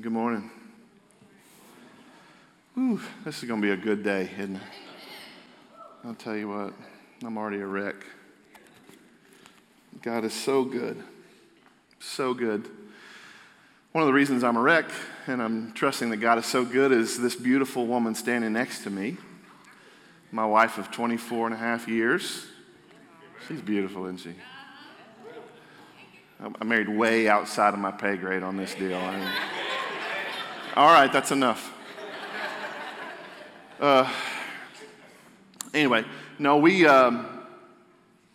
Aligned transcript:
Good 0.00 0.12
morning. 0.12 0.50
Whew, 2.72 3.02
this 3.22 3.42
is 3.42 3.48
going 3.48 3.60
to 3.60 3.66
be 3.66 3.72
a 3.72 3.76
good 3.76 4.02
day, 4.02 4.30
isn't 4.38 4.56
it? 4.56 4.62
I'll 6.04 6.14
tell 6.14 6.34
you 6.34 6.48
what, 6.48 6.72
I'm 7.22 7.36
already 7.36 7.60
a 7.60 7.66
wreck. 7.66 7.96
God 10.00 10.24
is 10.24 10.32
so 10.32 10.64
good. 10.64 11.02
So 11.98 12.32
good. 12.32 12.66
One 13.92 14.00
of 14.00 14.06
the 14.06 14.14
reasons 14.14 14.42
I'm 14.42 14.56
a 14.56 14.62
wreck 14.62 14.86
and 15.26 15.42
I'm 15.42 15.72
trusting 15.72 16.08
that 16.10 16.16
God 16.18 16.38
is 16.38 16.46
so 16.46 16.64
good 16.64 16.92
is 16.92 17.20
this 17.20 17.36
beautiful 17.36 17.86
woman 17.86 18.14
standing 18.14 18.54
next 18.54 18.84
to 18.84 18.90
me, 18.90 19.18
my 20.32 20.46
wife 20.46 20.78
of 20.78 20.90
24 20.90 21.48
and 21.48 21.54
a 21.54 21.58
half 21.58 21.88
years. 21.88 22.46
She's 23.46 23.60
beautiful, 23.60 24.06
isn't 24.06 24.18
she? 24.18 24.34
I 26.58 26.64
married 26.64 26.88
way 26.88 27.28
outside 27.28 27.74
of 27.74 27.80
my 27.80 27.90
pay 27.90 28.16
grade 28.16 28.42
on 28.42 28.56
this 28.56 28.74
deal. 28.74 28.96
I 28.96 29.18
mean, 29.18 29.28
all 30.80 30.90
right, 30.90 31.12
that's 31.12 31.30
enough. 31.30 31.74
Uh, 33.78 34.10
anyway, 35.74 36.06
no, 36.38 36.56
we, 36.56 36.86
um, 36.86 37.26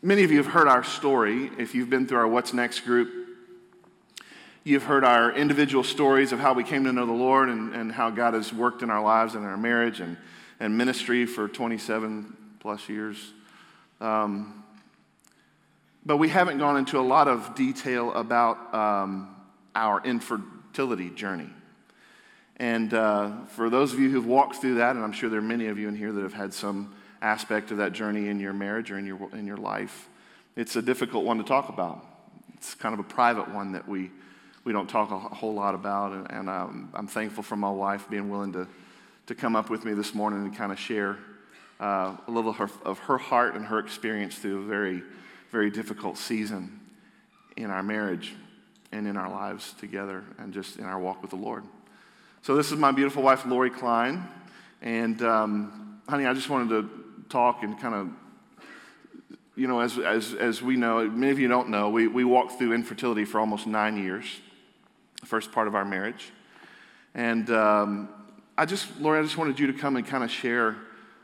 many 0.03 0.23
of 0.23 0.29
you 0.29 0.37
have 0.37 0.45
heard 0.45 0.67
our 0.67 0.83
story. 0.83 1.49
If 1.57 1.73
you've 1.73 1.89
been 1.89 2.05
through 2.05 2.19
our 2.19 2.27
What's 2.27 2.53
Next 2.53 2.81
group, 2.81 3.11
you've 4.63 4.83
heard 4.83 5.03
our 5.03 5.31
individual 5.31 5.83
stories 5.83 6.31
of 6.31 6.37
how 6.37 6.53
we 6.53 6.63
came 6.63 6.83
to 6.83 6.93
know 6.93 7.07
the 7.07 7.13
Lord 7.13 7.49
and, 7.49 7.73
and 7.73 7.91
how 7.91 8.11
God 8.11 8.35
has 8.35 8.53
worked 8.53 8.83
in 8.83 8.91
our 8.91 9.01
lives 9.01 9.33
and 9.33 9.43
our 9.43 9.57
marriage 9.57 9.99
and, 9.99 10.15
and 10.59 10.77
ministry 10.77 11.25
for 11.25 11.47
27 11.47 12.37
plus 12.59 12.87
years. 12.87 13.33
Um, 13.99 14.63
but 16.05 16.17
we 16.17 16.29
haven't 16.29 16.59
gone 16.59 16.77
into 16.77 16.99
a 16.99 17.01
lot 17.01 17.27
of 17.27 17.55
detail 17.55 18.13
about 18.13 18.71
um, 18.71 19.35
our 19.73 19.99
infertility 20.05 21.09
journey. 21.09 21.49
And 22.57 22.93
uh, 22.93 23.45
for 23.47 23.69
those 23.69 23.93
of 23.93 23.99
you 23.99 24.09
who've 24.09 24.25
walked 24.25 24.57
through 24.57 24.75
that, 24.75 24.95
and 24.95 25.03
I'm 25.03 25.11
sure 25.11 25.29
there 25.29 25.39
are 25.39 25.43
many 25.43 25.67
of 25.67 25.77
you 25.77 25.87
in 25.87 25.95
here 25.95 26.11
that 26.11 26.21
have 26.21 26.33
had 26.33 26.53
some 26.53 26.95
aspect 27.21 27.71
of 27.71 27.77
that 27.77 27.91
journey 27.91 28.27
in 28.27 28.39
your 28.39 28.53
marriage 28.53 28.91
or 28.91 28.97
in 28.97 29.05
your, 29.05 29.29
in 29.33 29.45
your 29.45 29.57
life, 29.57 30.07
it's 30.55 30.75
a 30.75 30.81
difficult 30.81 31.25
one 31.25 31.37
to 31.37 31.43
talk 31.43 31.69
about. 31.69 32.05
It's 32.53 32.75
kind 32.75 32.93
of 32.93 32.99
a 32.99 33.03
private 33.03 33.49
one 33.53 33.73
that 33.73 33.87
we, 33.87 34.09
we 34.63 34.71
don't 34.71 34.89
talk 34.89 35.11
a 35.11 35.17
whole 35.17 35.53
lot 35.53 35.75
about. 35.75 36.13
And, 36.13 36.31
and 36.31 36.49
um, 36.49 36.89
I'm 36.93 37.07
thankful 37.07 37.43
for 37.43 37.57
my 37.57 37.69
wife 37.69 38.09
being 38.09 38.29
willing 38.29 38.53
to, 38.53 38.67
to 39.27 39.35
come 39.35 39.55
up 39.55 39.69
with 39.69 39.83
me 39.83 39.93
this 39.93 40.13
morning 40.15 40.43
and 40.43 40.55
kind 40.55 40.71
of 40.71 40.79
share 40.79 41.17
uh, 41.79 42.15
a 42.27 42.31
little 42.31 42.51
of 42.51 42.57
her, 42.57 42.69
of 42.85 42.99
her 42.99 43.17
heart 43.17 43.55
and 43.55 43.65
her 43.65 43.79
experience 43.79 44.35
through 44.35 44.63
a 44.63 44.65
very 44.65 45.03
very 45.55 45.71
difficult 45.71 46.17
season 46.17 46.81
in 47.55 47.71
our 47.71 47.81
marriage 47.81 48.33
and 48.91 49.07
in 49.07 49.15
our 49.15 49.29
lives 49.29 49.73
together 49.79 50.21
and 50.37 50.53
just 50.53 50.75
in 50.77 50.83
our 50.83 50.99
walk 50.99 51.21
with 51.21 51.31
the 51.31 51.37
Lord. 51.37 51.63
So, 52.45 52.55
this 52.55 52.71
is 52.71 52.77
my 52.77 52.91
beautiful 52.91 53.23
wife, 53.23 53.43
Lori 53.47 53.71
Klein. 53.71 54.27
And, 54.79 55.19
um, 55.23 55.99
honey, 56.07 56.27
I 56.27 56.33
just 56.35 56.47
wanted 56.47 56.69
to 56.69 56.89
talk 57.27 57.63
and 57.63 57.75
kind 57.79 57.95
of, 57.95 59.37
you 59.55 59.67
know, 59.67 59.79
as, 59.79 59.97
as, 59.97 60.35
as 60.35 60.61
we 60.61 60.75
know, 60.75 61.09
many 61.09 61.31
of 61.31 61.39
you 61.39 61.47
don't 61.47 61.69
know, 61.69 61.89
we, 61.89 62.05
we 62.05 62.23
walked 62.23 62.59
through 62.59 62.73
infertility 62.73 63.25
for 63.25 63.39
almost 63.39 63.65
nine 63.65 63.97
years, 63.97 64.27
the 65.21 65.25
first 65.25 65.51
part 65.51 65.67
of 65.67 65.73
our 65.73 65.83
marriage. 65.83 66.33
And 67.15 67.49
um, 67.49 68.09
I 68.55 68.67
just, 68.67 68.95
Lori, 68.99 69.17
I 69.17 69.23
just 69.23 69.37
wanted 69.37 69.59
you 69.59 69.65
to 69.65 69.73
come 69.73 69.95
and 69.95 70.05
kind 70.05 70.23
of 70.23 70.29
share 70.29 70.75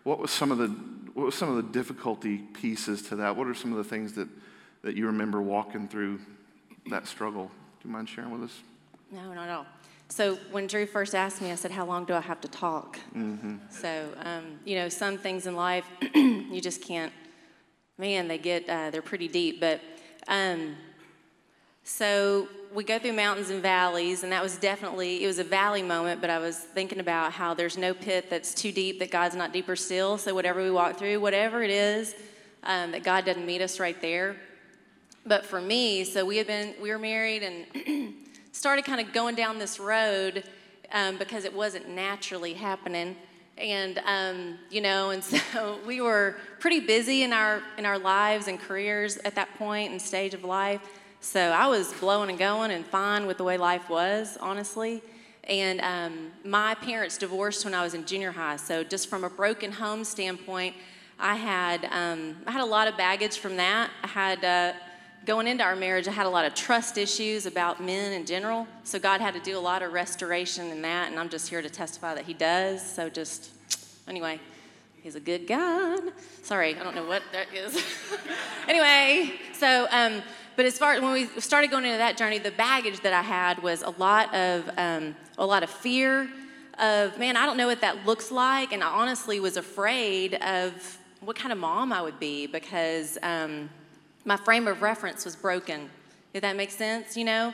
what 0.02 0.18
was 0.18 0.32
some 0.32 0.52
of 0.52 0.58
the 0.58 0.70
what 1.14 1.26
were 1.26 1.32
some 1.32 1.56
of 1.56 1.56
the 1.56 1.72
difficulty 1.72 2.40
pieces 2.40 3.04
to 3.10 3.18
that? 3.18 3.36
What 3.36 3.46
are 3.46 3.54
some 3.54 3.72
of 3.72 3.78
the 3.78 3.84
things 3.84 4.14
that, 4.14 4.28
that 4.82 4.96
you 4.96 5.06
remember 5.06 5.40
walking 5.40 5.88
through 5.88 6.20
that 6.90 7.06
struggle? 7.06 7.52
Do 7.80 7.90
you 7.90 7.94
mind 7.94 8.10
sharing 8.10 8.32
with 8.32 8.42
us? 8.42 8.60
No, 9.12 9.32
not 9.34 9.50
at 9.50 9.56
all. 9.56 9.66
So 10.12 10.36
when 10.52 10.68
Drew 10.68 10.86
first 10.86 11.16
asked 11.16 11.42
me, 11.42 11.52
I 11.52 11.56
said, 11.56 11.72
"How 11.72 11.86
long 11.86 12.04
do 12.04 12.14
I 12.14 12.20
have 12.20 12.42
to 12.42 12.50
talk?" 12.50 13.00
Mm-hmm. 13.16 13.58
So 13.70 14.10
um, 14.26 14.60
you 14.66 14.76
know, 14.76 14.90
some 14.90 15.18
things 15.18 15.48
in 15.48 15.56
life 15.56 15.86
you 16.16 16.60
just 16.60 16.82
can't. 16.82 17.14
Man, 17.98 18.28
they 18.28 18.38
get 18.38 18.68
uh, 18.68 18.90
they're 18.90 19.02
pretty 19.02 19.30
deep. 19.30 19.62
But 19.62 19.80
um, 20.28 20.76
so 21.86 22.50
we 22.74 22.84
go 22.84 23.00
through 23.00 23.14
mountains 23.14 23.52
and 23.52 23.62
valleys, 23.62 24.24
and 24.24 24.34
that 24.34 24.44
was 24.44 24.58
definitely, 24.58 25.24
it 25.24 25.28
was 25.28 25.40
a 25.40 25.46
valley 25.46 25.82
moment, 25.82 26.20
but 26.20 26.30
I 26.30 26.40
was 26.40 26.58
thinking 26.58 27.00
about 27.00 27.32
how 27.32 27.54
there's 27.54 27.78
no 27.78 27.94
pit 27.94 28.30
that's 28.30 28.54
too 28.54 28.72
deep 28.72 29.00
that 29.00 29.12
God's 29.12 29.36
not 29.36 29.54
deeper 29.54 29.78
still. 29.78 30.18
So 30.18 30.34
whatever 30.36 30.62
we 30.62 30.72
walk 30.72 30.98
through, 30.98 31.22
whatever 31.22 31.64
it 31.64 31.70
is, 31.70 32.16
um, 32.64 32.92
that 32.92 33.04
God 33.04 33.26
doesn't 33.26 33.46
meet 33.46 33.62
us 33.62 33.80
right 33.80 34.00
there. 34.02 34.36
But 35.26 35.46
for 35.46 35.62
me, 35.62 36.04
so 36.04 36.26
we 36.26 36.38
had 36.38 36.48
been, 36.48 36.76
we 36.82 36.90
were 36.90 37.00
married 37.00 37.44
and 37.44 38.14
started 38.52 38.86
kind 38.86 39.00
of 39.00 39.14
going 39.14 39.36
down 39.36 39.60
this 39.60 39.80
road 39.80 40.44
um, 40.92 41.18
because 41.18 41.46
it 41.46 41.54
wasn't 41.54 41.90
naturally 41.90 42.54
happening. 42.54 43.16
And 43.58 44.00
um, 44.06 44.58
you 44.70 44.82
know, 44.82 45.12
and 45.12 45.24
so 45.54 45.80
we 45.86 46.02
were 46.02 46.38
pretty 46.60 46.80
busy 46.80 47.24
in 47.24 47.34
our 47.34 47.62
in 47.78 47.86
our 47.86 48.00
lives 48.00 48.48
and 48.48 48.60
careers 48.60 49.18
at 49.18 49.36
that 49.36 49.58
point 49.58 49.92
and 49.92 50.02
stage 50.02 50.34
of 50.34 50.44
life. 50.44 50.82
So 51.20 51.40
I 51.40 51.68
was 51.68 51.94
blowing 51.94 52.30
and 52.32 52.40
going 52.40 52.72
and 52.72 52.86
fine 52.86 53.28
with 53.28 53.38
the 53.38 53.44
way 53.44 53.58
life 53.58 53.90
was, 53.90 54.38
honestly. 54.42 55.04
And 55.44 55.80
um, 55.82 56.32
my 56.44 56.76
parents 56.76 57.18
divorced 57.18 57.64
when 57.66 57.74
I 57.74 57.84
was 57.84 57.94
in 57.94 58.06
junior 58.06 58.32
high. 58.32 58.56
So 58.56 58.84
just 58.84 59.08
from 59.08 59.24
a 59.24 59.30
broken 59.30 59.72
home 59.72 60.04
standpoint, 60.04 60.76
I 61.20 61.36
had 61.36 61.86
um, 61.92 62.38
I 62.48 62.52
had 62.52 62.62
a 62.62 62.66
lot 62.66 62.88
of 62.88 62.98
baggage 62.98 63.38
from 63.38 63.58
that. 63.58 63.92
I 64.04 64.08
had 64.08 64.44
uh, 64.44 64.74
going 65.26 65.48
into 65.48 65.64
our 65.64 65.76
marriage, 65.76 66.08
I 66.08 66.12
had 66.12 66.26
a 66.26 66.30
lot 66.30 66.46
of 66.46 66.56
trust 66.56 66.98
issues 66.98 67.46
about 67.46 67.82
men 67.82 68.14
in 68.14 68.26
general. 68.26 68.68
So 68.84 69.00
God 69.00 69.22
had 69.22 69.34
to 69.36 69.40
do 69.40 69.58
a 69.58 69.60
lot 69.60 69.82
of 69.82 69.94
restoration 69.94 70.68
in 70.68 70.82
that, 70.82 71.12
and 71.12 71.20
I'm 71.20 71.30
just 71.30 71.50
here 71.50 71.62
to 71.62 71.70
testify 71.70 72.16
that 72.16 72.26
He 72.26 72.34
does. 72.34 72.82
So 72.82 73.10
just 73.10 73.52
anyway, 74.08 74.40
He's 75.02 75.16
a 75.16 75.20
good 75.20 75.48
God. 75.48 76.02
Sorry, 76.44 76.76
I 76.76 76.84
don't 76.84 76.96
know 76.96 77.06
what 77.06 77.24
that 77.32 77.48
is. 77.54 77.84
anyway, 78.68 79.34
so. 79.54 79.88
Um, 79.92 80.22
but 80.58 80.66
as 80.66 80.78
far 80.78 80.94
as 80.94 81.02
when 81.02 81.14
we 81.14 81.26
started 81.40 81.72
going 81.72 81.86
into 81.86 81.98
that 81.98 82.18
journey, 82.18 82.38
the 82.38 82.52
baggage 82.52 83.00
that 83.02 83.14
I 83.14 83.22
had 83.22 83.64
was 83.64 83.84
a 83.84 83.90
lot 83.92 84.34
of 84.36 84.70
um, 84.78 85.16
a 85.38 85.46
lot 85.46 85.64
of 85.64 85.70
fear 85.70 86.30
of 86.78 87.18
man, 87.18 87.38
I 87.38 87.46
don't 87.46 87.58
know 87.58 87.68
what 87.68 87.82
that 87.82 88.06
looks 88.06 88.32
like, 88.32 88.74
and 88.74 88.84
I 88.84 88.88
honestly 88.88 89.40
was 89.40 89.56
afraid 89.58 90.36
of 90.36 91.00
what 91.22 91.36
kind 91.36 91.52
of 91.52 91.58
mom 91.58 91.94
I 91.94 92.02
would 92.02 92.20
be 92.20 92.48
because 92.48 93.18
um, 93.24 93.70
my 94.26 94.38
frame 94.38 94.68
of 94.68 94.82
reference 94.82 95.26
was 95.26 95.36
broken. 95.36 95.90
Did 96.34 96.44
that 96.44 96.56
make 96.56 96.72
sense? 96.72 97.18
You 97.18 97.26
know, 97.26 97.54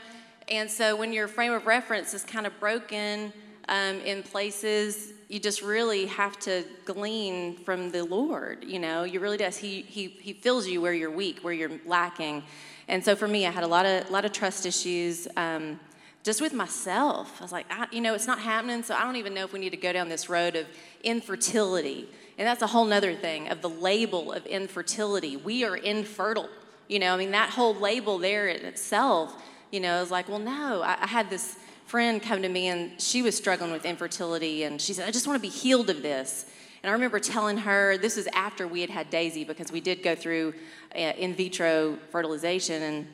and 0.49 0.69
so 0.69 0.95
when 0.95 1.13
your 1.13 1.27
frame 1.27 1.53
of 1.53 1.65
reference 1.65 2.13
is 2.13 2.23
kind 2.23 2.45
of 2.45 2.57
broken 2.59 3.33
um, 3.69 3.99
in 4.01 4.23
places, 4.23 5.13
you 5.27 5.39
just 5.39 5.61
really 5.61 6.05
have 6.05 6.39
to 6.39 6.63
glean 6.85 7.57
from 7.57 7.91
the 7.91 8.03
Lord. 8.05 8.63
You 8.63 8.79
know, 8.79 9.03
you 9.03 9.19
really 9.19 9.37
does. 9.37 9.57
He 9.57 9.81
he 9.81 10.07
he 10.07 10.33
fills 10.33 10.67
you 10.67 10.81
where 10.81 10.93
you're 10.93 11.11
weak, 11.11 11.39
where 11.41 11.53
you're 11.53 11.71
lacking. 11.85 12.43
And 12.87 13.03
so 13.03 13.15
for 13.15 13.27
me, 13.27 13.45
I 13.45 13.51
had 13.51 13.63
a 13.63 13.67
lot 13.67 13.85
of, 13.85 14.09
lot 14.09 14.23
of 14.23 14.31
trust 14.31 14.65
issues 14.65 15.27
um, 15.35 15.77
just 16.23 16.39
with 16.41 16.53
myself. 16.53 17.35
I 17.39 17.43
was 17.43 17.51
like, 17.51 17.65
I, 17.69 17.87
you 17.91 17.99
know, 17.99 18.13
it's 18.13 18.27
not 18.27 18.39
happening, 18.39 18.81
so 18.83 18.95
I 18.95 19.03
don't 19.03 19.17
even 19.17 19.33
know 19.33 19.43
if 19.43 19.51
we 19.51 19.59
need 19.59 19.71
to 19.71 19.77
go 19.77 19.91
down 19.91 20.07
this 20.07 20.29
road 20.29 20.55
of 20.55 20.65
infertility. 21.03 22.07
And 22.37 22.47
that's 22.47 22.61
a 22.61 22.67
whole 22.67 22.85
nother 22.85 23.15
thing 23.15 23.49
of 23.49 23.61
the 23.61 23.69
label 23.69 24.31
of 24.31 24.45
infertility. 24.45 25.37
We 25.37 25.63
are 25.63 25.75
infertile. 25.75 26.49
You 26.87 26.99
know, 26.99 27.13
I 27.13 27.17
mean, 27.17 27.31
that 27.31 27.49
whole 27.49 27.75
label 27.75 28.17
there 28.17 28.47
in 28.47 28.65
itself, 28.65 29.33
you 29.71 29.79
know, 29.79 30.01
is 30.01 30.11
like, 30.11 30.29
well, 30.29 30.39
no. 30.39 30.81
I, 30.81 30.97
I 31.01 31.07
had 31.07 31.29
this 31.29 31.57
friend 31.85 32.21
come 32.21 32.41
to 32.41 32.49
me 32.49 32.67
and 32.67 32.99
she 33.01 33.21
was 33.21 33.35
struggling 33.35 33.71
with 33.71 33.85
infertility 33.85 34.63
and 34.63 34.79
she 34.79 34.93
said, 34.93 35.07
I 35.07 35.11
just 35.11 35.25
want 35.25 35.37
to 35.37 35.41
be 35.41 35.53
healed 35.53 35.89
of 35.89 36.01
this. 36.01 36.45
And 36.83 36.89
I 36.89 36.93
remember 36.93 37.19
telling 37.19 37.57
her, 37.57 37.97
this 37.97 38.17
was 38.17 38.27
after 38.27 38.67
we 38.67 38.81
had 38.81 38.89
had 38.89 39.09
Daisy 39.09 39.43
because 39.43 39.71
we 39.71 39.81
did 39.81 40.03
go 40.03 40.15
through 40.15 40.53
uh, 40.95 40.99
in 40.99 41.33
vitro 41.33 41.97
fertilization. 42.11 42.83
And, 42.83 43.07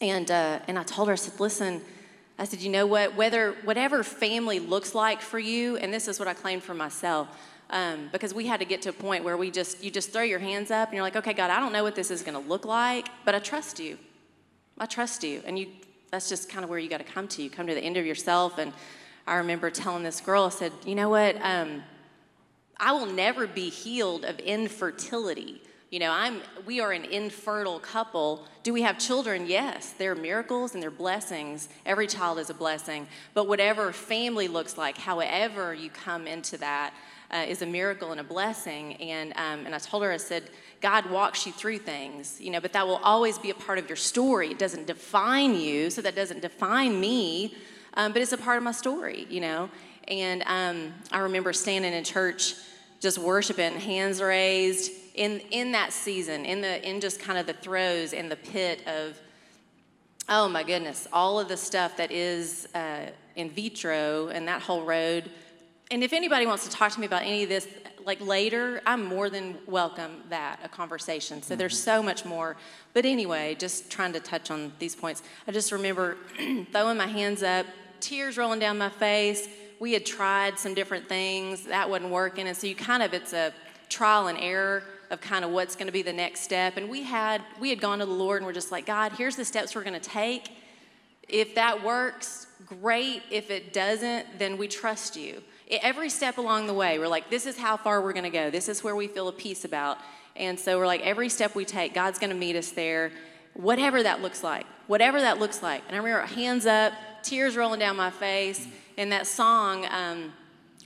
and, 0.00 0.30
uh, 0.30 0.60
and 0.66 0.78
I 0.78 0.82
told 0.82 1.08
her, 1.08 1.12
I 1.12 1.16
said, 1.16 1.38
listen, 1.38 1.82
I 2.38 2.44
said, 2.44 2.60
you 2.60 2.70
know 2.70 2.86
what, 2.86 3.14
whether, 3.14 3.52
whatever 3.64 4.02
family 4.02 4.58
looks 4.58 4.94
like 4.94 5.20
for 5.20 5.38
you, 5.38 5.76
and 5.76 5.92
this 5.92 6.08
is 6.08 6.18
what 6.18 6.26
I 6.26 6.34
claimed 6.34 6.62
for 6.62 6.74
myself, 6.74 7.28
um, 7.72 8.10
because 8.12 8.34
we 8.34 8.46
had 8.46 8.60
to 8.60 8.66
get 8.66 8.82
to 8.82 8.90
a 8.90 8.92
point 8.92 9.24
where 9.24 9.36
we 9.36 9.50
just, 9.50 9.82
you 9.82 9.90
just 9.90 10.12
throw 10.12 10.22
your 10.22 10.38
hands 10.38 10.70
up 10.70 10.88
and 10.88 10.94
you're 10.94 11.02
like, 11.02 11.16
okay, 11.16 11.32
God, 11.32 11.50
I 11.50 11.58
don't 11.58 11.72
know 11.72 11.82
what 11.82 11.94
this 11.94 12.10
is 12.10 12.22
going 12.22 12.40
to 12.40 12.48
look 12.48 12.66
like, 12.66 13.08
but 13.24 13.34
I 13.34 13.38
trust 13.38 13.80
you. 13.80 13.98
I 14.78 14.84
trust 14.86 15.24
you. 15.24 15.42
And 15.46 15.58
you, 15.58 15.68
that's 16.10 16.28
just 16.28 16.50
kind 16.50 16.64
of 16.64 16.70
where 16.70 16.78
you 16.78 16.90
got 16.90 16.98
to 16.98 17.04
come 17.04 17.26
to. 17.28 17.42
You 17.42 17.48
come 17.48 17.66
to 17.66 17.74
the 17.74 17.80
end 17.80 17.96
of 17.96 18.04
yourself. 18.04 18.58
And 18.58 18.74
I 19.26 19.36
remember 19.36 19.70
telling 19.70 20.02
this 20.02 20.20
girl, 20.20 20.44
I 20.44 20.48
said, 20.50 20.72
you 20.84 20.94
know 20.94 21.08
what, 21.08 21.36
um, 21.42 21.82
I 22.76 22.92
will 22.92 23.06
never 23.06 23.46
be 23.46 23.70
healed 23.70 24.24
of 24.24 24.38
infertility. 24.38 25.62
You 25.90 25.98
know, 25.98 26.10
I'm 26.10 26.40
we 26.64 26.80
are 26.80 26.92
an 26.92 27.04
infertile 27.04 27.78
couple. 27.78 28.46
Do 28.62 28.72
we 28.72 28.82
have 28.82 28.98
children? 28.98 29.46
Yes. 29.46 29.92
They're 29.92 30.14
miracles 30.14 30.74
and 30.74 30.82
they're 30.82 30.90
blessings. 30.90 31.68
Every 31.84 32.06
child 32.06 32.38
is 32.38 32.48
a 32.48 32.54
blessing. 32.54 33.06
But 33.34 33.46
whatever 33.46 33.92
family 33.92 34.48
looks 34.48 34.78
like, 34.78 34.96
however 34.96 35.74
you 35.74 35.90
come 35.90 36.26
into 36.26 36.56
that, 36.58 36.94
uh, 37.32 37.44
is 37.48 37.62
a 37.62 37.66
miracle 37.66 38.10
and 38.10 38.20
a 38.20 38.24
blessing. 38.24 38.94
And 38.94 39.32
um, 39.36 39.66
and 39.66 39.74
I 39.74 39.78
told 39.78 40.02
her, 40.02 40.12
I 40.12 40.18
said, 40.18 40.44
God 40.80 41.08
walks 41.10 41.46
you 41.46 41.52
through 41.52 41.78
things, 41.78 42.40
you 42.40 42.50
know, 42.50 42.60
but 42.60 42.72
that 42.72 42.86
will 42.86 43.00
always 43.02 43.38
be 43.38 43.50
a 43.50 43.54
part 43.54 43.78
of 43.78 43.88
your 43.88 43.96
story. 43.96 44.50
It 44.50 44.58
doesn't 44.58 44.86
define 44.86 45.54
you, 45.54 45.90
so 45.90 46.02
that 46.02 46.14
doesn't 46.16 46.42
define 46.42 47.00
me. 47.00 47.54
um, 47.94 48.12
but 48.12 48.22
it's 48.22 48.32
a 48.32 48.38
part 48.38 48.56
of 48.56 48.62
my 48.62 48.72
story, 48.72 49.26
you 49.28 49.40
know. 49.40 49.68
And 50.08 50.42
um, 50.46 50.92
I 51.10 51.20
remember 51.20 51.52
standing 51.52 51.92
in 51.92 52.04
church, 52.04 52.54
just 53.00 53.18
worshiping, 53.18 53.74
hands 53.74 54.20
raised, 54.20 54.90
in 55.14 55.40
in 55.50 55.72
that 55.72 55.92
season, 55.92 56.44
in 56.44 56.60
the 56.60 56.88
in 56.88 57.00
just 57.00 57.20
kind 57.20 57.38
of 57.38 57.46
the 57.46 57.52
throes 57.52 58.12
in 58.12 58.28
the 58.28 58.36
pit 58.36 58.86
of, 58.86 59.18
oh 60.28 60.48
my 60.48 60.62
goodness, 60.62 61.06
all 61.12 61.38
of 61.38 61.48
the 61.48 61.56
stuff 61.56 61.96
that 61.98 62.10
is 62.10 62.68
uh, 62.74 63.06
in 63.36 63.50
vitro 63.50 64.28
and 64.28 64.48
that 64.48 64.62
whole 64.62 64.84
road. 64.84 65.30
And 65.92 66.02
if 66.02 66.14
anybody 66.14 66.46
wants 66.46 66.64
to 66.64 66.70
talk 66.70 66.90
to 66.92 67.00
me 67.00 67.04
about 67.04 67.20
any 67.20 67.42
of 67.42 67.50
this, 67.50 67.68
like 68.06 68.18
later, 68.22 68.80
I'm 68.86 69.04
more 69.04 69.28
than 69.28 69.58
welcome 69.66 70.22
that 70.30 70.58
a 70.64 70.68
conversation. 70.70 71.42
So 71.42 71.54
there's 71.54 71.74
mm-hmm. 71.74 71.84
so 71.84 72.02
much 72.02 72.24
more. 72.24 72.56
But 72.94 73.04
anyway, 73.04 73.56
just 73.58 73.90
trying 73.90 74.14
to 74.14 74.20
touch 74.20 74.50
on 74.50 74.72
these 74.78 74.96
points. 74.96 75.22
I 75.46 75.52
just 75.52 75.70
remember 75.70 76.16
throwing 76.72 76.96
my 76.96 77.06
hands 77.06 77.42
up, 77.42 77.66
tears 78.00 78.38
rolling 78.38 78.58
down 78.58 78.78
my 78.78 78.88
face. 78.88 79.46
We 79.80 79.92
had 79.92 80.06
tried 80.06 80.58
some 80.58 80.72
different 80.72 81.10
things 81.10 81.64
that 81.64 81.90
wasn't 81.90 82.10
working, 82.10 82.48
and 82.48 82.56
so 82.56 82.66
you 82.66 82.74
kind 82.74 83.02
of 83.02 83.12
it's 83.12 83.34
a 83.34 83.52
trial 83.90 84.28
and 84.28 84.38
error 84.38 84.84
of 85.10 85.20
kind 85.20 85.44
of 85.44 85.50
what's 85.50 85.76
going 85.76 85.88
to 85.88 85.92
be 85.92 86.00
the 86.00 86.12
next 86.14 86.40
step. 86.40 86.78
And 86.78 86.88
we 86.88 87.02
had 87.02 87.42
we 87.60 87.68
had 87.68 87.82
gone 87.82 87.98
to 87.98 88.06
the 88.06 88.12
Lord 88.12 88.38
and 88.38 88.46
we're 88.46 88.54
just 88.54 88.72
like, 88.72 88.86
God, 88.86 89.12
here's 89.12 89.36
the 89.36 89.44
steps 89.44 89.74
we're 89.74 89.84
going 89.84 90.00
to 90.00 90.00
take. 90.00 90.56
If 91.28 91.54
that 91.56 91.84
works, 91.84 92.46
great. 92.64 93.24
If 93.30 93.50
it 93.50 93.74
doesn't, 93.74 94.38
then 94.38 94.56
we 94.56 94.68
trust 94.68 95.16
you. 95.16 95.42
Every 95.80 96.10
step 96.10 96.38
along 96.38 96.66
the 96.66 96.74
way, 96.74 96.98
we're 96.98 97.08
like, 97.08 97.30
this 97.30 97.46
is 97.46 97.56
how 97.56 97.76
far 97.76 98.02
we're 98.02 98.12
going 98.12 98.24
to 98.24 98.30
go. 98.30 98.50
This 98.50 98.68
is 98.68 98.84
where 98.84 98.94
we 98.94 99.06
feel 99.08 99.28
a 99.28 99.32
peace 99.32 99.64
about. 99.64 99.98
And 100.36 100.58
so 100.58 100.78
we're 100.78 100.86
like, 100.86 101.00
every 101.02 101.28
step 101.28 101.54
we 101.54 101.64
take, 101.64 101.94
God's 101.94 102.18
going 102.18 102.30
to 102.30 102.36
meet 102.36 102.56
us 102.56 102.70
there, 102.70 103.10
whatever 103.54 104.02
that 104.02 104.20
looks 104.20 104.44
like, 104.44 104.66
whatever 104.86 105.20
that 105.20 105.38
looks 105.38 105.62
like. 105.62 105.82
And 105.86 105.96
I 105.96 105.98
remember 105.98 106.26
hands 106.26 106.66
up, 106.66 106.92
tears 107.22 107.56
rolling 107.56 107.80
down 107.80 107.96
my 107.96 108.10
face. 108.10 108.66
And 108.98 109.12
that 109.12 109.26
song, 109.26 109.86
um, 109.90 110.32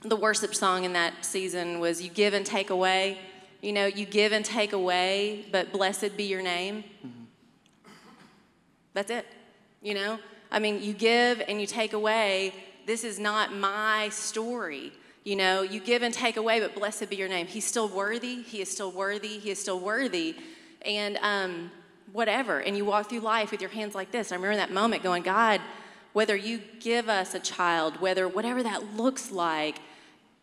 the 0.03 0.15
worship 0.15 0.55
song 0.55 0.85
in 0.85 0.93
that 0.93 1.25
season 1.25 1.79
was 1.79 2.01
You 2.01 2.09
Give 2.09 2.33
and 2.33 2.45
Take 2.45 2.69
Away. 2.69 3.17
You 3.61 3.73
know, 3.73 3.87
you 3.87 4.05
give 4.05 4.31
and 4.31 4.45
take 4.45 4.71
away, 4.71 5.45
but 5.51 5.73
blessed 5.73 6.15
be 6.15 6.25
your 6.25 6.43
name. 6.43 6.83
Mm-hmm. 7.05 7.23
That's 8.93 9.11
it. 9.11 9.25
You 9.81 9.95
know, 9.95 10.19
I 10.51 10.59
mean, 10.59 10.81
you 10.81 10.93
give 10.93 11.41
and 11.47 11.59
you 11.59 11.67
take 11.67 11.93
away. 11.93 12.53
This 12.87 13.03
is 13.03 13.19
not 13.19 13.53
my 13.53 14.07
story. 14.09 14.93
You 15.25 15.35
know, 15.35 15.61
you 15.61 15.81
give 15.81 16.03
and 16.03 16.13
take 16.13 16.37
away, 16.37 16.61
but 16.61 16.73
blessed 16.73 17.09
be 17.09 17.17
your 17.17 17.27
name. 17.27 17.45
He's 17.45 17.65
still 17.65 17.89
worthy. 17.89 18.41
He 18.43 18.61
is 18.61 18.71
still 18.71 18.91
worthy. 18.91 19.39
He 19.39 19.51
is 19.51 19.59
still 19.59 19.81
worthy. 19.81 20.37
And 20.83 21.17
um, 21.21 21.69
whatever. 22.13 22.59
And 22.61 22.77
you 22.77 22.85
walk 22.85 23.09
through 23.09 23.19
life 23.19 23.51
with 23.51 23.59
your 23.59 23.69
hands 23.71 23.93
like 23.93 24.11
this. 24.11 24.31
I 24.31 24.35
remember 24.35 24.55
that 24.55 24.71
moment 24.71 25.03
going, 25.03 25.21
God, 25.21 25.59
whether 26.13 26.33
you 26.33 26.61
give 26.79 27.09
us 27.09 27.35
a 27.35 27.39
child, 27.39 27.99
whether 27.99 28.25
whatever 28.25 28.63
that 28.63 28.95
looks 28.95 29.31
like, 29.31 29.79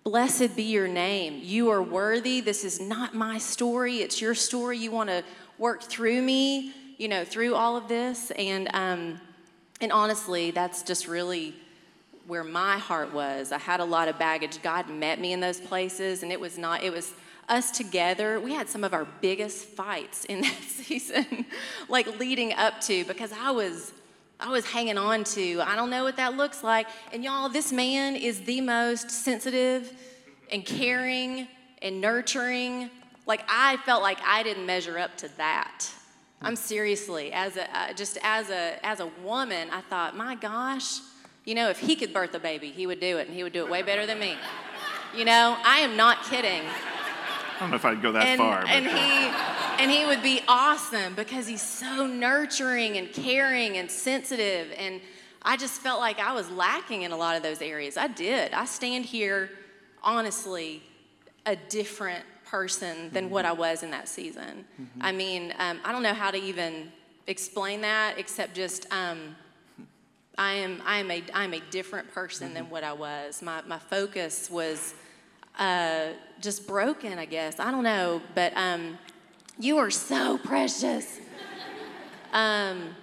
blessed 0.02 0.54
be 0.54 0.64
your 0.64 0.86
name. 0.86 1.40
You 1.42 1.70
are 1.70 1.82
worthy. 1.82 2.42
This 2.42 2.62
is 2.62 2.78
not 2.78 3.14
my 3.14 3.38
story. 3.38 4.02
It's 4.02 4.20
your 4.20 4.34
story. 4.34 4.76
You 4.76 4.90
want 4.90 5.08
to 5.08 5.24
work 5.56 5.82
through 5.82 6.20
me, 6.20 6.74
you 6.98 7.08
know, 7.08 7.24
through 7.24 7.54
all 7.54 7.78
of 7.78 7.88
this. 7.88 8.30
And 8.32 8.68
um, 8.74 9.18
and 9.80 9.90
honestly, 9.92 10.50
that's 10.50 10.82
just 10.82 11.08
really 11.08 11.54
where 12.26 12.44
my 12.44 12.78
heart 12.78 13.12
was. 13.12 13.52
I 13.52 13.58
had 13.58 13.80
a 13.80 13.84
lot 13.84 14.08
of 14.08 14.18
baggage. 14.18 14.62
God 14.62 14.88
met 14.88 15.20
me 15.20 15.32
in 15.32 15.40
those 15.40 15.60
places, 15.60 16.22
and 16.22 16.32
it 16.32 16.40
was 16.40 16.58
not, 16.58 16.82
it 16.82 16.92
was 16.92 17.12
us 17.48 17.70
together. 17.70 18.40
We 18.40 18.52
had 18.52 18.68
some 18.68 18.84
of 18.84 18.94
our 18.94 19.06
biggest 19.20 19.66
fights 19.66 20.24
in 20.24 20.40
that 20.42 20.62
season, 20.62 21.46
like 21.88 22.18
leading 22.18 22.52
up 22.54 22.80
to, 22.82 23.04
because 23.04 23.32
I 23.32 23.50
was. 23.50 23.92
I 24.40 24.50
was 24.50 24.66
hanging 24.66 24.98
on 24.98 25.22
to. 25.24 25.60
I 25.60 25.76
don't 25.76 25.90
know 25.90 26.02
what 26.02 26.16
that 26.16 26.36
looks 26.36 26.64
like. 26.64 26.88
And 27.12 27.22
y'all, 27.22 27.48
this 27.48 27.72
man 27.72 28.16
is 28.16 28.42
the 28.42 28.60
most 28.60 29.08
sensitive 29.08 29.92
and 30.50 30.66
caring 30.66 31.46
and 31.80 32.00
nurturing. 32.00 32.90
Like 33.26 33.44
I 33.48 33.76
felt 33.86 34.02
like 34.02 34.18
I 34.26 34.42
didn't 34.42 34.66
measure 34.66 34.98
up 34.98 35.16
to 35.18 35.28
that. 35.36 35.86
I'm 36.42 36.56
seriously, 36.56 37.32
as 37.32 37.56
a 37.56 37.78
uh, 37.78 37.92
just 37.94 38.18
as 38.22 38.50
a 38.50 38.84
as 38.84 39.00
a 39.00 39.06
woman, 39.22 39.68
I 39.70 39.80
thought, 39.82 40.16
my 40.16 40.34
gosh, 40.34 40.98
you 41.44 41.54
know, 41.54 41.68
if 41.68 41.78
he 41.78 41.96
could 41.96 42.12
birth 42.12 42.34
a 42.34 42.38
baby, 42.38 42.70
he 42.70 42.86
would 42.86 43.00
do 43.00 43.18
it, 43.18 43.26
and 43.26 43.36
he 43.36 43.42
would 43.42 43.52
do 43.52 43.64
it 43.64 43.70
way 43.70 43.82
better 43.82 44.06
than 44.06 44.18
me. 44.18 44.36
You 45.16 45.24
know, 45.24 45.56
I 45.64 45.78
am 45.78 45.96
not 45.96 46.24
kidding. 46.24 46.62
I 46.62 47.60
don't 47.60 47.70
know 47.70 47.76
if 47.76 47.84
I'd 47.84 48.02
go 48.02 48.12
that 48.12 48.26
and, 48.26 48.38
far. 48.38 48.64
And 48.66 48.86
he 48.86 49.82
and 49.82 49.90
he 49.90 50.06
would 50.06 50.22
be 50.22 50.40
awesome 50.48 51.14
because 51.14 51.46
he's 51.46 51.62
so 51.62 52.06
nurturing 52.06 52.96
and 52.96 53.12
caring 53.12 53.76
and 53.76 53.90
sensitive 53.90 54.72
and 54.76 55.00
I 55.44 55.56
just 55.56 55.80
felt 55.82 56.00
like 56.00 56.18
I 56.18 56.32
was 56.32 56.50
lacking 56.50 57.02
in 57.02 57.12
a 57.12 57.16
lot 57.16 57.36
of 57.36 57.42
those 57.42 57.60
areas. 57.60 57.96
I 57.96 58.08
did. 58.08 58.52
I 58.54 58.64
stand 58.64 59.04
here 59.04 59.50
honestly 60.02 60.82
a 61.44 61.54
different 61.54 62.24
person 62.46 63.10
than 63.12 63.28
what 63.28 63.44
I 63.44 63.52
was 63.52 63.82
in 63.82 63.90
that 63.90 64.08
season. 64.08 64.64
Mm-hmm. 64.80 65.02
I 65.02 65.12
mean, 65.12 65.54
um, 65.58 65.80
I 65.84 65.92
don't 65.92 66.02
know 66.02 66.14
how 66.14 66.30
to 66.30 66.38
even 66.38 66.90
explain 67.26 67.82
that 67.82 68.18
except 68.18 68.54
just 68.54 68.90
um, 68.90 69.36
I 70.36 70.54
am 70.54 70.82
I 70.84 70.98
am 70.98 71.10
a 71.10 71.22
I 71.32 71.44
am 71.44 71.54
a 71.54 71.60
different 71.70 72.12
person 72.12 72.48
mm-hmm. 72.48 72.54
than 72.54 72.70
what 72.70 72.84
I 72.84 72.92
was. 72.92 73.42
My 73.42 73.62
my 73.66 73.78
focus 73.78 74.50
was 74.50 74.94
uh, 75.58 76.08
just 76.40 76.66
broken, 76.66 77.18
I 77.18 77.24
guess. 77.24 77.60
I 77.60 77.70
don't 77.70 77.84
know, 77.84 78.20
but 78.34 78.52
um, 78.56 78.98
you 79.58 79.78
are 79.78 79.90
so 79.90 80.38
precious. 80.44 81.20
um, 82.32 82.94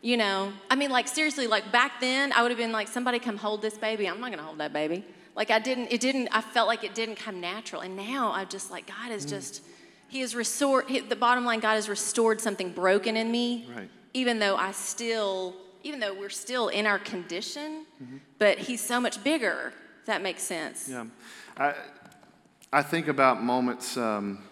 you 0.00 0.16
know, 0.16 0.52
I 0.68 0.74
mean, 0.74 0.90
like 0.90 1.06
seriously, 1.06 1.46
like 1.46 1.70
back 1.70 2.00
then, 2.00 2.32
I 2.32 2.42
would 2.42 2.50
have 2.50 2.58
been 2.58 2.72
like, 2.72 2.88
somebody 2.88 3.20
come 3.20 3.36
hold 3.36 3.62
this 3.62 3.78
baby. 3.78 4.08
I'm 4.08 4.20
not 4.20 4.30
gonna 4.30 4.42
hold 4.42 4.58
that 4.58 4.72
baby. 4.72 5.04
Like 5.36 5.50
I 5.50 5.58
didn't, 5.60 5.92
it 5.92 6.00
didn't, 6.00 6.28
I 6.32 6.40
felt 6.40 6.68
like 6.68 6.84
it 6.84 6.94
didn't 6.94 7.16
come 7.16 7.40
natural. 7.40 7.82
And 7.82 7.96
now 7.96 8.32
I'm 8.32 8.48
just 8.48 8.70
like, 8.70 8.86
God 8.86 9.12
is 9.12 9.24
mm. 9.24 9.30
just, 9.30 9.62
He 10.08 10.20
has 10.20 10.34
restored, 10.34 10.88
the 11.08 11.16
bottom 11.16 11.44
line, 11.44 11.60
God 11.60 11.74
has 11.74 11.88
restored 11.88 12.40
something 12.40 12.70
broken 12.70 13.16
in 13.16 13.30
me. 13.30 13.66
Right. 13.74 13.88
Even 14.12 14.40
though 14.40 14.56
I 14.56 14.72
still, 14.72 15.54
even 15.82 16.00
though 16.00 16.14
we're 16.14 16.30
still 16.30 16.68
in 16.68 16.86
our 16.86 16.98
condition, 16.98 17.86
mm-hmm. 18.02 18.16
but 18.38 18.58
He's 18.58 18.80
so 18.80 19.00
much 19.00 19.22
bigger. 19.22 19.72
That 20.06 20.22
makes 20.22 20.42
sense. 20.42 20.88
Yeah. 20.88 21.06
I, 21.56 21.74
I 22.72 22.82
think 22.82 23.08
about 23.08 23.42
moments, 23.42 23.96
um, 23.96 24.42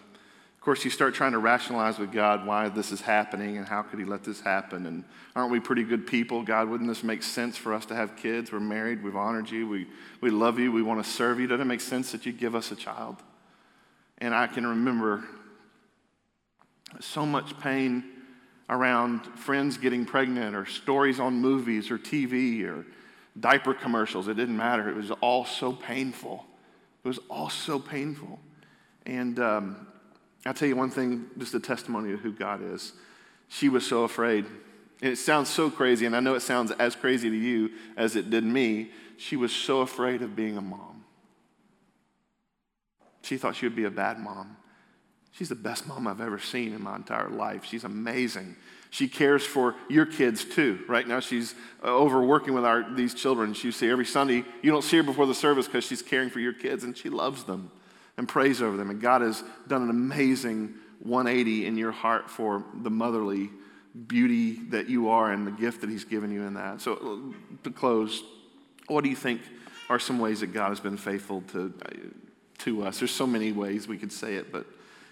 of 0.61 0.61
course, 0.61 0.85
you 0.85 0.91
start 0.91 1.15
trying 1.15 1.31
to 1.31 1.39
rationalize 1.39 1.97
with 1.97 2.11
God 2.11 2.45
why 2.45 2.69
this 2.69 2.91
is 2.91 3.01
happening 3.01 3.57
and 3.57 3.67
how 3.67 3.81
could 3.81 3.99
He 3.99 4.05
let 4.05 4.23
this 4.23 4.39
happen. 4.39 4.85
And 4.85 5.03
aren't 5.35 5.51
we 5.51 5.59
pretty 5.59 5.83
good 5.83 6.05
people? 6.05 6.43
God, 6.43 6.69
wouldn't 6.69 6.87
this 6.87 7.03
make 7.03 7.23
sense 7.23 7.57
for 7.57 7.73
us 7.73 7.85
to 7.87 7.95
have 7.95 8.15
kids? 8.15 8.51
We're 8.51 8.59
married, 8.59 9.03
we've 9.03 9.15
honored 9.15 9.49
you, 9.49 9.67
we, 9.67 9.87
we 10.21 10.29
love 10.29 10.59
you, 10.59 10.71
we 10.71 10.83
want 10.83 11.03
to 11.03 11.09
serve 11.09 11.39
you. 11.39 11.47
Doesn't 11.47 11.61
it 11.61 11.65
make 11.65 11.81
sense 11.81 12.11
that 12.11 12.25
you 12.25 12.31
give 12.31 12.53
us 12.53 12.71
a 12.71 12.75
child? 12.75 13.17
And 14.19 14.35
I 14.35 14.45
can 14.45 14.67
remember 14.67 15.23
so 16.99 17.25
much 17.25 17.59
pain 17.59 18.03
around 18.71 19.25
friends 19.37 19.77
getting 19.77 20.05
pregnant 20.05 20.55
or 20.55 20.65
stories 20.65 21.19
on 21.19 21.35
movies 21.35 21.91
or 21.91 21.97
TV 21.99 22.65
or 22.65 22.85
diaper 23.39 23.73
commercials. 23.73 24.29
It 24.29 24.35
didn't 24.35 24.57
matter. 24.57 24.89
It 24.89 24.95
was 24.95 25.11
all 25.11 25.45
so 25.45 25.73
painful. 25.73 26.45
It 27.03 27.07
was 27.07 27.19
all 27.29 27.49
so 27.49 27.77
painful. 27.77 28.39
And 29.05 29.39
um, 29.39 29.87
I'll 30.45 30.53
tell 30.53 30.69
you 30.69 30.77
one 30.77 30.89
thing, 30.89 31.27
just 31.37 31.53
a 31.53 31.59
testimony 31.59 32.13
of 32.13 32.21
who 32.21 32.31
God 32.31 32.61
is. 32.63 32.93
She 33.49 33.67
was 33.67 33.85
so 33.85 34.05
afraid. 34.05 34.45
And 35.01 35.11
it 35.11 35.17
sounds 35.17 35.49
so 35.49 35.69
crazy, 35.69 36.05
and 36.05 36.15
I 36.15 36.19
know 36.19 36.35
it 36.35 36.41
sounds 36.41 36.71
as 36.71 36.95
crazy 36.95 37.29
to 37.29 37.35
you 37.35 37.71
as 37.97 38.15
it 38.15 38.29
did 38.29 38.43
me. 38.43 38.91
She 39.17 39.35
was 39.35 39.51
so 39.51 39.81
afraid 39.81 40.21
of 40.21 40.35
being 40.35 40.57
a 40.57 40.61
mom. 40.61 41.03
She 43.23 43.37
thought 43.37 43.55
she 43.55 43.65
would 43.65 43.75
be 43.75 43.83
a 43.83 43.91
bad 43.91 44.19
mom. 44.19 44.57
She's 45.31 45.49
the 45.49 45.55
best 45.55 45.87
mom 45.87 46.07
I've 46.07 46.21
ever 46.21 46.39
seen 46.39 46.73
in 46.73 46.81
my 46.81 46.95
entire 46.95 47.29
life. 47.29 47.65
She's 47.65 47.83
amazing. 47.83 48.55
She 48.89 49.07
cares 49.07 49.45
for 49.45 49.75
your 49.89 50.05
kids 50.05 50.43
too. 50.43 50.79
Right 50.87 51.07
now, 51.07 51.21
she's 51.21 51.55
overworking 51.83 52.53
with 52.53 52.65
our, 52.65 52.85
these 52.93 53.13
children. 53.13 53.53
She 53.53 53.71
see 53.71 53.89
every 53.89 54.05
Sunday. 54.05 54.43
You 54.61 54.71
don't 54.71 54.83
see 54.83 54.97
her 54.97 55.03
before 55.03 55.25
the 55.25 55.33
service 55.33 55.65
because 55.65 55.85
she's 55.85 56.01
caring 56.01 56.29
for 56.29 56.41
your 56.41 56.51
kids, 56.51 56.83
and 56.83 56.97
she 56.97 57.09
loves 57.09 57.45
them 57.45 57.71
and 58.17 58.27
prays 58.27 58.61
over 58.61 58.75
them. 58.75 58.89
And 58.89 58.99
God 58.99 59.21
has 59.21 59.43
done 59.67 59.83
an 59.83 59.89
amazing 59.89 60.75
180 61.03 61.65
in 61.65 61.77
your 61.77 61.93
heart 61.93 62.29
for 62.29 62.65
the 62.73 62.89
motherly 62.89 63.49
beauty 64.07 64.53
that 64.69 64.89
you 64.89 65.09
are 65.09 65.31
and 65.31 65.47
the 65.47 65.51
gift 65.51 65.81
that 65.81 65.89
He's 65.89 66.03
given 66.03 66.31
you 66.31 66.43
in 66.43 66.55
that. 66.55 66.81
So, 66.81 66.93
uh, 67.33 67.63
to 67.63 67.71
close, 67.71 68.23
what 68.87 69.05
do 69.05 69.09
you 69.09 69.15
think 69.15 69.41
are 69.89 69.99
some 69.99 70.19
ways 70.19 70.41
that 70.41 70.53
God 70.53 70.69
has 70.69 70.81
been 70.81 70.97
faithful 70.97 71.41
to, 71.53 71.73
uh, 71.85 71.89
to 72.59 72.83
us? 72.83 72.99
There's 72.99 73.11
so 73.11 73.25
many 73.25 73.53
ways 73.53 73.87
we 73.87 73.97
could 73.97 74.11
say 74.11 74.35
it, 74.35 74.51
but 74.51 74.65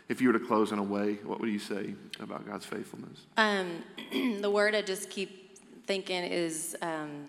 if 0.09 0.21
you 0.21 0.27
were 0.27 0.37
to 0.37 0.45
close 0.45 0.71
in 0.71 0.79
a 0.79 0.83
way, 0.83 1.13
what 1.23 1.39
would 1.39 1.49
you 1.49 1.59
say 1.59 1.93
about 2.19 2.45
God's 2.45 2.65
faithfulness? 2.65 3.21
Um, 3.37 3.83
the 4.41 4.49
word 4.49 4.75
I 4.75 4.81
just 4.81 5.09
keep 5.09 5.57
thinking 5.85 6.23
is 6.23 6.75
um, 6.81 7.27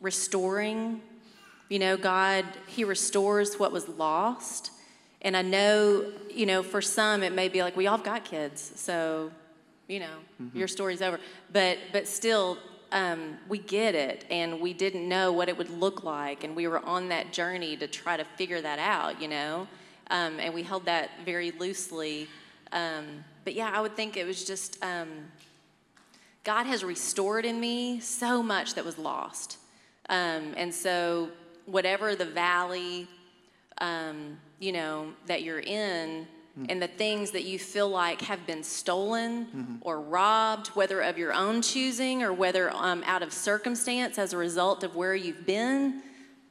restoring 0.00 1.02
you 1.68 1.78
know, 1.78 1.96
God, 1.96 2.44
He 2.66 2.84
restores 2.84 3.58
what 3.58 3.72
was 3.72 3.88
lost. 3.88 4.72
And 5.20 5.36
I 5.36 5.42
know, 5.42 6.12
you 6.30 6.46
know, 6.46 6.62
for 6.62 6.80
some 6.80 7.22
it 7.22 7.32
may 7.32 7.48
be 7.48 7.62
like, 7.62 7.76
we 7.76 7.86
all 7.86 7.96
have 7.96 8.06
got 8.06 8.24
kids, 8.24 8.72
so, 8.76 9.30
you 9.88 10.00
know, 10.00 10.16
mm-hmm. 10.40 10.56
your 10.56 10.68
story's 10.68 11.02
over. 11.02 11.18
But 11.52 11.78
but 11.92 12.06
still, 12.06 12.58
um, 12.92 13.36
we 13.48 13.58
get 13.58 13.94
it 13.94 14.24
and 14.30 14.60
we 14.60 14.72
didn't 14.72 15.06
know 15.06 15.32
what 15.32 15.48
it 15.48 15.58
would 15.58 15.68
look 15.68 16.04
like 16.04 16.42
and 16.42 16.56
we 16.56 16.66
were 16.66 16.78
on 16.86 17.10
that 17.10 17.34
journey 17.34 17.76
to 17.76 17.86
try 17.86 18.16
to 18.16 18.24
figure 18.24 18.62
that 18.62 18.78
out 18.78 19.20
you 19.20 19.28
know 19.28 19.68
um, 20.10 20.40
and 20.40 20.52
we 20.54 20.62
held 20.62 20.84
that 20.86 21.10
very 21.24 21.50
loosely. 21.52 22.28
Um, 22.72 23.24
but 23.48 23.54
yeah 23.54 23.70
i 23.72 23.80
would 23.80 23.96
think 23.96 24.18
it 24.18 24.26
was 24.26 24.44
just 24.44 24.76
um, 24.84 25.08
god 26.44 26.66
has 26.66 26.84
restored 26.84 27.46
in 27.46 27.58
me 27.58 27.98
so 27.98 28.42
much 28.42 28.74
that 28.74 28.84
was 28.84 28.98
lost. 28.98 29.56
Um, 30.10 30.52
and 30.54 30.74
so 30.74 31.30
whatever 31.64 32.14
the 32.14 32.26
valley 32.26 33.08
um, 33.78 34.36
you 34.58 34.72
know 34.72 35.14
that 35.28 35.44
you're 35.44 35.60
in 35.60 36.26
and 36.68 36.82
the 36.82 36.88
things 36.88 37.30
that 37.30 37.44
you 37.44 37.58
feel 37.58 37.88
like 37.88 38.20
have 38.20 38.44
been 38.46 38.64
stolen 38.64 39.46
mm-hmm. 39.46 39.76
or 39.82 40.00
robbed, 40.00 40.68
whether 40.68 41.00
of 41.00 41.16
your 41.16 41.32
own 41.32 41.62
choosing 41.62 42.22
or 42.22 42.32
whether 42.32 42.74
um, 42.74 43.02
out 43.06 43.22
of 43.22 43.32
circumstance 43.32 44.18
as 44.18 44.32
a 44.32 44.36
result 44.36 44.82
of 44.82 44.96
where 44.96 45.14
you've 45.14 45.46
been, 45.46 46.02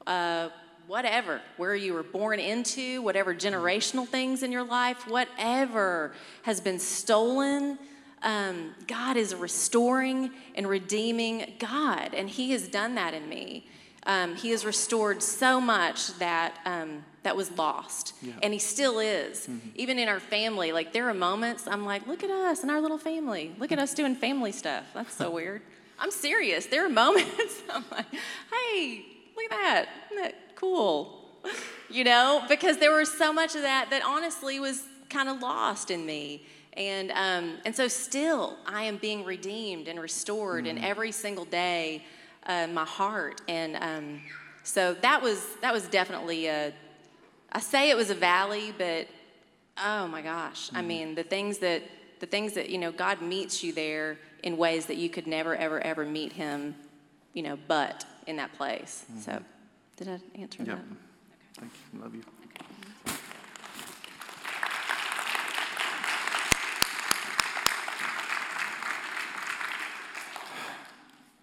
uh, 0.08 0.48
whatever, 0.88 1.42
where 1.58 1.76
you 1.76 1.94
were 1.94 2.04
born 2.04 2.40
into, 2.40 3.02
whatever 3.02 3.36
generational 3.36 4.08
things 4.08 4.42
in 4.42 4.52
your 4.52 4.64
life, 4.64 5.08
whatever 5.08 6.14
has 6.44 6.60
been 6.60 6.80
stolen. 6.80 7.78
Um, 8.24 8.74
God 8.88 9.16
is 9.18 9.36
restoring 9.36 10.32
and 10.56 10.68
redeeming 10.68 11.54
God, 11.60 12.14
and 12.14 12.30
He 12.30 12.52
has 12.52 12.68
done 12.68 12.96
that 12.96 13.14
in 13.14 13.30
me. 13.30 13.68
Um, 14.08 14.36
he 14.36 14.52
has 14.52 14.66
restored 14.66 15.22
so 15.22 15.60
much 15.60 16.18
that 16.20 16.60
um, 16.66 17.04
that 17.24 17.36
was 17.36 17.52
lost. 17.58 18.14
Yeah. 18.22 18.34
And 18.42 18.54
he 18.54 18.60
still 18.60 19.00
is. 19.00 19.48
Mm-hmm. 19.48 19.70
Even 19.76 20.00
in 20.00 20.08
our 20.08 20.22
family, 20.22 20.72
like 20.72 20.94
there 20.94 21.10
are 21.10 21.14
moments 21.14 21.68
I'm 21.68 21.86
like, 21.86 22.08
look 22.08 22.24
at 22.24 22.30
us 22.30 22.62
and 22.62 22.72
our 22.72 22.80
little 22.80 22.98
family. 22.98 23.54
Look 23.60 23.74
at 23.74 23.80
us 23.80 23.94
doing 23.94 24.16
family 24.16 24.54
stuff. 24.54 24.86
That's 24.94 25.14
so 25.14 25.30
weird. 25.40 25.62
I'm 26.00 26.12
serious. 26.12 26.68
There 26.68 26.86
are 26.86 26.90
moments 26.90 27.62
I'm 27.70 27.84
like, 27.92 28.06
hey, 28.10 29.06
look 29.36 29.52
at 29.52 29.52
that. 29.52 29.86
Isn't 30.10 30.24
that 30.24 30.36
cool? 30.58 31.26
You 31.90 32.04
know, 32.04 32.44
because 32.50 32.80
there 32.80 32.92
was 32.92 33.10
so 33.10 33.32
much 33.32 33.56
of 33.56 33.62
that 33.62 33.92
that 33.92 34.04
honestly 34.04 34.60
was 34.60 34.84
kind 35.10 35.30
of 35.30 35.40
lost 35.40 35.90
in 35.90 36.06
me. 36.06 36.46
And, 36.74 37.12
um, 37.12 37.60
and 37.66 37.74
so 37.74 37.88
still, 37.88 38.58
I 38.66 38.84
am 38.84 38.98
being 38.98 39.24
redeemed 39.24 39.88
and 39.88 39.98
restored 39.98 40.66
mm-hmm. 40.66 40.80
in 40.80 40.84
every 40.84 41.14
single 41.14 41.46
day, 41.46 42.04
uh, 42.46 42.68
my 42.68 42.84
heart. 42.84 43.40
And 43.48 43.78
um, 43.78 44.22
so 44.64 44.96
that 44.96 45.22
was, 45.22 45.48
that 45.62 45.72
was 45.72 45.88
definitely 45.88 46.48
a, 46.48 46.74
I 47.54 47.60
say 47.62 47.90
it 47.90 47.96
was 47.96 48.10
a 48.10 48.16
valley, 48.16 48.74
but 48.78 49.08
oh 49.82 50.08
my 50.08 50.22
gosh. 50.22 50.68
Mm-hmm. 50.68 50.78
I 50.78 50.82
mean, 50.82 51.16
the 51.16 51.24
things 51.24 51.60
that 51.60 51.84
the 52.20 52.26
things 52.26 52.54
that, 52.54 52.70
you 52.70 52.80
know, 52.80 52.92
God 52.92 53.22
meets 53.22 53.64
you 53.64 53.72
there 53.72 54.18
in 54.44 54.58
ways 54.58 54.88
that 54.88 54.98
you 54.98 55.10
could 55.10 55.28
never 55.28 55.56
ever 55.56 55.80
ever 55.80 56.04
meet 56.04 56.34
him, 56.34 56.76
you 57.34 57.44
know, 57.44 57.58
but 57.68 58.06
in 58.26 58.38
that 58.38 58.54
place. 58.54 59.06
Mm-hmm. 59.10 59.22
So, 59.22 59.44
did 59.98 60.08
I 60.10 60.20
answer 60.40 60.64
yep. 60.64 60.68
that? 60.68 60.74
Okay. 60.74 60.86
Thank 61.60 61.72
you. 61.94 62.02
Love 62.02 62.16
you. 62.16 62.24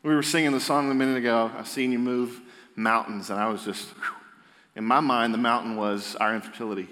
We 0.04 0.14
were 0.14 0.22
singing 0.22 0.52
the 0.52 0.60
song 0.60 0.90
a 0.90 0.94
minute 0.94 1.16
ago. 1.16 1.50
I've 1.58 1.66
seen 1.66 1.90
you 1.90 1.98
move 1.98 2.40
mountains, 2.76 3.30
and 3.30 3.40
I 3.40 3.48
was 3.48 3.64
just 3.64 3.88
whew, 3.88 4.14
in 4.76 4.84
my 4.84 5.00
mind, 5.00 5.34
the 5.34 5.38
mountain 5.38 5.76
was 5.76 6.14
our 6.16 6.34
infertility. 6.34 6.88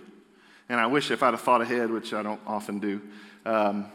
And 0.69 0.81
I 0.81 0.87
wish 0.87 1.11
if 1.11 1.23
I'd 1.23 1.35
have 1.35 1.42
thought 1.42 1.61
ahead, 1.61 1.90
which 1.90 2.12
I 2.12 2.23
don't 2.23 2.40
often 2.47 2.81
do, 2.81 3.00
um, 3.47 3.87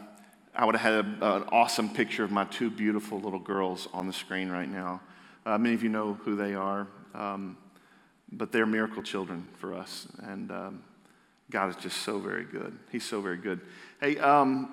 I 0.54 0.64
would 0.64 0.76
have 0.76 0.94
had 0.94 1.22
a, 1.22 1.36
an 1.36 1.44
awesome 1.52 1.90
picture 1.90 2.24
of 2.24 2.30
my 2.30 2.44
two 2.44 2.70
beautiful 2.70 3.20
little 3.20 3.38
girls 3.38 3.88
on 3.92 4.06
the 4.06 4.12
screen 4.12 4.48
right 4.48 4.68
now. 4.70 5.00
Uh, 5.44 5.58
many 5.58 5.74
of 5.74 5.82
you 5.82 5.88
know 5.88 6.14
who 6.24 6.34
they 6.34 6.54
are, 6.54 6.86
um, 7.14 7.56
but 8.30 8.52
they're 8.52 8.66
miracle 8.66 9.02
children 9.02 9.46
for 9.58 9.74
us. 9.74 10.06
And 10.22 10.50
um, 10.50 10.82
God 11.50 11.70
is 11.70 11.76
just 11.76 11.98
so 11.98 12.18
very 12.18 12.44
good. 12.44 12.78
He's 12.92 13.04
so 13.04 13.20
very 13.20 13.38
good. 13.38 13.60
Hey, 14.00 14.18
um, 14.18 14.72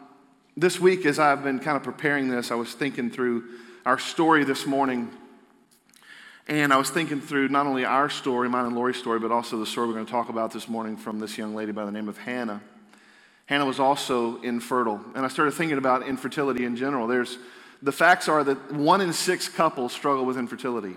this 0.58 0.80
week, 0.80 1.06
as 1.06 1.20
I've 1.20 1.44
been 1.44 1.60
kind 1.60 1.78
of 1.78 1.84
preparing 1.84 2.30
this, 2.30 2.52
I 2.52 2.56
was 2.56 2.74
thinking 2.74 3.10
through 3.10 3.44
our 3.86 4.00
story 4.00 4.44
this 4.44 4.66
morning. 4.66 5.10
And 6.48 6.72
I 6.72 6.78
was 6.78 6.90
thinking 6.90 7.22
through 7.22 7.48
not 7.50 7.66
only 7.66 7.86
our 7.86 8.10
story, 8.10 8.50
mine 8.50 8.66
and 8.66 8.76
Lori's 8.76 8.98
story, 8.98 9.20
but 9.20 9.32
also 9.32 9.58
the 9.58 9.66
story 9.66 9.88
we're 9.88 9.94
going 9.94 10.06
to 10.06 10.12
talk 10.12 10.30
about 10.30 10.52
this 10.52 10.68
morning 10.68 10.96
from 10.96 11.20
this 11.20 11.38
young 11.38 11.56
lady 11.56 11.72
by 11.72 11.86
the 11.86 11.92
name 11.92 12.08
of 12.08 12.18
Hannah. 12.18 12.62
Hannah 13.48 13.66
was 13.66 13.80
also 13.80 14.42
infertile. 14.42 15.02
And 15.16 15.26
I 15.26 15.28
started 15.28 15.52
thinking 15.52 15.78
about 15.78 16.08
infertility 16.08 16.66
in 16.66 16.76
general. 16.76 17.08
There's, 17.08 17.38
the 17.82 17.92
facts 17.92 18.28
are 18.28 18.44
that 18.44 18.74
one 18.74 19.02
in 19.02 19.14
six 19.14 19.48
couples 19.48 19.94
struggle 19.94 20.26
with 20.26 20.38
infertility. 20.38 20.96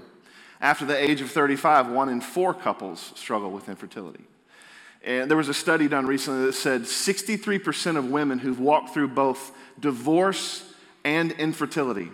After 0.61 0.85
the 0.85 0.97
age 0.97 1.21
of 1.21 1.31
35, 1.31 1.91
one 1.91 2.09
in 2.09 2.21
four 2.21 2.53
couples 2.53 3.13
struggle 3.15 3.51
with 3.51 3.69
infertility. 3.69 4.25
And 5.05 5.31
there 5.31 5.37
was 5.37 5.49
a 5.49 5.55
study 5.55 5.89
done 5.89 6.07
recently 6.07 6.47
that 6.47 6.55
said 6.55 6.83
63% 6.83 7.97
of 7.97 8.11
women 8.11 8.39
who've 8.39 8.59
walked 8.59 8.93
through 8.93 9.09
both 9.09 9.53
divorce 9.81 10.65
and 11.05 11.31
infertility 11.33 12.11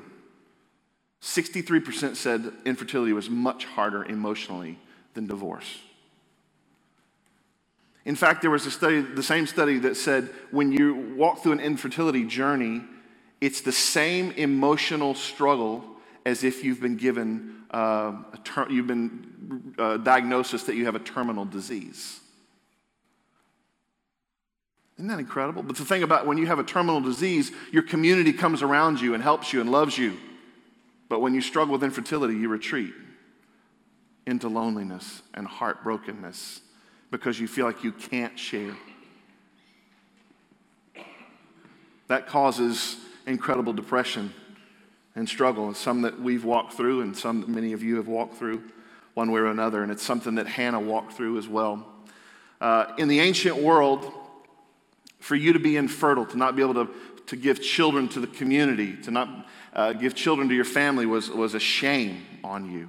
63% 1.24 2.16
said 2.16 2.52
infertility 2.66 3.14
was 3.14 3.30
much 3.30 3.64
harder 3.64 4.04
emotionally 4.04 4.78
than 5.14 5.26
divorce. 5.26 5.80
In 8.04 8.14
fact, 8.14 8.42
there 8.42 8.50
was 8.50 8.66
a 8.66 8.70
study, 8.70 9.00
the 9.00 9.22
same 9.22 9.46
study 9.46 9.78
that 9.78 9.96
said 9.96 10.28
when 10.50 10.70
you 10.70 11.14
walk 11.16 11.42
through 11.42 11.52
an 11.52 11.60
infertility 11.60 12.24
journey, 12.26 12.82
it's 13.40 13.62
the 13.62 13.72
same 13.72 14.32
emotional 14.32 15.14
struggle 15.14 15.82
as 16.26 16.44
if 16.44 16.62
you've 16.62 16.80
been 16.80 16.98
given 16.98 17.53
uh, 17.74 18.12
ter- 18.44 18.70
you've 18.70 18.86
been 18.86 19.74
uh, 19.78 19.96
diagnosis 19.96 20.62
that 20.64 20.76
you 20.76 20.84
have 20.84 20.94
a 20.94 21.00
terminal 21.00 21.44
disease. 21.44 22.20
Isn't 24.96 25.08
that 25.08 25.18
incredible? 25.18 25.64
But 25.64 25.76
the 25.76 25.84
thing 25.84 26.04
about 26.04 26.24
when 26.24 26.38
you 26.38 26.46
have 26.46 26.60
a 26.60 26.64
terminal 26.64 27.00
disease, 27.00 27.50
your 27.72 27.82
community 27.82 28.32
comes 28.32 28.62
around 28.62 29.00
you 29.00 29.12
and 29.12 29.20
helps 29.20 29.52
you 29.52 29.60
and 29.60 29.72
loves 29.72 29.98
you. 29.98 30.16
But 31.08 31.20
when 31.20 31.34
you 31.34 31.40
struggle 31.40 31.72
with 31.72 31.82
infertility, 31.82 32.34
you 32.34 32.48
retreat 32.48 32.94
into 34.24 34.48
loneliness 34.48 35.22
and 35.34 35.48
heartbrokenness 35.48 36.60
because 37.10 37.40
you 37.40 37.48
feel 37.48 37.66
like 37.66 37.82
you 37.82 37.90
can't 37.90 38.38
share. 38.38 38.76
That 42.06 42.28
causes 42.28 42.98
incredible 43.26 43.72
depression 43.72 44.32
and 45.16 45.28
struggle, 45.28 45.66
and 45.66 45.76
some 45.76 46.02
that 46.02 46.20
we've 46.20 46.44
walked 46.44 46.74
through, 46.74 47.02
and 47.02 47.16
some 47.16 47.40
that 47.40 47.48
many 47.48 47.72
of 47.72 47.82
you 47.82 47.96
have 47.96 48.08
walked 48.08 48.36
through 48.36 48.62
one 49.14 49.30
way 49.30 49.40
or 49.40 49.46
another, 49.46 49.82
and 49.82 49.92
it's 49.92 50.02
something 50.02 50.34
that 50.34 50.46
Hannah 50.46 50.80
walked 50.80 51.12
through 51.12 51.38
as 51.38 51.48
well. 51.48 51.86
Uh, 52.60 52.92
in 52.98 53.08
the 53.08 53.20
ancient 53.20 53.56
world, 53.56 54.12
for 55.20 55.36
you 55.36 55.52
to 55.52 55.58
be 55.58 55.76
infertile, 55.76 56.26
to 56.26 56.36
not 56.36 56.56
be 56.56 56.62
able 56.62 56.74
to, 56.74 56.88
to 57.26 57.36
give 57.36 57.62
children 57.62 58.08
to 58.08 58.20
the 58.20 58.26
community, 58.26 58.96
to 59.02 59.10
not 59.10 59.48
uh, 59.72 59.92
give 59.92 60.14
children 60.14 60.48
to 60.48 60.54
your 60.54 60.64
family 60.64 61.06
was, 61.06 61.30
was 61.30 61.54
a 61.54 61.60
shame 61.60 62.24
on 62.42 62.70
you. 62.70 62.88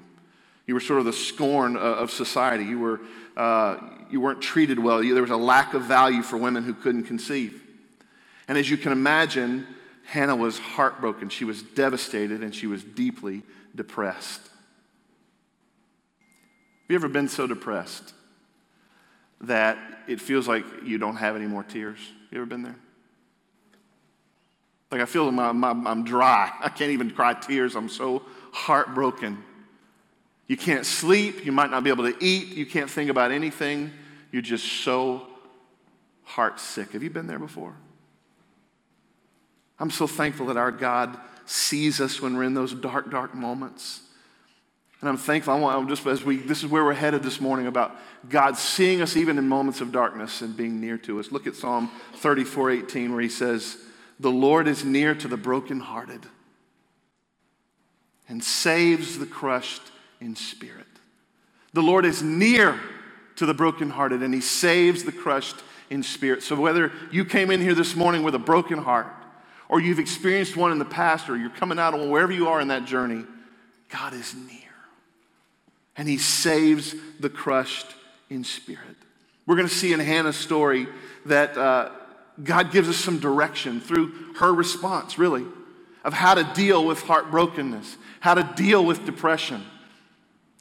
You 0.67 0.73
were 0.73 0.79
sort 0.79 0.99
of 0.99 1.05
the 1.05 1.13
scorn 1.13 1.77
of 1.77 2.11
society. 2.11 2.63
You, 2.63 2.79
were, 2.79 3.01
uh, 3.37 3.77
you 4.09 4.19
weren't 4.19 4.41
treated 4.41 4.79
well. 4.79 5.01
There 5.01 5.21
was 5.21 5.31
a 5.31 5.37
lack 5.37 5.73
of 5.75 5.83
value 5.83 6.23
for 6.23 6.37
women 6.37 6.63
who 6.63 6.73
couldn't 6.73 7.03
conceive. 7.03 7.61
And 8.47 8.57
as 8.57 8.69
you 8.69 8.77
can 8.77 8.91
imagine, 8.91 9.67
Hannah 10.05 10.35
was 10.35 10.59
heartbroken. 10.59 11.29
She 11.29 11.45
was 11.45 11.61
devastated 11.61 12.43
and 12.43 12.53
she 12.53 12.67
was 12.67 12.83
deeply 12.83 13.41
depressed. 13.75 14.41
Have 14.41 14.49
you 16.89 16.95
ever 16.95 17.09
been 17.09 17.27
so 17.27 17.47
depressed 17.47 18.13
that 19.41 19.77
it 20.07 20.21
feels 20.21 20.47
like 20.47 20.63
you 20.83 20.99
don't 20.99 21.15
have 21.15 21.35
any 21.35 21.47
more 21.47 21.63
tears? 21.63 21.97
You 22.31 22.37
ever 22.37 22.45
been 22.45 22.61
there? 22.61 22.75
Like 24.91 25.01
I 25.01 25.05
feel 25.05 25.29
my, 25.31 25.49
I'm 25.49 26.03
dry. 26.03 26.51
I 26.61 26.69
can't 26.69 26.91
even 26.91 27.09
cry 27.09 27.33
tears. 27.33 27.75
I'm 27.75 27.89
so 27.89 28.21
heartbroken. 28.51 29.43
You 30.47 30.55
can't 30.55 30.85
sleep. 30.85 31.43
You 31.43 31.51
might 31.51 31.71
not 31.71 31.83
be 31.83 31.89
able 31.89 32.09
to 32.09 32.15
eat. 32.23 32.49
You 32.49 32.67
can't 32.67 32.89
think 32.89 33.09
about 33.09 33.31
anything. 33.31 33.91
You're 34.31 34.43
just 34.43 34.65
so 34.65 35.25
heart 36.23 36.59
sick. 36.59 36.91
Have 36.91 37.01
you 37.01 37.09
been 37.09 37.25
there 37.25 37.39
before? 37.39 37.75
I'm 39.79 39.91
so 39.91 40.07
thankful 40.07 40.47
that 40.47 40.57
our 40.57 40.71
God 40.71 41.17
sees 41.45 41.99
us 42.01 42.21
when 42.21 42.35
we're 42.35 42.43
in 42.43 42.53
those 42.53 42.73
dark, 42.73 43.11
dark 43.11 43.35
moments. 43.35 44.01
And 45.01 45.09
I'm 45.09 45.17
thankful. 45.17 45.53
I 45.53 45.59
want, 45.59 45.89
just 45.89 46.05
as 46.07 46.23
we, 46.23 46.37
this 46.37 46.63
is 46.63 46.69
where 46.69 46.83
we're 46.83 46.93
headed 46.93 47.21
this 47.21 47.41
morning 47.41 47.67
about 47.67 47.95
God 48.27 48.57
seeing 48.57 49.01
us 49.01 49.15
even 49.17 49.37
in 49.37 49.47
moments 49.47 49.81
of 49.81 49.91
darkness 49.91 50.41
and 50.41 50.55
being 50.55 50.79
near 50.79 50.97
to 50.99 51.19
us. 51.19 51.31
Look 51.31 51.45
at 51.45 51.55
Psalm 51.55 51.91
34, 52.15 52.71
18, 52.71 53.11
where 53.11 53.21
he 53.21 53.29
says, 53.29 53.77
the 54.19 54.31
Lord 54.31 54.67
is 54.67 54.85
near 54.85 55.13
to 55.13 55.27
the 55.27 55.37
brokenhearted 55.37 56.21
and 58.27 58.43
saves 58.43 59.19
the 59.19 59.25
crushed 59.25 59.81
in 60.21 60.35
spirit. 60.35 60.87
The 61.73 61.83
Lord 61.83 62.05
is 62.05 62.23
near 62.23 62.79
to 63.35 63.45
the 63.45 63.53
brokenhearted 63.53 64.23
and 64.23 64.33
he 64.33 64.41
saves 64.41 65.03
the 65.03 65.11
crushed 65.11 65.57
in 65.89 66.01
spirit. 66.01 66.41
So 66.41 66.55
whether 66.55 66.91
you 67.11 67.25
came 67.25 67.51
in 67.51 67.59
here 67.59 67.75
this 67.75 67.95
morning 67.95 68.23
with 68.23 68.33
a 68.33 68.39
broken 68.39 68.79
heart, 68.79 69.07
or 69.69 69.79
you've 69.79 69.99
experienced 69.99 70.55
one 70.55 70.71
in 70.71 70.79
the 70.79 70.85
past, 70.85 71.29
or 71.29 71.37
you're 71.37 71.49
coming 71.49 71.79
out 71.79 71.93
of 71.93 72.07
wherever 72.09 72.31
you 72.31 72.47
are 72.47 72.61
in 72.61 72.67
that 72.69 72.85
journey, 72.85 73.23
God 73.89 74.13
is 74.13 74.35
near. 74.35 74.59
And 75.97 76.07
He 76.07 76.17
saves 76.17 76.95
the 77.19 77.29
crushed 77.29 77.87
in 78.29 78.43
spirit. 78.43 78.95
We're 79.45 79.55
going 79.55 79.67
to 79.67 79.73
see 79.73 79.93
in 79.93 79.99
Hannah's 79.99 80.35
story 80.35 80.87
that 81.25 81.57
uh, 81.57 81.91
God 82.43 82.71
gives 82.71 82.89
us 82.89 82.97
some 82.97 83.19
direction 83.19 83.79
through 83.79 84.33
her 84.35 84.53
response, 84.53 85.17
really, 85.17 85.45
of 86.03 86.13
how 86.13 86.35
to 86.35 86.43
deal 86.53 86.85
with 86.85 86.99
heartbrokenness, 87.03 87.95
how 88.19 88.33
to 88.33 88.43
deal 88.55 88.83
with 88.83 89.05
depression, 89.05 89.63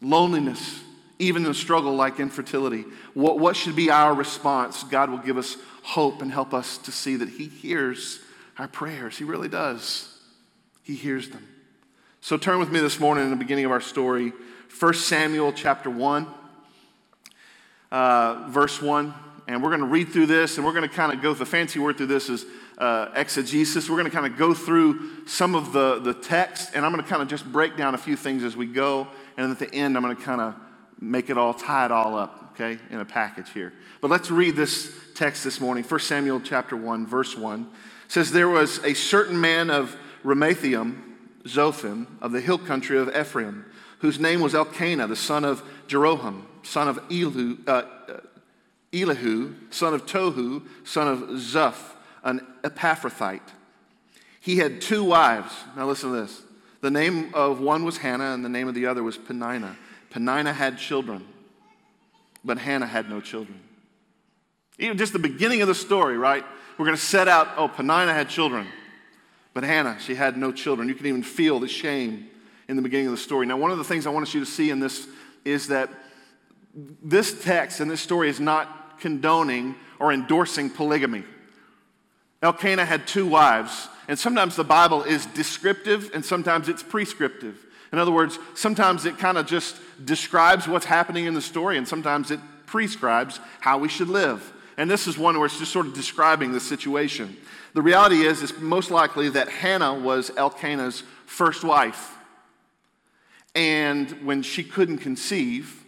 loneliness, 0.00 0.80
even 1.18 1.44
in 1.44 1.50
a 1.50 1.54
struggle 1.54 1.94
like 1.94 2.20
infertility. 2.20 2.84
What, 3.14 3.38
what 3.38 3.56
should 3.56 3.76
be 3.76 3.90
our 3.90 4.14
response? 4.14 4.84
God 4.84 5.11
will 5.11 5.18
give 5.18 5.38
us 5.38 5.56
hope 5.82 6.23
and 6.23 6.30
help 6.30 6.54
us 6.54 6.78
to 6.78 6.92
see 6.92 7.16
that 7.16 7.28
He 7.28 7.46
hears 7.46 8.20
our 8.58 8.68
prayers. 8.68 9.18
He 9.18 9.25
really 9.25 9.49
does. 9.49 10.18
He 10.82 10.94
hears 10.94 11.28
them. 11.30 11.46
So 12.20 12.37
turn 12.37 12.58
with 12.58 12.70
me 12.70 12.80
this 12.80 13.00
morning 13.00 13.25
in 13.25 13.30
the 13.30 13.37
beginning 13.37 13.64
of 13.64 13.70
our 13.70 13.80
story, 13.80 14.32
1 14.78 14.94
Samuel 14.94 15.52
chapter 15.52 15.90
1, 15.90 16.26
uh, 17.90 18.46
verse 18.49 18.80
1. 18.80 19.14
And 19.46 19.62
we're 19.62 19.68
going 19.68 19.82
to 19.82 19.87
read 19.87 20.08
through 20.08 20.26
this, 20.26 20.56
and 20.56 20.64
we're 20.64 20.73
going 20.73 20.88
to 20.88 20.94
kind 20.94 21.12
of 21.12 21.20
go, 21.20 21.34
the 21.34 21.44
fancy 21.44 21.78
word 21.78 21.99
through 21.99 22.06
this 22.06 22.30
is 22.30 22.46
uh, 22.78 23.11
exegesis. 23.14 23.90
We're 23.90 23.96
going 23.96 24.11
to 24.11 24.11
kind 24.11 24.25
of 24.25 24.38
go 24.38 24.54
through 24.54 25.26
some 25.26 25.54
of 25.54 25.75
the, 25.75 25.99
the 25.99 26.14
text, 26.14 26.70
and 26.75 26.87
I'm 26.87 26.92
going 26.92 27.04
to 27.04 27.08
kind 27.08 27.20
of 27.20 27.28
just 27.28 27.44
break 27.52 27.76
down 27.76 27.94
a 27.94 27.99
few 27.99 28.16
things 28.16 28.42
as 28.42 28.56
we 28.56 28.64
go. 28.64 29.06
And 29.37 29.50
at 29.50 29.58
the 29.58 29.73
end, 29.75 29.99
I'm 29.99 30.02
going 30.02 30.16
to 30.16 30.23
kind 30.23 30.40
of 30.40 30.54
make 30.99 31.28
it 31.28 31.37
all, 31.37 31.52
tie 31.52 31.84
it 31.84 31.92
all 31.92 32.16
up, 32.16 32.52
okay, 32.54 32.78
in 32.90 33.00
a 33.00 33.04
package 33.04 33.50
here. 33.50 33.75
But 34.00 34.11
let's 34.11 34.30
read 34.30 34.56
this 34.56 34.90
text 35.14 35.44
this 35.44 35.61
morning. 35.61 35.84
1 35.84 36.00
Samuel 36.00 36.40
chapter 36.40 36.75
1, 36.75 37.06
verse 37.06 37.37
1 37.37 37.68
says, 38.08 38.32
There 38.32 38.49
was 38.49 38.78
a 38.84 38.94
certain 38.94 39.40
man 39.40 39.70
of 39.70 39.96
Ramathaim, 40.25 41.00
Zophim, 41.44 42.06
of 42.20 42.32
the 42.32 42.40
hill 42.40 42.58
country 42.58 42.99
of 42.99 43.14
Ephraim, 43.14 43.64
whose 43.99 44.18
name 44.18 44.40
was 44.40 44.54
Elkanah, 44.54 45.06
the 45.06 45.16
son 45.16 45.44
of 45.44 45.62
Jeroham, 45.88 46.42
son 46.62 46.88
of 46.88 46.99
Elihu, 47.11 47.58
uh, 47.66 47.70
uh, 47.70 48.20
Elihu, 48.92 49.54
son 49.70 49.94
of 49.94 50.06
Tohu, 50.06 50.62
son 50.84 51.08
of 51.08 51.18
Zuph, 51.40 51.94
an 52.23 52.46
Ephrathite. 52.62 53.40
He 54.40 54.56
had 54.56 54.80
two 54.80 55.04
wives. 55.04 55.54
Now 55.76 55.87
listen 55.87 56.11
to 56.11 56.20
this. 56.20 56.42
The 56.80 56.90
name 56.90 57.30
of 57.34 57.61
one 57.61 57.84
was 57.84 57.96
Hannah, 57.99 58.34
and 58.34 58.44
the 58.44 58.49
name 58.50 58.68
of 58.68 58.75
the 58.75 58.87
other 58.87 59.02
was 59.02 59.16
Peninnah. 59.16 59.76
Peninnah 60.11 60.52
had 60.52 60.78
children, 60.78 61.26
but 62.44 62.58
Hannah 62.58 62.87
had 62.87 63.08
no 63.08 63.20
children. 63.20 63.58
Even 64.78 64.99
just 64.99 65.12
the 65.12 65.18
beginning 65.18 65.62
of 65.62 65.68
the 65.68 65.75
story, 65.75 66.18
right? 66.18 66.44
We're 66.78 66.87
going 66.87 66.97
to 66.97 67.02
set 67.02 67.28
out, 67.28 67.49
oh, 67.57 67.69
Peninnah 67.69 68.12
had 68.12 68.28
children, 68.28 68.66
but 69.52 69.64
Hannah, 69.64 69.97
she 70.00 70.14
had 70.14 70.37
no 70.37 70.50
children. 70.52 70.88
You 70.88 70.95
can 70.95 71.07
even 71.07 71.23
feel 71.23 71.61
the 71.61 71.69
shame 71.69 72.28
in 72.69 72.76
the 72.76 72.83
beginning 72.83 73.07
of 73.07 73.12
the 73.12 73.19
story. 73.19 73.47
Now, 73.47 73.57
one 73.57 73.71
of 73.71 73.78
the 73.78 73.85
things 73.85 74.07
I 74.07 74.11
want 74.11 74.33
you 74.35 74.40
to 74.40 74.47
see 74.47 74.71
in 74.71 74.81
this 74.81 75.07
is 75.45 75.69
that 75.69 75.90
this 76.75 77.45
text 77.45 77.81
and 77.81 77.90
this 77.90 78.00
story 78.00 78.28
is 78.28 78.40
not 78.40 78.99
condoning 78.99 79.76
or 80.00 80.12
endorsing 80.12 80.71
polygamy. 80.71 81.25
Elkanah 82.43 82.85
had 82.85 83.07
two 83.07 83.26
wives, 83.26 83.88
and 84.09 84.19
sometimes 84.19 84.57
the 84.57 84.64
Bible 84.64 85.02
is 85.02 85.26
descriptive 85.26 86.11
and 86.12 86.25
sometimes 86.25 86.69
it's 86.69 86.83
prescriptive. 86.83 87.64
In 87.93 87.99
other 87.99 88.11
words, 88.11 88.38
sometimes 88.54 89.07
it 89.07 89.19
kind 89.19 89.38
of 89.38 89.47
just 89.47 89.76
describes 90.04 90.66
what's 90.66 90.85
happening 90.85 91.26
in 91.26 91.35
the 91.35 91.40
story, 91.40 91.78
and 91.78 91.87
sometimes 91.87 92.31
it 92.31 92.40
prescribes 92.66 93.38
how 93.61 93.78
we 93.78 93.88
should 93.88 94.09
live. 94.09 94.52
And 94.76 94.90
this 94.90 95.07
is 95.07 95.16
one 95.16 95.37
where 95.37 95.47
it's 95.47 95.59
just 95.59 95.73
sort 95.73 95.87
of 95.87 95.95
describing 95.95 96.52
the 96.52 96.61
situation. 96.61 97.37
The 97.75 97.83
reality 97.83 98.23
is, 98.23 98.43
it's 98.43 98.59
most 98.59 98.90
likely 98.90 99.28
that 99.31 99.49
Hannah 99.49 99.95
was 99.95 100.31
Elkanah's 100.37 101.02
first 101.26 101.64
wife. 101.64 102.16
And 103.54 104.11
when 104.25 104.43
she 104.43 104.64
couldn't 104.64 104.99
conceive, 104.99 105.85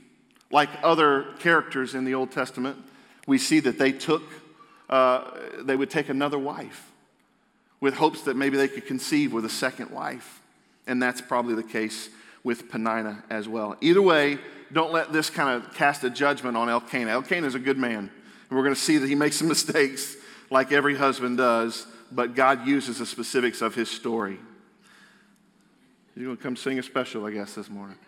like 0.50 0.68
other 0.82 1.26
characters 1.40 1.94
in 1.94 2.04
the 2.04 2.14
Old 2.14 2.30
Testament, 2.30 2.76
we 3.26 3.38
see 3.38 3.60
that 3.60 3.78
they 3.78 3.92
took, 3.92 4.22
uh, 4.88 5.30
they 5.60 5.74
would 5.74 5.90
take 5.90 6.08
another 6.08 6.38
wife 6.38 6.92
with 7.80 7.94
hopes 7.94 8.22
that 8.22 8.36
maybe 8.36 8.56
they 8.56 8.68
could 8.68 8.86
conceive 8.86 9.32
with 9.32 9.44
a 9.44 9.50
second 9.50 9.90
wife. 9.90 10.40
And 10.86 11.02
that's 11.02 11.20
probably 11.20 11.54
the 11.54 11.64
case 11.64 12.08
with 12.44 12.70
Peninnah 12.70 13.24
as 13.28 13.48
well. 13.48 13.76
Either 13.80 14.00
way, 14.00 14.38
don't 14.72 14.92
let 14.92 15.12
this 15.12 15.30
kind 15.30 15.50
of 15.50 15.74
cast 15.74 16.04
a 16.04 16.10
judgment 16.10 16.56
on 16.56 16.68
Elkanah. 16.68 17.10
Elkanah 17.10 17.46
is 17.46 17.56
a 17.56 17.60
good 17.60 17.78
man. 17.78 18.10
And 18.48 18.56
we're 18.56 18.64
going 18.64 18.74
to 18.74 18.80
see 18.80 18.98
that 18.98 19.08
he 19.08 19.14
makes 19.14 19.36
some 19.36 19.48
mistakes 19.48 20.16
like 20.50 20.72
every 20.72 20.94
husband 20.94 21.38
does, 21.38 21.86
but 22.12 22.34
God 22.34 22.66
uses 22.66 22.98
the 22.98 23.06
specifics 23.06 23.60
of 23.60 23.74
his 23.74 23.90
story. 23.90 24.38
You're 26.14 26.26
going 26.26 26.36
to 26.36 26.42
come 26.42 26.56
sing 26.56 26.78
a 26.78 26.82
special, 26.82 27.26
I 27.26 27.32
guess, 27.32 27.54
this 27.54 27.68
morning. 27.68 27.98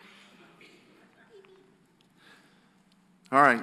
All 3.31 3.43
right, 3.43 3.63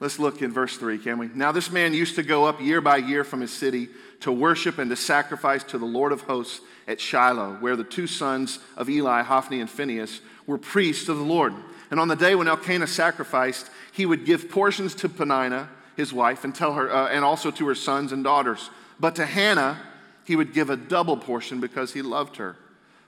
let's 0.00 0.18
look 0.18 0.42
in 0.42 0.52
verse 0.52 0.76
3, 0.76 0.98
can 0.98 1.18
we? 1.18 1.28
Now, 1.28 1.52
this 1.52 1.70
man 1.70 1.94
used 1.94 2.16
to 2.16 2.24
go 2.24 2.44
up 2.44 2.60
year 2.60 2.80
by 2.80 2.96
year 2.96 3.22
from 3.22 3.40
his 3.40 3.52
city 3.52 3.88
to 4.20 4.32
worship 4.32 4.78
and 4.78 4.90
to 4.90 4.96
sacrifice 4.96 5.62
to 5.64 5.78
the 5.78 5.84
Lord 5.84 6.10
of 6.10 6.22
hosts 6.22 6.60
at 6.88 7.00
Shiloh, 7.00 7.58
where 7.60 7.76
the 7.76 7.84
two 7.84 8.08
sons 8.08 8.58
of 8.76 8.88
Eli, 8.90 9.22
Hophni 9.22 9.60
and 9.60 9.70
Phinehas, 9.70 10.20
were 10.46 10.58
priests 10.58 11.08
of 11.08 11.18
the 11.18 11.24
Lord. 11.24 11.54
And 11.90 12.00
on 12.00 12.08
the 12.08 12.16
day 12.16 12.34
when 12.34 12.48
Elkanah 12.48 12.88
sacrificed, 12.88 13.70
he 13.92 14.06
would 14.06 14.24
give 14.24 14.50
portions 14.50 14.94
to 14.96 15.08
Peninnah 15.08 15.68
his 15.96 16.12
wife, 16.12 16.44
and 16.44 16.54
tell 16.54 16.74
her, 16.74 16.92
uh, 16.92 17.08
and 17.08 17.24
also 17.24 17.50
to 17.50 17.66
her 17.66 17.74
sons 17.74 18.12
and 18.12 18.22
daughters. 18.22 18.70
But 19.00 19.16
to 19.16 19.26
Hannah, 19.26 19.80
he 20.24 20.36
would 20.36 20.52
give 20.52 20.70
a 20.70 20.76
double 20.76 21.16
portion 21.16 21.60
because 21.60 21.92
he 21.92 22.02
loved 22.02 22.36
her, 22.36 22.56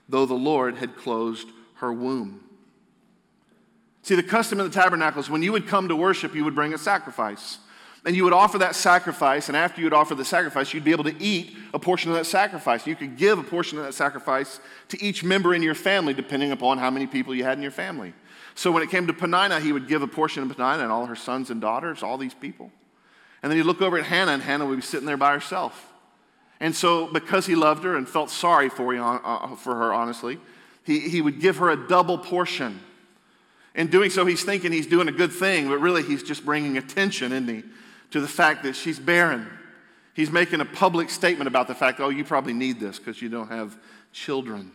though 0.07 0.25
the 0.25 0.33
Lord 0.33 0.75
had 0.75 0.95
closed 0.95 1.47
her 1.75 1.93
womb. 1.93 2.43
See, 4.01 4.15
the 4.15 4.23
custom 4.23 4.59
in 4.59 4.65
the 4.65 4.73
tabernacle 4.73 5.19
is 5.19 5.29
when 5.29 5.43
you 5.43 5.51
would 5.51 5.67
come 5.67 5.87
to 5.89 5.95
worship, 5.95 6.33
you 6.33 6.43
would 6.45 6.55
bring 6.55 6.73
a 6.73 6.77
sacrifice. 6.77 7.59
And 8.05 8.15
you 8.15 8.23
would 8.23 8.33
offer 8.33 8.57
that 8.59 8.75
sacrifice, 8.75 9.49
and 9.49 9.57
after 9.57 9.81
you 9.81 9.85
would 9.85 9.93
offer 9.93 10.15
the 10.15 10.23
sacrifice, 10.23 10.73
you'd 10.73 10.85
be 10.85 10.91
able 10.91 11.03
to 11.03 11.21
eat 11.21 11.55
a 11.73 11.79
portion 11.79 12.09
of 12.09 12.17
that 12.17 12.25
sacrifice. 12.25 12.87
You 12.87 12.95
could 12.95 13.17
give 13.17 13.37
a 13.37 13.43
portion 13.43 13.77
of 13.77 13.83
that 13.83 13.93
sacrifice 13.93 14.61
to 14.87 15.03
each 15.03 15.21
member 15.23 15.53
in 15.53 15.61
your 15.61 15.75
family, 15.75 16.13
depending 16.13 16.53
upon 16.53 16.77
how 16.77 16.89
many 16.89 17.07
people 17.07 17.35
you 17.35 17.43
had 17.43 17.57
in 17.57 17.61
your 17.61 17.71
family. 17.71 18.13
So 18.55 18.71
when 18.71 18.83
it 18.83 18.89
came 18.89 19.05
to 19.07 19.13
Peninnah, 19.13 19.59
he 19.59 19.73
would 19.73 19.89
give 19.89 20.01
a 20.01 20.07
portion 20.07 20.43
of 20.43 20.55
Peninnah 20.55 20.83
and 20.83 20.91
all 20.91 21.07
her 21.07 21.15
sons 21.15 21.49
and 21.49 21.59
daughters, 21.59 22.01
all 22.01 22.17
these 22.17 22.33
people. 22.33 22.71
And 23.41 23.51
then 23.51 23.57
he'd 23.57 23.63
look 23.63 23.81
over 23.81 23.97
at 23.97 24.05
Hannah, 24.05 24.33
and 24.33 24.43
Hannah 24.43 24.65
would 24.65 24.75
be 24.75 24.81
sitting 24.81 25.05
there 25.05 25.17
by 25.17 25.33
herself. 25.33 25.87
And 26.59 26.75
so, 26.75 27.07
because 27.07 27.45
he 27.45 27.55
loved 27.55 27.83
her 27.83 27.95
and 27.95 28.07
felt 28.07 28.29
sorry 28.29 28.69
for, 28.69 28.93
uh, 28.95 29.55
for 29.55 29.75
her, 29.75 29.93
honestly, 29.93 30.39
he, 30.83 30.99
he 30.99 31.21
would 31.21 31.39
give 31.39 31.57
her 31.57 31.69
a 31.69 31.87
double 31.87 32.17
portion. 32.17 32.81
In 33.75 33.87
doing 33.87 34.09
so, 34.09 34.25
he's 34.25 34.43
thinking 34.43 34.71
he's 34.71 34.87
doing 34.87 35.07
a 35.07 35.13
good 35.13 35.31
thing, 35.31 35.69
but 35.69 35.77
really 35.77 36.03
he's 36.03 36.23
just 36.23 36.43
bringing 36.43 36.77
attention, 36.77 37.31
isn't 37.31 37.47
he, 37.47 37.63
to 38.11 38.19
the 38.19 38.27
fact 38.27 38.63
that 38.63 38.75
she's 38.75 38.99
barren. 38.99 39.47
He's 40.13 40.31
making 40.31 40.59
a 40.59 40.65
public 40.65 41.09
statement 41.09 41.47
about 41.47 41.67
the 41.67 41.75
fact, 41.75 42.01
oh, 42.01 42.09
you 42.09 42.25
probably 42.25 42.53
need 42.53 42.79
this 42.79 42.99
because 42.99 43.21
you 43.21 43.29
don't 43.29 43.47
have 43.47 43.77
children. 44.11 44.71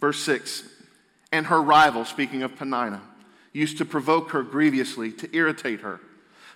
Verse 0.00 0.18
6 0.18 0.68
And 1.30 1.46
her 1.46 1.62
rival, 1.62 2.04
speaking 2.04 2.42
of 2.42 2.56
Peninnah, 2.56 3.00
used 3.54 3.78
to 3.78 3.86
provoke 3.86 4.32
her 4.32 4.42
grievously 4.42 5.12
to 5.12 5.34
irritate 5.34 5.80
her 5.80 6.00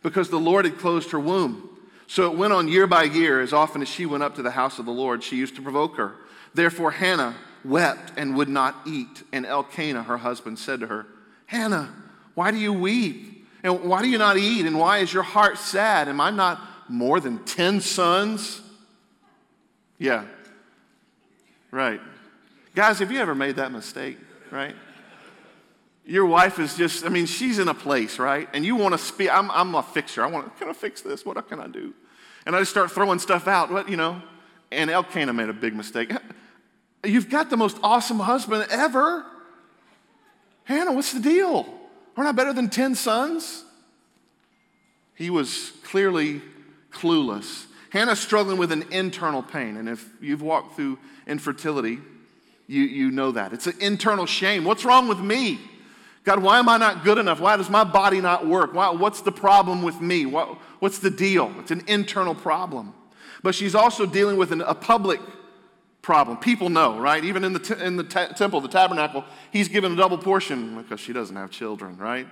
because 0.02 0.30
the 0.30 0.38
Lord 0.38 0.64
had 0.64 0.78
closed 0.78 1.10
her 1.10 1.20
womb. 1.20 1.68
So 2.06 2.30
it 2.30 2.38
went 2.38 2.52
on 2.52 2.68
year 2.68 2.86
by 2.86 3.04
year. 3.04 3.40
As 3.40 3.52
often 3.52 3.82
as 3.82 3.88
she 3.88 4.06
went 4.06 4.22
up 4.22 4.36
to 4.36 4.42
the 4.42 4.50
house 4.50 4.78
of 4.78 4.86
the 4.86 4.92
Lord, 4.92 5.22
she 5.22 5.36
used 5.36 5.56
to 5.56 5.62
provoke 5.62 5.96
her. 5.96 6.14
Therefore, 6.54 6.90
Hannah 6.92 7.34
wept 7.64 8.12
and 8.16 8.36
would 8.36 8.48
not 8.48 8.76
eat. 8.86 9.22
And 9.32 9.44
Elkanah, 9.44 10.04
her 10.04 10.18
husband, 10.18 10.58
said 10.58 10.80
to 10.80 10.86
her, 10.86 11.06
Hannah, 11.46 11.92
why 12.34 12.50
do 12.50 12.58
you 12.58 12.72
weep? 12.72 13.48
And 13.62 13.84
why 13.84 14.02
do 14.02 14.08
you 14.08 14.18
not 14.18 14.36
eat? 14.36 14.66
And 14.66 14.78
why 14.78 14.98
is 14.98 15.12
your 15.12 15.24
heart 15.24 15.58
sad? 15.58 16.08
Am 16.08 16.20
I 16.20 16.30
not 16.30 16.60
more 16.88 17.18
than 17.18 17.44
10 17.44 17.80
sons? 17.80 18.60
Yeah. 19.98 20.24
Right. 21.70 22.00
Guys, 22.74 23.00
have 23.00 23.10
you 23.10 23.18
ever 23.18 23.34
made 23.34 23.56
that 23.56 23.72
mistake? 23.72 24.18
Right? 24.50 24.76
Your 26.06 26.24
wife 26.24 26.60
is 26.60 26.76
just, 26.76 27.04
I 27.04 27.08
mean, 27.08 27.26
she's 27.26 27.58
in 27.58 27.66
a 27.66 27.74
place, 27.74 28.18
right? 28.18 28.48
And 28.52 28.64
you 28.64 28.76
want 28.76 28.94
to 28.94 28.98
speak, 28.98 29.28
I'm, 29.30 29.50
I'm 29.50 29.74
a 29.74 29.82
fixer. 29.82 30.22
I 30.22 30.28
want 30.28 30.46
to, 30.46 30.58
can 30.58 30.68
I 30.68 30.72
fix 30.72 31.02
this? 31.02 31.26
What 31.26 31.48
can 31.48 31.58
I 31.58 31.66
do? 31.66 31.92
And 32.46 32.54
I 32.54 32.60
just 32.60 32.70
start 32.70 32.92
throwing 32.92 33.18
stuff 33.18 33.48
out, 33.48 33.72
what, 33.72 33.88
you 33.88 33.96
know? 33.96 34.22
And 34.70 34.88
Elkanah 34.88 35.32
made 35.32 35.48
a 35.48 35.52
big 35.52 35.74
mistake. 35.74 36.12
You've 37.04 37.28
got 37.28 37.50
the 37.50 37.56
most 37.56 37.76
awesome 37.82 38.20
husband 38.20 38.66
ever. 38.70 39.26
Hannah, 40.64 40.92
what's 40.92 41.12
the 41.12 41.20
deal? 41.20 41.66
Aren't 42.16 42.28
I 42.28 42.32
better 42.32 42.52
than 42.52 42.70
10 42.70 42.94
sons? 42.94 43.64
He 45.14 45.28
was 45.28 45.72
clearly 45.82 46.40
clueless. 46.92 47.66
Hannah's 47.90 48.20
struggling 48.20 48.58
with 48.58 48.70
an 48.70 48.84
internal 48.92 49.42
pain. 49.42 49.76
And 49.76 49.88
if 49.88 50.08
you've 50.20 50.42
walked 50.42 50.76
through 50.76 50.98
infertility, 51.26 51.98
you, 52.68 52.82
you 52.82 53.10
know 53.10 53.32
that. 53.32 53.52
It's 53.52 53.66
an 53.66 53.76
internal 53.80 54.26
shame. 54.26 54.64
What's 54.64 54.84
wrong 54.84 55.08
with 55.08 55.18
me? 55.18 55.58
God, 56.26 56.42
why 56.42 56.58
am 56.58 56.68
I 56.68 56.76
not 56.76 57.04
good 57.04 57.18
enough? 57.18 57.38
Why 57.38 57.56
does 57.56 57.70
my 57.70 57.84
body 57.84 58.20
not 58.20 58.44
work? 58.44 58.74
Why, 58.74 58.90
what's 58.90 59.20
the 59.20 59.30
problem 59.30 59.82
with 59.82 60.00
me? 60.00 60.26
What, 60.26 60.58
what's 60.80 60.98
the 60.98 61.08
deal? 61.08 61.54
It's 61.60 61.70
an 61.70 61.84
internal 61.86 62.34
problem. 62.34 62.92
but 63.44 63.54
she's 63.54 63.76
also 63.76 64.06
dealing 64.06 64.36
with 64.36 64.50
an, 64.50 64.60
a 64.60 64.74
public 64.74 65.20
problem. 66.02 66.36
People 66.38 66.68
know, 66.68 66.98
right? 66.98 67.24
Even 67.24 67.44
in 67.44 67.52
the, 67.52 67.60
t- 67.60 67.80
in 67.80 67.96
the 67.96 68.02
t- 68.02 68.26
temple, 68.34 68.60
the 68.60 68.66
tabernacle, 68.68 69.24
he's 69.52 69.68
given 69.68 69.92
a 69.92 69.96
double 69.96 70.18
portion 70.18 70.76
because 70.82 70.98
she 70.98 71.12
doesn't 71.12 71.36
have 71.36 71.52
children, 71.52 71.96
right? 71.96 72.26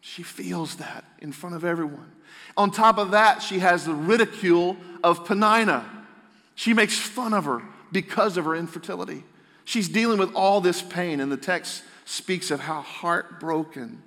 She 0.00 0.22
feels 0.22 0.76
that 0.76 1.04
in 1.18 1.30
front 1.30 1.56
of 1.56 1.66
everyone. 1.66 2.10
On 2.56 2.70
top 2.70 2.96
of 2.96 3.10
that, 3.10 3.42
she 3.42 3.58
has 3.58 3.84
the 3.84 3.94
ridicule 3.94 4.78
of 5.04 5.26
Peninnah. 5.26 5.84
She 6.54 6.72
makes 6.72 6.98
fun 6.98 7.34
of 7.34 7.44
her 7.44 7.60
because 7.92 8.38
of 8.38 8.46
her 8.46 8.56
infertility. 8.56 9.24
She's 9.66 9.90
dealing 9.90 10.18
with 10.18 10.34
all 10.34 10.62
this 10.62 10.80
pain, 10.80 11.20
and 11.20 11.30
the 11.30 11.36
text 11.36 11.82
speaks 12.08 12.50
of 12.50 12.60
how 12.60 12.80
heartbroken 12.80 14.02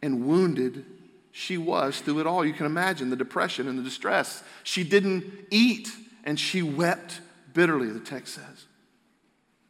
and 0.00 0.26
wounded 0.26 0.86
she 1.32 1.58
was 1.58 2.00
through 2.00 2.18
it 2.20 2.26
all. 2.26 2.46
You 2.46 2.54
can 2.54 2.64
imagine 2.64 3.10
the 3.10 3.16
depression 3.16 3.68
and 3.68 3.78
the 3.78 3.82
distress. 3.82 4.42
She 4.64 4.84
didn't 4.84 5.24
eat 5.50 5.90
and 6.24 6.40
she 6.40 6.62
wept 6.62 7.20
bitterly, 7.52 7.90
the 7.90 8.00
text 8.00 8.34
says. 8.36 8.64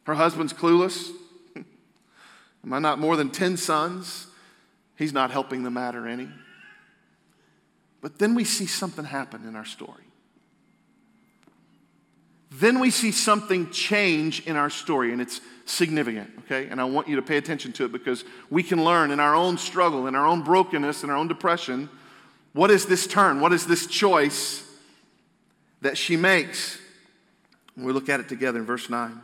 Her 0.05 0.13
husband's 0.13 0.53
clueless. 0.53 1.11
Am 2.63 2.71
I 2.71 2.79
not 2.79 2.99
more 2.99 3.17
than 3.17 3.29
10 3.29 3.57
sons? 3.57 4.27
He's 4.97 5.11
not 5.11 5.29
helping 5.29 5.63
the 5.63 5.71
matter 5.71 6.07
any. 6.07 6.29
But 7.99 8.17
then 8.17 8.33
we 8.33 8.45
see 8.45 8.65
something 8.65 9.03
happen 9.03 9.45
in 9.45 9.57
our 9.57 9.65
story. 9.65 10.05
Then 12.49 12.79
we 12.79 12.91
see 12.91 13.11
something 13.11 13.71
change 13.71 14.47
in 14.47 14.55
our 14.55 14.69
story, 14.69 15.11
and 15.11 15.21
it's 15.21 15.41
significant, 15.65 16.29
okay? 16.39 16.67
And 16.67 16.81
I 16.81 16.85
want 16.85 17.07
you 17.07 17.15
to 17.15 17.21
pay 17.21 17.37
attention 17.37 17.71
to 17.73 17.85
it 17.85 17.91
because 17.91 18.23
we 18.49 18.63
can 18.63 18.83
learn 18.83 19.11
in 19.11 19.19
our 19.19 19.35
own 19.35 19.57
struggle, 19.57 20.07
in 20.07 20.15
our 20.15 20.25
own 20.25 20.43
brokenness, 20.43 21.03
in 21.03 21.09
our 21.09 21.15
own 21.15 21.27
depression, 21.27 21.89
what 22.53 22.69
is 22.69 22.85
this 22.85 23.07
turn? 23.07 23.39
What 23.39 23.53
is 23.53 23.65
this 23.65 23.87
choice 23.87 24.67
that 25.81 25.97
she 25.97 26.17
makes? 26.17 26.77
And 27.75 27.85
we 27.85 27.93
look 27.93 28.09
at 28.09 28.19
it 28.19 28.27
together 28.27 28.59
in 28.59 28.65
verse 28.65 28.89
9. 28.89 29.21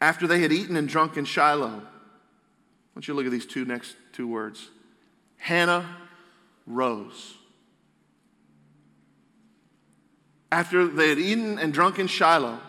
After 0.00 0.26
they 0.26 0.40
had 0.40 0.52
eaten 0.52 0.76
and 0.76 0.88
drunk 0.88 1.16
in 1.16 1.24
Shiloh, 1.24 1.68
I 1.68 2.94
want 2.94 3.08
you 3.08 3.14
to 3.14 3.14
look 3.14 3.26
at 3.26 3.32
these 3.32 3.46
two 3.46 3.64
next 3.64 3.96
two 4.12 4.28
words. 4.28 4.68
Hannah 5.38 5.86
rose. 6.66 7.34
After 10.52 10.86
they 10.86 11.08
had 11.08 11.18
eaten 11.18 11.58
and 11.58 11.72
drunk 11.72 11.98
in 11.98 12.06
Shiloh, 12.06 12.60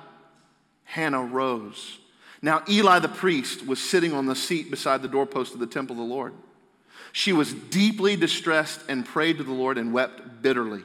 Hannah 0.83 1.23
rose. 1.23 1.99
Now, 2.41 2.63
Eli 2.69 2.99
the 2.99 3.07
priest 3.07 3.65
was 3.65 3.79
sitting 3.79 4.13
on 4.13 4.25
the 4.25 4.35
seat 4.35 4.69
beside 4.69 5.01
the 5.01 5.07
doorpost 5.07 5.53
of 5.53 5.59
the 5.59 5.67
temple 5.67 5.93
of 5.93 6.07
the 6.07 6.13
Lord. 6.13 6.33
She 7.11 7.33
was 7.33 7.53
deeply 7.53 8.15
distressed 8.15 8.81
and 8.87 9.05
prayed 9.05 9.37
to 9.37 9.43
the 9.43 9.53
Lord 9.53 9.77
and 9.77 9.93
wept 9.93 10.41
bitterly. 10.41 10.83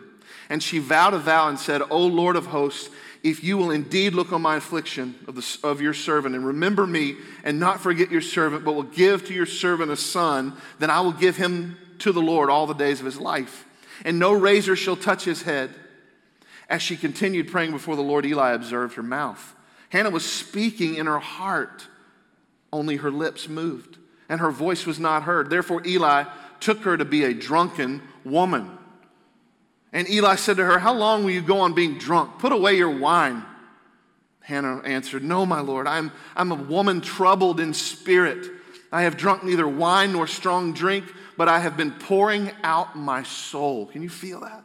And 0.49 0.62
she 0.62 0.79
vowed 0.79 1.15
a 1.15 1.19
vow 1.19 1.49
and 1.49 1.59
said, 1.59 1.83
O 1.91 2.07
Lord 2.07 2.37
of 2.37 2.47
hosts, 2.47 2.91
if 3.23 3.45
you 3.45 3.57
will 3.57 3.71
indeed 3.71 4.15
look 4.15 4.33
on 4.33 4.43
my 4.43 4.57
affliction 4.57 5.15
of, 5.29 5.37
the, 5.37 5.59
of 5.62 5.81
your 5.81 5.95
servant 5.95 6.35
and 6.35 6.47
remember 6.47 6.87
me 6.87 7.17
and 7.45 7.61
not 7.61 7.81
forget 7.81 8.11
your 8.11 8.21
servant, 8.21 8.65
but 8.65 8.73
will 8.73 8.83
give 8.83 9.27
to 9.27 9.35
your 9.35 9.47
servant 9.47 9.93
a 9.93 9.97
son, 9.97 10.57
then 10.79 10.91
I 10.91 11.01
will 11.01 11.12
give 11.12 11.37
him 11.37 11.77
to 12.01 12.12
the 12.12 12.23
Lord 12.23 12.51
all 12.51 12.67
the 12.67 12.75
days 12.75 12.99
of 12.99 13.07
his 13.07 13.19
life. 13.19 13.65
And 14.05 14.19
no 14.19 14.33
razor 14.33 14.75
shall 14.75 14.97
touch 14.97 15.25
his 15.25 15.43
head. 15.43 15.71
As 16.69 16.83
she 16.83 16.97
continued 16.97 17.49
praying 17.49 17.71
before 17.71 17.97
the 17.97 18.03
Lord, 18.03 18.27
Eli 18.27 18.53
observed 18.53 18.95
her 18.95 19.03
mouth. 19.03 19.55
Hannah 19.92 20.09
was 20.09 20.24
speaking 20.24 20.94
in 20.94 21.05
her 21.05 21.18
heart, 21.18 21.87
only 22.72 22.96
her 22.96 23.11
lips 23.11 23.46
moved, 23.46 23.98
and 24.26 24.40
her 24.40 24.50
voice 24.50 24.87
was 24.87 24.98
not 24.98 25.24
heard. 25.24 25.50
Therefore, 25.50 25.83
Eli 25.87 26.24
took 26.61 26.78
her 26.85 26.96
to 26.96 27.05
be 27.05 27.24
a 27.24 27.35
drunken 27.35 28.00
woman. 28.24 28.70
And 29.92 30.09
Eli 30.09 30.37
said 30.37 30.57
to 30.57 30.64
her, 30.64 30.78
How 30.78 30.94
long 30.94 31.24
will 31.24 31.33
you 31.33 31.42
go 31.42 31.61
on 31.61 31.74
being 31.74 31.98
drunk? 31.98 32.38
Put 32.38 32.52
away 32.52 32.78
your 32.78 32.88
wine. 32.88 33.44
Hannah 34.40 34.81
answered, 34.83 35.22
No, 35.22 35.44
my 35.44 35.61
Lord, 35.61 35.87
I'm, 35.87 36.11
I'm 36.35 36.52
a 36.52 36.55
woman 36.55 37.02
troubled 37.02 37.61
in 37.61 37.74
spirit. 37.74 38.50
I 38.90 39.02
have 39.02 39.18
drunk 39.18 39.44
neither 39.44 39.68
wine 39.68 40.12
nor 40.12 40.26
strong 40.26 40.72
drink, 40.72 41.05
but 41.37 41.48
I 41.48 41.59
have 41.59 41.76
been 41.76 41.92
pouring 41.92 42.50
out 42.62 42.96
my 42.96 43.24
soul. 43.24 43.85
Can 43.85 44.00
you 44.00 44.09
feel 44.09 44.40
that? 44.40 44.64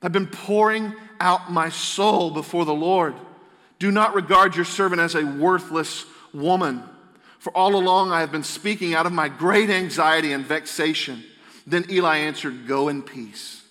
I've 0.00 0.12
been 0.12 0.28
pouring 0.28 0.94
out 1.20 1.52
my 1.52 1.68
soul 1.68 2.30
before 2.30 2.64
the 2.64 2.72
Lord. 2.72 3.14
Do 3.78 3.90
not 3.90 4.14
regard 4.14 4.56
your 4.56 4.64
servant 4.64 5.00
as 5.00 5.14
a 5.14 5.24
worthless 5.24 6.04
woman, 6.32 6.82
for 7.38 7.56
all 7.56 7.76
along 7.76 8.10
I 8.10 8.20
have 8.20 8.32
been 8.32 8.44
speaking 8.44 8.94
out 8.94 9.06
of 9.06 9.12
my 9.12 9.28
great 9.28 9.70
anxiety 9.70 10.32
and 10.32 10.44
vexation. 10.44 11.22
Then 11.66 11.84
Eli 11.90 12.18
answered, 12.18 12.66
Go 12.66 12.88
in 12.88 13.02
peace. 13.02 13.62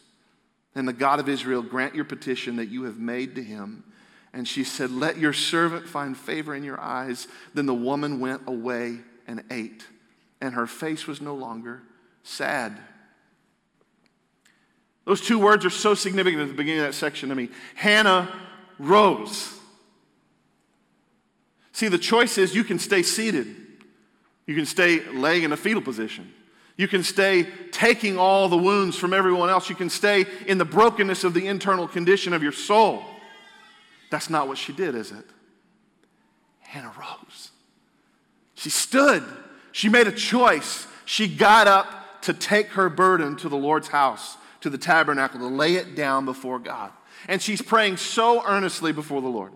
And 0.76 0.88
the 0.88 0.93
God 0.93 1.20
of 1.20 1.28
Israel 1.28 1.62
grant 1.62 1.96
your 1.96 2.06
petition 2.06 2.58
that 2.58 2.67
you 2.67 2.84
have 2.84 3.00
made 3.00 3.36
to 3.36 3.43
him. 3.43 3.84
And 4.32 4.48
she 4.48 4.63
said, 4.63 4.91
Let 4.91 5.17
your 5.17 5.34
servant 5.34 5.88
find 5.88 6.15
favor 6.15 6.56
in 6.56 6.63
your 6.63 6.80
eyes. 6.80 7.28
Then 7.54 7.65
the 7.65 7.74
woman 7.74 8.20
went 8.20 8.43
away 8.48 9.00
and 9.28 9.43
ate, 9.52 9.86
and 10.39 10.54
her 10.54 10.67
face 10.67 11.08
was 11.08 11.20
no 11.20 11.36
longer 11.36 11.82
sad. 12.24 12.78
Those 15.06 15.22
two 15.22 15.39
words 15.39 15.65
are 15.65 15.70
so 15.70 15.93
significant 15.96 16.43
at 16.43 16.48
the 16.50 16.54
beginning 16.54 16.82
of 16.82 16.88
that 16.88 16.93
section 16.93 17.30
to 17.30 17.36
me. 17.36 17.50
Hannah 17.76 18.30
rose. 18.78 19.57
See, 21.78 21.90
the 21.90 22.00
choice 22.00 22.40
is 22.40 22.56
you 22.56 22.63
can 22.63 22.80
stay 22.80 23.04
seated, 23.04 23.46
you 24.48 24.56
can 24.56 24.66
stay 24.66 25.00
laying 25.12 25.44
in 25.44 25.52
a 25.52 25.56
fetal 25.56 25.84
position. 25.84 26.34
You 26.76 26.88
can 26.88 27.04
stay 27.04 27.48
taking 27.72 28.18
all 28.18 28.50
the 28.50 28.58
wounds 28.58 28.98
from 28.98 29.13
everyone 29.13 29.52
else. 29.52 29.70
You 29.70 29.76
can 29.76 29.92
stay 29.92 30.26
in 30.48 30.58
the 30.58 30.66
brokenness 30.66 31.24
of 31.24 31.36
the 31.36 31.46
internal 31.46 31.88
condition 31.88 32.34
of 32.34 32.42
your 32.42 32.52
soul. 32.52 33.04
That's 34.10 34.28
not 34.28 34.48
what 34.48 34.58
she 34.58 34.74
did, 34.74 34.96
is 34.96 35.12
it? 35.12 35.24
Hannah 36.62 36.94
rose. 36.98 37.52
She 38.56 38.72
stood. 38.72 39.24
She 39.72 39.88
made 39.88 40.08
a 40.08 40.12
choice. 40.12 40.88
She 41.06 41.28
got 41.28 41.68
up 41.68 42.24
to 42.24 42.34
take 42.34 42.70
her 42.70 42.90
burden 42.90 43.36
to 43.36 43.50
the 43.50 43.56
Lord's 43.56 43.90
house, 43.90 44.36
to 44.62 44.72
the 44.72 44.80
tabernacle, 44.80 45.40
to 45.42 45.46
lay 45.46 45.76
it 45.76 45.96
down 45.96 46.26
before 46.26 46.58
God. 46.58 46.92
And 47.28 47.40
she's 47.40 47.62
praying 47.62 47.98
so 47.98 48.44
earnestly 48.48 48.92
before 48.92 49.22
the 49.22 49.28
Lord. 49.28 49.54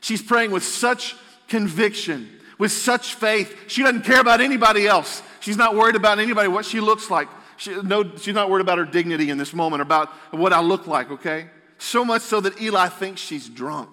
She's 0.00 0.22
praying 0.22 0.50
with 0.50 0.62
such 0.62 1.14
conviction, 1.48 2.30
with 2.58 2.72
such 2.72 3.14
faith. 3.14 3.54
She 3.68 3.82
doesn't 3.82 4.02
care 4.02 4.20
about 4.20 4.40
anybody 4.40 4.86
else. 4.86 5.22
She's 5.40 5.56
not 5.56 5.74
worried 5.74 5.96
about 5.96 6.18
anybody, 6.18 6.48
what 6.48 6.64
she 6.64 6.80
looks 6.80 7.10
like. 7.10 7.28
She, 7.56 7.74
no, 7.82 8.16
she's 8.16 8.34
not 8.34 8.50
worried 8.50 8.62
about 8.62 8.78
her 8.78 8.84
dignity 8.84 9.30
in 9.30 9.38
this 9.38 9.54
moment, 9.54 9.82
about 9.82 10.08
what 10.30 10.52
I 10.52 10.60
look 10.60 10.86
like, 10.86 11.10
okay? 11.10 11.48
So 11.78 12.04
much 12.04 12.22
so 12.22 12.40
that 12.40 12.60
Eli 12.60 12.88
thinks 12.88 13.20
she's 13.20 13.48
drunk 13.48 13.90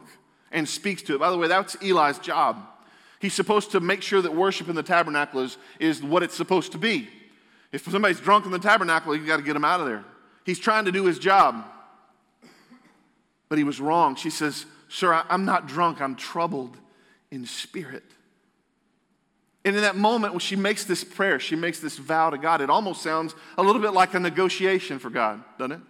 and 0.51 0.67
speaks 0.67 1.01
to 1.03 1.15
it. 1.15 1.19
By 1.19 1.29
the 1.29 1.37
way, 1.37 1.47
that's 1.47 1.75
Eli's 1.81 2.19
job. 2.19 2.57
He's 3.19 3.33
supposed 3.33 3.71
to 3.71 3.79
make 3.79 4.01
sure 4.01 4.21
that 4.21 4.33
worship 4.33 4.67
in 4.67 4.75
the 4.75 4.83
tabernacle 4.83 5.41
is, 5.41 5.57
is 5.79 6.03
what 6.03 6.23
it's 6.23 6.35
supposed 6.35 6.73
to 6.73 6.77
be. 6.77 7.07
If 7.71 7.83
somebody's 7.89 8.19
drunk 8.19 8.45
in 8.45 8.51
the 8.51 8.59
tabernacle, 8.59 9.15
you 9.15 9.25
got 9.25 9.37
to 9.37 9.43
get 9.43 9.55
him 9.55 9.65
out 9.65 9.79
of 9.79 9.87
there. 9.87 10.03
He's 10.45 10.59
trying 10.59 10.85
to 10.85 10.91
do 10.91 11.05
his 11.05 11.19
job. 11.19 11.65
But 13.47 13.57
he 13.57 13.63
was 13.63 13.79
wrong. 13.79 14.15
She 14.15 14.29
says, 14.29 14.65
Sir, 14.89 15.23
I'm 15.29 15.45
not 15.45 15.67
drunk, 15.67 16.01
I'm 16.01 16.15
troubled 16.15 16.77
in 17.33 17.47
spirit. 17.47 18.03
And 19.65 19.75
in 19.75 19.81
that 19.81 19.95
moment 19.95 20.33
when 20.33 20.39
she 20.39 20.55
makes 20.55 20.83
this 20.83 21.03
prayer, 21.03 21.39
she 21.39 21.55
makes 21.55 21.79
this 21.79 21.97
vow 21.97 22.29
to 22.29 22.37
God, 22.37 22.61
it 22.61 22.69
almost 22.69 23.01
sounds 23.01 23.33
a 23.57 23.63
little 23.63 23.81
bit 23.81 23.91
like 23.91 24.13
a 24.13 24.19
negotiation 24.19 24.99
for 24.99 25.09
God, 25.09 25.43
doesn't 25.57 25.71
it? 25.71 25.81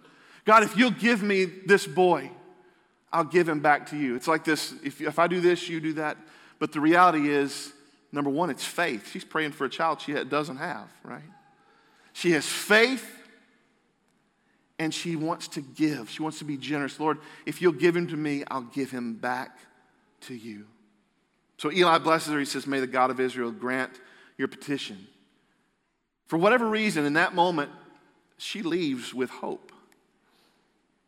God, 0.46 0.62
if 0.62 0.76
you'll 0.76 0.90
give 0.90 1.22
me 1.22 1.44
this 1.44 1.86
boy, 1.86 2.30
I'll 3.12 3.24
give 3.24 3.48
him 3.48 3.60
back 3.60 3.90
to 3.90 3.96
you. 3.96 4.16
It's 4.16 4.26
like 4.26 4.44
this 4.44 4.72
if, 4.82 5.00
if 5.02 5.18
I 5.18 5.26
do 5.26 5.40
this, 5.40 5.68
you 5.68 5.80
do 5.80 5.92
that. 5.94 6.16
But 6.58 6.72
the 6.72 6.80
reality 6.80 7.28
is, 7.28 7.72
number 8.10 8.30
one, 8.30 8.48
it's 8.48 8.64
faith. 8.64 9.10
She's 9.12 9.24
praying 9.24 9.52
for 9.52 9.66
a 9.66 9.70
child 9.70 10.00
she 10.00 10.14
doesn't 10.24 10.56
have, 10.56 10.88
right? 11.02 11.22
She 12.14 12.30
has 12.30 12.46
faith 12.46 13.06
and 14.78 14.94
she 14.94 15.14
wants 15.14 15.48
to 15.48 15.60
give. 15.60 16.08
She 16.08 16.22
wants 16.22 16.38
to 16.38 16.44
be 16.44 16.56
generous. 16.56 16.98
Lord, 16.98 17.18
if 17.44 17.60
you'll 17.60 17.72
give 17.72 17.94
him 17.94 18.06
to 18.06 18.16
me, 18.16 18.44
I'll 18.50 18.62
give 18.62 18.90
him 18.90 19.14
back 19.14 19.58
to 20.22 20.34
you. 20.34 20.66
So 21.56 21.70
Eli 21.70 21.98
blesses 21.98 22.32
her. 22.32 22.38
He 22.38 22.44
says, 22.44 22.66
May 22.66 22.80
the 22.80 22.86
God 22.86 23.10
of 23.10 23.20
Israel 23.20 23.50
grant 23.50 23.92
your 24.36 24.48
petition. 24.48 25.06
For 26.26 26.38
whatever 26.38 26.68
reason, 26.68 27.04
in 27.04 27.14
that 27.14 27.34
moment, 27.34 27.70
she 28.38 28.62
leaves 28.62 29.14
with 29.14 29.30
hope. 29.30 29.72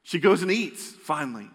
She 0.03 0.19
goes 0.19 0.43
and 0.43 0.53
eats, 0.53 0.91
finally. 0.91 1.51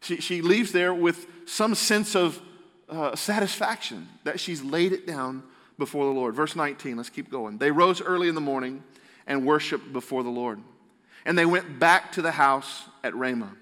She, 0.00 0.18
she 0.18 0.42
leaves 0.42 0.70
there 0.70 0.94
with 0.94 1.26
some 1.46 1.74
sense 1.74 2.14
of 2.14 2.40
uh, 2.88 3.16
satisfaction 3.16 4.08
that 4.24 4.38
she's 4.38 4.62
laid 4.62 4.92
it 4.92 5.06
down 5.06 5.42
before 5.76 6.04
the 6.04 6.12
Lord. 6.12 6.34
Verse 6.34 6.54
19, 6.54 6.96
let's 6.96 7.10
keep 7.10 7.30
going. 7.30 7.58
They 7.58 7.70
rose 7.70 8.00
early 8.00 8.28
in 8.28 8.34
the 8.34 8.40
morning 8.40 8.82
and 9.26 9.44
worshiped 9.44 9.92
before 9.92 10.22
the 10.22 10.30
Lord. 10.30 10.60
And 11.24 11.36
they 11.36 11.46
went 11.46 11.78
back 11.78 12.12
to 12.12 12.22
the 12.22 12.30
house 12.30 12.84
at 13.02 13.14
Ramah. 13.14 13.54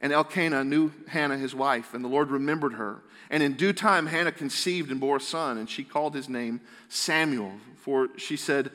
And 0.00 0.12
Elkanah 0.12 0.64
knew 0.64 0.92
Hannah, 1.08 1.38
his 1.38 1.54
wife, 1.54 1.94
and 1.94 2.04
the 2.04 2.08
Lord 2.08 2.30
remembered 2.30 2.74
her. 2.74 3.02
And 3.30 3.42
in 3.42 3.54
due 3.54 3.72
time, 3.72 4.06
Hannah 4.06 4.32
conceived 4.32 4.90
and 4.90 5.00
bore 5.00 5.16
a 5.16 5.20
son, 5.20 5.58
and 5.58 5.68
she 5.68 5.84
called 5.84 6.14
his 6.14 6.28
name 6.28 6.60
Samuel, 6.88 7.52
for 7.76 8.08
she 8.16 8.36
said, 8.36 8.70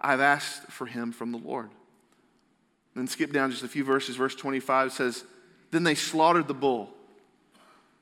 I've 0.00 0.20
asked 0.20 0.70
for 0.70 0.86
him 0.86 1.12
from 1.12 1.30
the 1.30 1.38
Lord. 1.38 1.70
Then 2.94 3.06
skip 3.06 3.32
down 3.32 3.50
just 3.50 3.62
a 3.62 3.68
few 3.68 3.84
verses. 3.84 4.16
Verse 4.16 4.34
25 4.34 4.92
says, 4.92 5.24
Then 5.70 5.84
they 5.84 5.94
slaughtered 5.94 6.48
the 6.48 6.54
bull. 6.54 6.90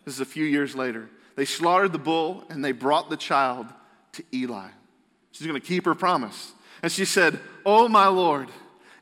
This 0.05 0.15
is 0.15 0.21
a 0.21 0.25
few 0.25 0.45
years 0.45 0.75
later. 0.75 1.09
They 1.37 1.45
slaughtered 1.45 1.93
the 1.93 1.99
bull 1.99 2.45
and 2.51 2.65
they 2.65 2.73
brought 2.73 3.11
the 3.11 3.17
child 3.17 3.67
to 4.13 4.25
Eli. 4.33 4.69
She's 5.33 5.47
going 5.47 5.61
to 5.61 5.67
keep 5.67 5.85
her 5.85 5.95
promise. 5.95 6.53
And 6.83 6.91
she 6.91 7.05
said, 7.05 7.39
Oh, 7.65 7.89
my 7.89 8.09
Lord, 8.09 8.49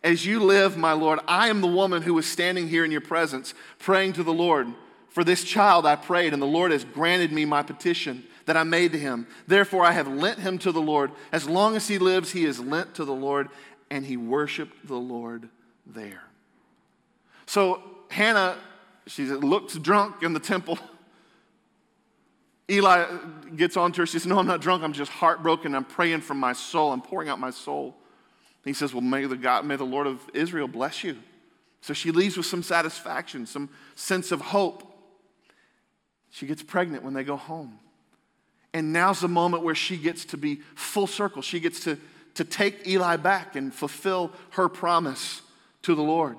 as 0.09 0.25
you 0.25 0.41
live, 0.41 0.79
my 0.79 0.93
Lord, 0.93 1.21
I 1.29 1.49
am 1.49 1.61
the 1.61 1.67
woman 1.67 2.01
who 2.01 2.15
was 2.15 2.25
standing 2.25 2.67
here 2.67 2.83
in 2.83 2.91
your 2.91 3.03
presence, 3.03 3.53
praying 3.79 4.15
to 4.15 4.23
the 4.23 4.33
Lord. 4.33 4.73
For 5.11 5.23
this 5.23 5.45
child 5.45 5.85
I 5.85 5.97
prayed, 5.97 6.33
and 6.33 6.41
the 6.41 6.47
Lord 6.47 6.73
has 6.73 6.83
granted 6.83 7.31
me 7.31 7.45
my 7.45 7.63
petition 7.63 8.25
that 8.47 8.57
I 8.57 8.63
made 8.63 8.93
to 8.93 8.99
him. 8.99 9.27
Therefore, 9.47 9.85
I 9.85 9.93
have 9.93 10.09
lent 10.09 10.39
him 10.39 10.57
to 10.61 10.73
the 10.73 10.81
Lord. 10.81 11.13
As 11.31 11.47
long 11.47 11.77
as 11.77 11.89
he 11.89 11.99
lives, 11.99 12.33
he 12.33 12.47
is 12.47 12.59
lent 12.59 12.95
to 12.95 13.05
the 13.05 13.13
Lord, 13.13 13.51
and 13.91 14.07
he 14.07 14.17
worshiped 14.17 14.89
the 14.89 14.97
Lord 14.97 15.51
there. 15.85 16.23
So 17.45 17.83
Hannah, 18.09 18.57
she 19.07 19.27
looks 19.27 19.75
drunk 19.75 20.23
in 20.23 20.33
the 20.33 20.41
temple. 20.41 20.79
Eli 22.71 23.05
gets 23.57 23.77
on 23.77 23.93
to 23.93 24.03
her. 24.03 24.07
She 24.07 24.19
says, 24.19 24.27
No, 24.27 24.39
I'm 24.39 24.47
not 24.47 24.63
drunk. 24.63 24.83
I'm 24.83 24.95
just 24.95 25.11
heartbroken. 25.11 25.75
I'm 25.75 25.85
praying 25.85 26.23
from 26.23 26.39
my 26.39 26.55
soul. 26.55 26.93
I'm 26.93 27.03
pouring 27.03 27.29
out 27.29 27.39
my 27.39 27.51
soul. 27.51 27.95
He 28.69 28.75
says, 28.75 28.93
Well, 28.93 29.01
may 29.01 29.25
the 29.25 29.37
God, 29.37 29.65
may 29.65 29.77
the 29.77 29.85
Lord 29.85 30.07
of 30.07 30.21
Israel 30.35 30.69
bless 30.69 31.03
you. 31.03 31.17
So 31.81 31.95
she 31.95 32.11
leaves 32.11 32.37
with 32.37 32.47
some 32.47 32.63
satisfaction, 32.63 33.47
some 33.47 33.71
sense 33.95 34.31
of 34.31 34.41
hope. 34.41 34.85
She 36.31 36.47
gets 36.47 36.63
pregnant 36.63 37.03
when 37.03 37.15
they 37.15 37.25
go 37.25 37.37
home. 37.37 37.79
And 38.75 38.93
now's 38.93 39.21
the 39.21 39.29
moment 39.29 39.63
where 39.63 39.75
she 39.75 39.97
gets 39.97 40.27
to 40.27 40.37
be 40.37 40.57
full 40.75 41.07
circle. 41.07 41.41
She 41.41 41.61
gets 41.61 41.81
to, 41.85 41.99
to 42.35 42.45
take 42.45 42.87
Eli 42.87 43.17
back 43.17 43.57
and 43.57 43.73
fulfill 43.73 44.33
her 44.51 44.69
promise 44.69 45.41
to 45.83 45.95
the 45.95 46.03
Lord. 46.03 46.39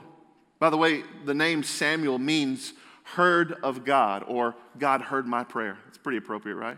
By 0.60 0.70
the 0.70 0.78
way, 0.78 1.04
the 1.26 1.34
name 1.34 1.64
Samuel 1.64 2.20
means 2.20 2.74
heard 3.16 3.54
of 3.64 3.86
God 3.86 4.24
or 4.28 4.56
God 4.78 5.02
heard 5.02 5.26
my 5.26 5.44
prayer. 5.44 5.80
It's 5.88 5.98
pretty 5.98 6.20
appropriate, 6.20 6.56
right? 6.56 6.78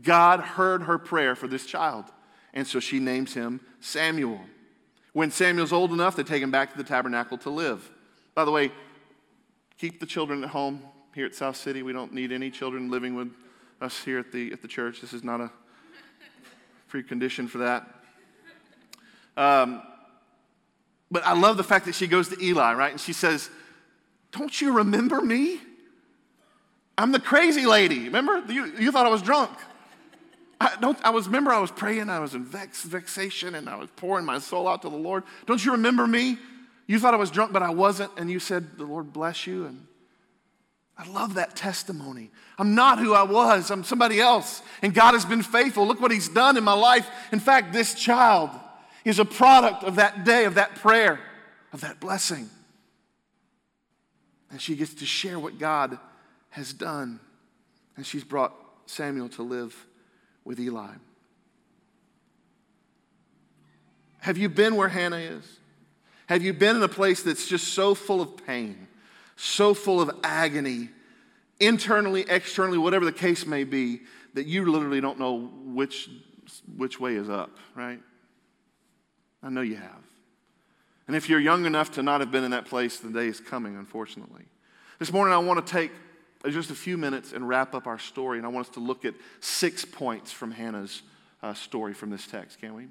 God 0.00 0.40
heard 0.40 0.82
her 0.82 0.98
prayer 0.98 1.34
for 1.34 1.48
this 1.48 1.66
child. 1.66 2.04
And 2.54 2.66
so 2.66 2.80
she 2.80 2.98
names 2.98 3.34
him 3.34 3.60
Samuel. 3.80 4.40
When 5.12 5.30
Samuel's 5.30 5.72
old 5.72 5.92
enough, 5.92 6.16
they 6.16 6.22
take 6.22 6.42
him 6.42 6.50
back 6.50 6.72
to 6.72 6.76
the 6.76 6.84
tabernacle 6.84 7.38
to 7.38 7.50
live. 7.50 7.90
By 8.34 8.44
the 8.44 8.50
way, 8.50 8.72
keep 9.78 10.00
the 10.00 10.06
children 10.06 10.42
at 10.44 10.50
home 10.50 10.82
here 11.14 11.26
at 11.26 11.34
South 11.34 11.56
City. 11.56 11.82
We 11.82 11.92
don't 11.92 12.14
need 12.14 12.32
any 12.32 12.50
children 12.50 12.90
living 12.90 13.14
with 13.14 13.30
us 13.80 14.02
here 14.02 14.18
at 14.18 14.32
the, 14.32 14.52
at 14.52 14.62
the 14.62 14.68
church. 14.68 15.00
This 15.00 15.12
is 15.12 15.22
not 15.22 15.40
a 15.40 15.50
precondition 16.90 17.48
for 17.48 17.58
that. 17.58 17.86
Um, 19.36 19.82
but 21.10 21.26
I 21.26 21.34
love 21.34 21.56
the 21.56 21.64
fact 21.64 21.86
that 21.86 21.94
she 21.94 22.06
goes 22.06 22.28
to 22.28 22.42
Eli, 22.42 22.72
right? 22.74 22.92
And 22.92 23.00
she 23.00 23.12
says, 23.12 23.50
Don't 24.30 24.60
you 24.60 24.72
remember 24.72 25.20
me? 25.20 25.60
I'm 26.96 27.12
the 27.12 27.20
crazy 27.20 27.66
lady. 27.66 28.04
Remember? 28.04 28.42
You, 28.50 28.72
you 28.78 28.92
thought 28.92 29.06
I 29.06 29.10
was 29.10 29.22
drunk. 29.22 29.50
I, 30.62 30.76
don't, 30.80 30.98
I 31.04 31.10
was, 31.10 31.26
remember, 31.26 31.50
I 31.50 31.58
was 31.58 31.72
praying, 31.72 32.08
I 32.08 32.20
was 32.20 32.34
in 32.34 32.44
vex, 32.44 32.84
vexation, 32.84 33.56
and 33.56 33.68
I 33.68 33.74
was 33.76 33.88
pouring 33.96 34.24
my 34.24 34.38
soul 34.38 34.68
out 34.68 34.82
to 34.82 34.88
the 34.88 34.96
Lord. 34.96 35.24
Don't 35.46 35.64
you 35.64 35.72
remember 35.72 36.06
me? 36.06 36.38
You 36.86 37.00
thought 37.00 37.14
I 37.14 37.16
was 37.16 37.32
drunk, 37.32 37.52
but 37.52 37.62
I 37.62 37.70
wasn't, 37.70 38.12
and 38.16 38.30
you 38.30 38.38
said, 38.38 38.78
The 38.78 38.84
Lord 38.84 39.12
bless 39.12 39.44
you. 39.44 39.66
And 39.66 39.86
I 40.96 41.08
love 41.08 41.34
that 41.34 41.56
testimony. 41.56 42.30
I'm 42.58 42.76
not 42.76 43.00
who 43.00 43.12
I 43.12 43.24
was, 43.24 43.72
I'm 43.72 43.82
somebody 43.82 44.20
else. 44.20 44.62
And 44.82 44.94
God 44.94 45.14
has 45.14 45.24
been 45.24 45.42
faithful. 45.42 45.84
Look 45.84 46.00
what 46.00 46.12
He's 46.12 46.28
done 46.28 46.56
in 46.56 46.62
my 46.62 46.74
life. 46.74 47.10
In 47.32 47.40
fact, 47.40 47.72
this 47.72 47.94
child 47.94 48.50
is 49.04 49.18
a 49.18 49.24
product 49.24 49.82
of 49.82 49.96
that 49.96 50.24
day, 50.24 50.44
of 50.44 50.54
that 50.54 50.76
prayer, 50.76 51.18
of 51.72 51.80
that 51.80 51.98
blessing. 51.98 52.48
And 54.52 54.60
she 54.60 54.76
gets 54.76 54.94
to 54.94 55.06
share 55.06 55.40
what 55.40 55.58
God 55.58 55.98
has 56.50 56.72
done. 56.72 57.18
And 57.96 58.06
she's 58.06 58.22
brought 58.22 58.54
Samuel 58.86 59.28
to 59.30 59.42
live 59.42 59.74
with 60.44 60.60
Eli. 60.60 60.92
Have 64.20 64.38
you 64.38 64.48
been 64.48 64.76
where 64.76 64.88
Hannah 64.88 65.16
is? 65.16 65.58
Have 66.26 66.42
you 66.42 66.52
been 66.52 66.76
in 66.76 66.82
a 66.82 66.88
place 66.88 67.22
that's 67.22 67.46
just 67.46 67.74
so 67.74 67.94
full 67.94 68.20
of 68.20 68.46
pain, 68.46 68.86
so 69.36 69.74
full 69.74 70.00
of 70.00 70.10
agony, 70.22 70.88
internally, 71.58 72.24
externally, 72.28 72.78
whatever 72.78 73.04
the 73.04 73.12
case 73.12 73.46
may 73.46 73.64
be, 73.64 74.00
that 74.34 74.46
you 74.46 74.70
literally 74.70 75.00
don't 75.00 75.18
know 75.18 75.50
which, 75.64 76.08
which 76.76 76.98
way 76.98 77.16
is 77.16 77.28
up, 77.28 77.56
right? 77.74 78.00
I 79.42 79.50
know 79.50 79.60
you 79.60 79.76
have. 79.76 80.04
And 81.06 81.16
if 81.16 81.28
you're 81.28 81.40
young 81.40 81.66
enough 81.66 81.90
to 81.92 82.02
not 82.02 82.20
have 82.20 82.30
been 82.30 82.44
in 82.44 82.52
that 82.52 82.66
place, 82.66 82.98
the 82.98 83.10
day 83.10 83.26
is 83.26 83.40
coming, 83.40 83.76
unfortunately. 83.76 84.44
This 84.98 85.12
morning, 85.12 85.34
I 85.34 85.38
want 85.38 85.66
to 85.66 85.72
take 85.72 85.90
just 86.50 86.70
a 86.70 86.74
few 86.74 86.98
minutes 86.98 87.32
and 87.32 87.48
wrap 87.48 87.74
up 87.74 87.86
our 87.86 87.98
story, 87.98 88.38
and 88.38 88.46
I 88.46 88.50
want 88.50 88.66
us 88.66 88.74
to 88.74 88.80
look 88.80 89.04
at 89.04 89.14
six 89.40 89.84
points 89.84 90.32
from 90.32 90.50
Hannah's 90.50 91.02
uh, 91.42 91.54
story 91.54 91.94
from 91.94 92.10
this 92.10 92.26
text, 92.26 92.60
can 92.60 92.74
we? 92.74 92.88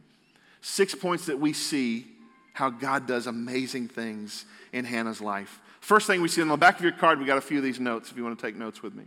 Six 0.61 0.95
points 0.95 1.25
that 1.25 1.39
we 1.39 1.53
see 1.53 2.05
how 2.53 2.69
God 2.69 3.07
does 3.07 3.27
amazing 3.27 3.87
things 3.87 4.45
in 4.71 4.85
Hannah's 4.85 5.21
life. 5.21 5.59
First 5.79 6.07
thing 6.07 6.21
we 6.21 6.27
see 6.27 6.41
on 6.41 6.47
the 6.47 6.57
back 6.57 6.77
of 6.77 6.83
your 6.83 6.91
card, 6.91 7.19
we 7.19 7.25
got 7.25 7.37
a 7.37 7.41
few 7.41 7.57
of 7.57 7.63
these 7.63 7.79
notes 7.79 8.11
if 8.11 8.17
you 8.17 8.23
want 8.23 8.37
to 8.37 8.45
take 8.45 8.55
notes 8.55 8.83
with 8.83 8.93
me. 8.93 9.03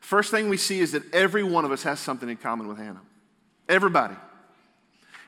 First 0.00 0.30
thing 0.30 0.48
we 0.48 0.56
see 0.56 0.80
is 0.80 0.92
that 0.92 1.12
every 1.14 1.42
one 1.42 1.64
of 1.64 1.72
us 1.72 1.82
has 1.82 1.98
something 1.98 2.28
in 2.28 2.36
common 2.36 2.68
with 2.68 2.78
Hannah. 2.78 3.00
Everybody. 3.68 4.14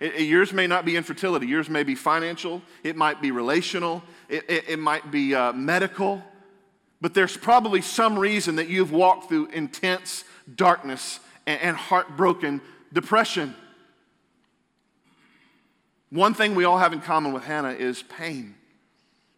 It, 0.00 0.14
it, 0.14 0.22
yours 0.24 0.52
may 0.52 0.66
not 0.66 0.84
be 0.84 0.96
infertility. 0.96 1.46
Yours 1.46 1.70
may 1.70 1.82
be 1.82 1.94
financial. 1.94 2.62
It 2.84 2.96
might 2.96 3.22
be 3.22 3.30
relational. 3.30 4.02
It, 4.28 4.44
it, 4.48 4.78
might 4.78 5.10
be 5.10 5.34
uh, 5.34 5.52
medical. 5.54 6.22
But 7.00 7.14
there's 7.14 7.36
probably 7.36 7.82
some 7.82 8.18
reason 8.18 8.56
that 8.56 8.68
you've 8.68 8.92
walked 8.92 9.28
through 9.28 9.46
intense 9.48 10.24
darkness 10.54 11.20
and, 11.46 11.76
heartbroken 11.76 12.60
depression. 12.92 13.54
One 16.10 16.34
thing 16.34 16.54
we 16.54 16.64
all 16.64 16.78
have 16.78 16.92
in 16.92 17.00
common 17.00 17.32
with 17.32 17.44
Hannah 17.44 17.72
is 17.72 18.02
pain. 18.02 18.54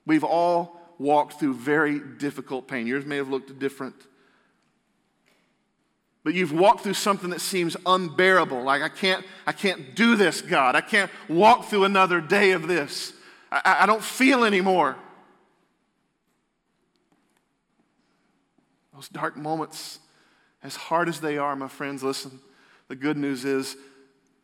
We've 0.07 0.25
all 0.25 0.81
walked 0.99 1.41
through 1.41 1.55
very 1.55 1.99
difficult 1.99 2.69
pain. 2.69 2.87
Yours 2.87 3.05
may 3.05 3.17
have 3.17 3.29
looked 3.29 3.59
different. 3.59 3.95
But 6.25 6.35
you've 6.35 6.53
walked 6.53 6.83
through 6.83 6.95
something 6.95 7.31
that 7.31 7.41
seems 7.41 7.77
unbearable. 7.87 8.63
Like, 8.63 8.83
I 8.83 8.89
can't, 8.89 9.25
I 9.47 9.53
can't 9.53 9.95
do 9.95 10.17
this, 10.17 10.43
God. 10.43 10.77
I 10.77 10.81
can't 10.81 11.11
walk 11.29 11.67
through 11.67 11.85
another 11.85 12.21
day 12.21 12.53
of 12.53 12.69
this. 12.69 13.13
I, 13.51 13.79
I 13.81 13.87
don't 13.87 14.03
feel 14.03 14.45
anymore. 14.45 14.97
Those 18.99 19.09
dark 19.09 19.37
moments, 19.37 20.01
as 20.61 20.75
hard 20.75 21.09
as 21.09 21.21
they 21.21 21.39
are, 21.39 21.55
my 21.55 21.69
friends, 21.69 22.03
listen, 22.03 22.41
the 22.89 22.97
good 22.97 23.17
news 23.17 23.45
is 23.45 23.77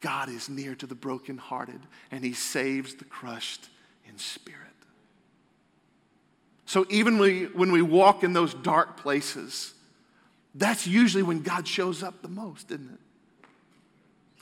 God 0.01 0.29
is 0.29 0.49
near 0.49 0.77
to 0.77 0.87
the 0.87 0.95
brokenhearted 0.95 1.81
and 2.13 2.23
he 2.23 2.35
saves 2.35 2.95
the 2.95 3.05
crushed 3.05 3.69
in 4.09 4.17
spirit. 4.17 4.61
So 6.67 6.87
even 6.89 7.19
we, 7.19 7.47
when 7.47 7.73
we 7.73 7.83
walk 7.83 8.23
in 8.23 8.33
those 8.33 8.55
dark 8.55 8.97
places, 8.97 9.75
that's 10.55 10.87
usually 10.87 11.25
when 11.25 11.43
God 11.43 11.67
shows 11.67 12.05
up 12.05 12.23
the 12.23 12.29
most, 12.29 12.71
isn't 12.71 12.93
it? 12.93 13.57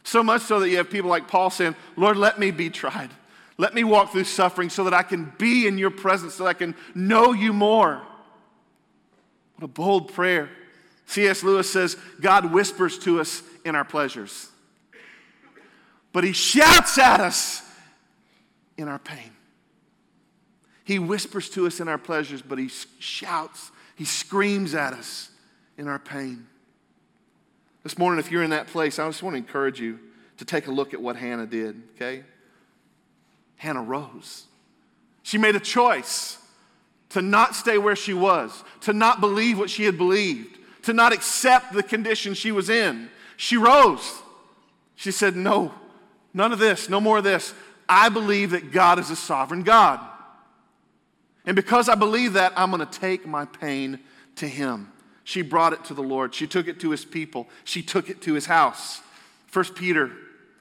So 0.05 0.22
much 0.22 0.42
so 0.42 0.61
that 0.61 0.68
you 0.68 0.77
have 0.77 0.90
people 0.90 1.09
like 1.09 1.27
Paul 1.27 1.48
saying, 1.48 1.75
Lord, 1.96 2.18
let 2.18 2.38
me 2.38 2.51
be 2.51 2.68
tried. 2.68 3.09
Let 3.57 3.72
me 3.72 3.83
walk 3.83 4.12
through 4.12 4.25
suffering 4.25 4.68
so 4.68 4.85
that 4.85 4.92
I 4.92 5.05
can 5.05 5.33
be 5.38 5.66
in 5.66 5.79
your 5.79 5.90
presence, 5.90 6.35
so 6.35 6.44
that 6.44 6.51
I 6.51 6.53
can 6.53 6.75
know 6.94 7.33
you 7.33 7.55
more. 7.55 8.03
A 9.62 9.68
bold 9.68 10.12
prayer. 10.12 10.51
C.S. 11.07 11.42
Lewis 11.42 11.70
says, 11.70 11.96
God 12.20 12.53
whispers 12.53 12.98
to 13.01 13.20
us 13.20 13.42
in 13.64 13.75
our 13.75 13.85
pleasures, 13.85 14.51
but 16.12 16.25
he 16.25 16.33
shouts 16.33 16.98
at 16.98 17.20
us 17.20 17.62
in 18.77 18.88
our 18.88 18.98
pain. 18.98 19.31
He 20.85 20.98
whispers 20.98 21.48
to 21.51 21.66
us 21.66 21.81
in 21.81 21.88
our 21.88 21.98
pleasures, 21.98 22.42
but 22.42 22.59
he 22.59 22.68
shouts, 22.98 23.70
he 23.94 24.05
screams 24.05 24.75
at 24.75 24.94
us 24.94 25.31
in 25.79 25.87
our 25.87 25.98
pain. 25.98 26.46
This 27.85 27.98
morning, 27.98 28.18
if 28.18 28.31
you're 28.31 28.42
in 28.42 28.51
that 28.51 28.66
place, 28.68 28.98
I 28.98 29.07
just 29.09 29.22
want 29.22 29.35
to 29.35 29.38
encourage 29.38 29.81
you 29.81 29.98
to 30.38 30.44
take 30.44 30.66
a 30.66 30.72
look 30.72 30.92
at 30.92 31.01
what 31.01 31.16
Hannah 31.16 31.46
did, 31.46 31.81
okay? 31.94 32.25
Hannah 33.57 33.83
rose. 33.83 34.46
She 35.22 35.38
made 35.38 35.55
a 35.55 35.61
choice 35.61 36.38
to 37.12 37.22
not 37.22 37.55
stay 37.55 37.79
where 37.79 37.96
she 37.96 38.14
was, 38.14 38.64
to 38.81 38.92
not 38.92 39.20
believe 39.20 39.59
what 39.59 39.70
she 39.70 39.85
had 39.85 39.98
believed, 39.98 40.59
to 40.83 40.92
not 40.92 41.12
accept 41.12 41.72
the 41.72 41.83
condition 41.83 42.35
she 42.35 42.53
was 42.53 42.70
in. 42.70 43.09
She 43.37 43.57
rose. 43.57 44.22
She 44.96 45.11
said, 45.11 45.37
No, 45.37 45.72
none 46.33 46.53
of 46.53 46.59
this, 46.59 46.88
no 46.88 47.01
more 47.01 47.18
of 47.18 47.25
this. 47.25 47.55
I 47.88 48.09
believe 48.09 48.51
that 48.53 48.72
God 48.72 48.98
is 48.98 49.11
a 49.11 49.16
sovereign 49.16 49.62
God. 49.62 50.01
And 51.44 51.57
because 51.57 51.88
I 51.88 51.94
believe 51.94 52.35
that, 52.35 52.53
I'm 52.57 52.70
going 52.70 52.87
to 52.87 52.98
take 53.01 53.27
my 53.27 53.44
pain 53.44 53.98
to 54.37 54.48
Him. 54.48 54.90
She 55.25 55.42
brought 55.42 55.72
it 55.72 55.85
to 55.87 55.94
the 55.94 56.03
Lord. 56.03 56.35
She 56.35 56.46
took 56.46 56.68
it 56.68 56.81
to 56.81 56.90
His 56.90 57.05
people. 57.05 57.48
She 57.64 57.83
took 57.83 58.09
it 58.09 58.22
to 58.22 58.35
His 58.35 58.46
house. 58.46 59.01
1 59.53 59.64
Peter 59.75 60.11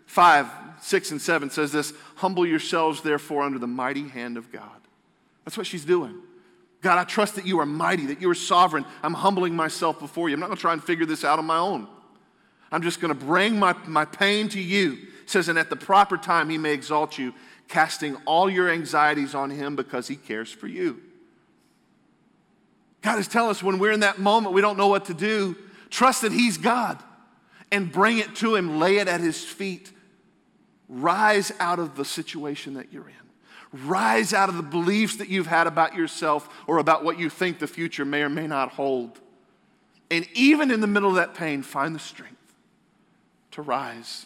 5, 0.08 0.48
6, 0.82 1.12
and 1.12 1.22
7 1.22 1.50
says 1.50 1.72
this 1.72 1.94
Humble 2.16 2.46
yourselves, 2.46 3.02
therefore, 3.02 3.44
under 3.44 3.60
the 3.60 3.68
mighty 3.68 4.10
hand 4.10 4.38
of 4.38 4.52
God. 4.52 4.82
That's 5.46 5.58
what 5.58 5.68
she's 5.68 5.86
doing. 5.86 6.16
God, 6.82 6.98
I 6.98 7.04
trust 7.04 7.36
that 7.36 7.46
you 7.46 7.60
are 7.60 7.66
mighty, 7.66 8.08
that 8.08 8.22
you 8.22 8.30
are 8.30 8.36
sovereign. 8.36 8.86
I'm 9.04 9.14
humbling 9.14 9.56
myself 9.56 10.00
before 10.00 10.30
you. 10.30 10.34
I'm 10.34 10.40
not 10.40 10.48
going 10.48 10.58
to 10.58 10.62
try 10.62 10.74
and 10.74 10.84
figure 10.84 11.06
this 11.06 11.24
out 11.24 11.38
on 11.38 11.46
my 11.46 11.58
own. 11.58 11.88
I'm 12.72 12.82
just 12.82 13.00
going 13.00 13.14
to 13.14 13.26
bring 13.26 13.60
my, 13.60 13.76
my 13.86 14.06
pain 14.06 14.50
to 14.50 14.60
you. 14.60 14.94
It 15.24 15.30
says, 15.30 15.48
and 15.48 15.60
at 15.60 15.70
the 15.70 15.76
proper 15.76 16.18
time, 16.18 16.50
he 16.50 16.58
may 16.58 16.74
exalt 16.74 17.18
you, 17.18 17.34
casting 17.68 18.16
all 18.26 18.50
your 18.50 18.70
anxieties 18.70 19.36
on 19.36 19.52
him 19.52 19.76
because 19.76 20.08
he 20.08 20.16
cares 20.16 20.52
for 20.52 20.68
you. 20.68 21.02
God 23.02 23.20
is 23.20 23.28
telling 23.28 23.52
us 23.52 23.62
when 23.62 23.78
we're 23.78 23.92
in 23.92 24.02
that 24.02 24.20
moment, 24.20 24.54
we 24.54 24.62
don't 24.62 24.78
know 24.78 24.88
what 24.88 25.06
to 25.06 25.14
do. 25.14 25.56
Trust 25.90 26.22
that 26.22 26.32
he's 26.32 26.58
God 26.58 27.02
and 27.72 27.92
bring 27.92 28.18
it 28.18 28.36
to 28.38 28.56
him, 28.56 28.80
lay 28.80 28.98
it 28.98 29.08
at 29.08 29.22
his 29.22 29.44
feet. 29.44 29.92
Rise 30.88 31.52
out 31.60 31.80
of 31.80 31.96
the 31.96 32.06
situation 32.06 32.74
that 32.74 32.92
you're 32.92 33.08
in. 33.08 33.21
Rise 33.74 34.34
out 34.34 34.50
of 34.50 34.56
the 34.56 34.64
beliefs 34.64 35.16
that 35.18 35.30
you've 35.30 35.48
had 35.48 35.66
about 35.66 35.96
yourself 35.96 36.50
or 36.68 36.78
about 36.78 37.04
what 37.04 37.18
you 37.18 37.30
think 37.30 37.60
the 37.60 37.68
future 37.68 38.04
may 38.04 38.22
or 38.22 38.30
may 38.30 38.48
not 38.48 38.72
hold. 38.72 39.20
And 40.10 40.28
even 40.34 40.72
in 40.72 40.82
the 40.82 40.88
middle 40.88 41.10
of 41.10 41.16
that 41.16 41.34
pain, 41.34 41.64
find 41.64 41.96
the 41.96 42.00
strength 42.00 42.36
to 43.52 43.62
rise 43.62 44.26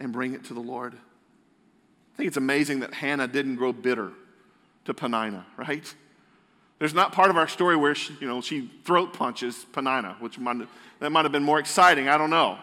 and 0.00 0.12
bring 0.12 0.34
it 0.34 0.44
to 0.46 0.54
the 0.54 0.60
Lord. 0.60 0.94
I 0.94 2.16
think 2.16 2.26
it's 2.26 2.36
amazing 2.36 2.80
that 2.80 2.94
Hannah 2.94 3.28
didn't 3.28 3.56
grow 3.56 3.72
bitter 3.72 4.10
to 4.86 4.94
Peninnah, 4.94 5.46
right? 5.56 5.94
There's 6.80 6.94
not 6.94 7.12
part 7.12 7.30
of 7.30 7.36
our 7.36 7.46
story 7.46 7.76
where 7.76 7.94
she, 7.94 8.16
you 8.20 8.26
know, 8.26 8.40
she 8.40 8.70
throat 8.84 9.12
punches 9.12 9.66
Peninnah, 9.72 10.16
which 10.18 10.38
might, 10.38 10.66
that 10.98 11.10
might 11.10 11.24
have 11.24 11.32
been 11.32 11.44
more 11.44 11.60
exciting. 11.60 12.08
I 12.08 12.18
don't 12.18 12.30
know. 12.30 12.58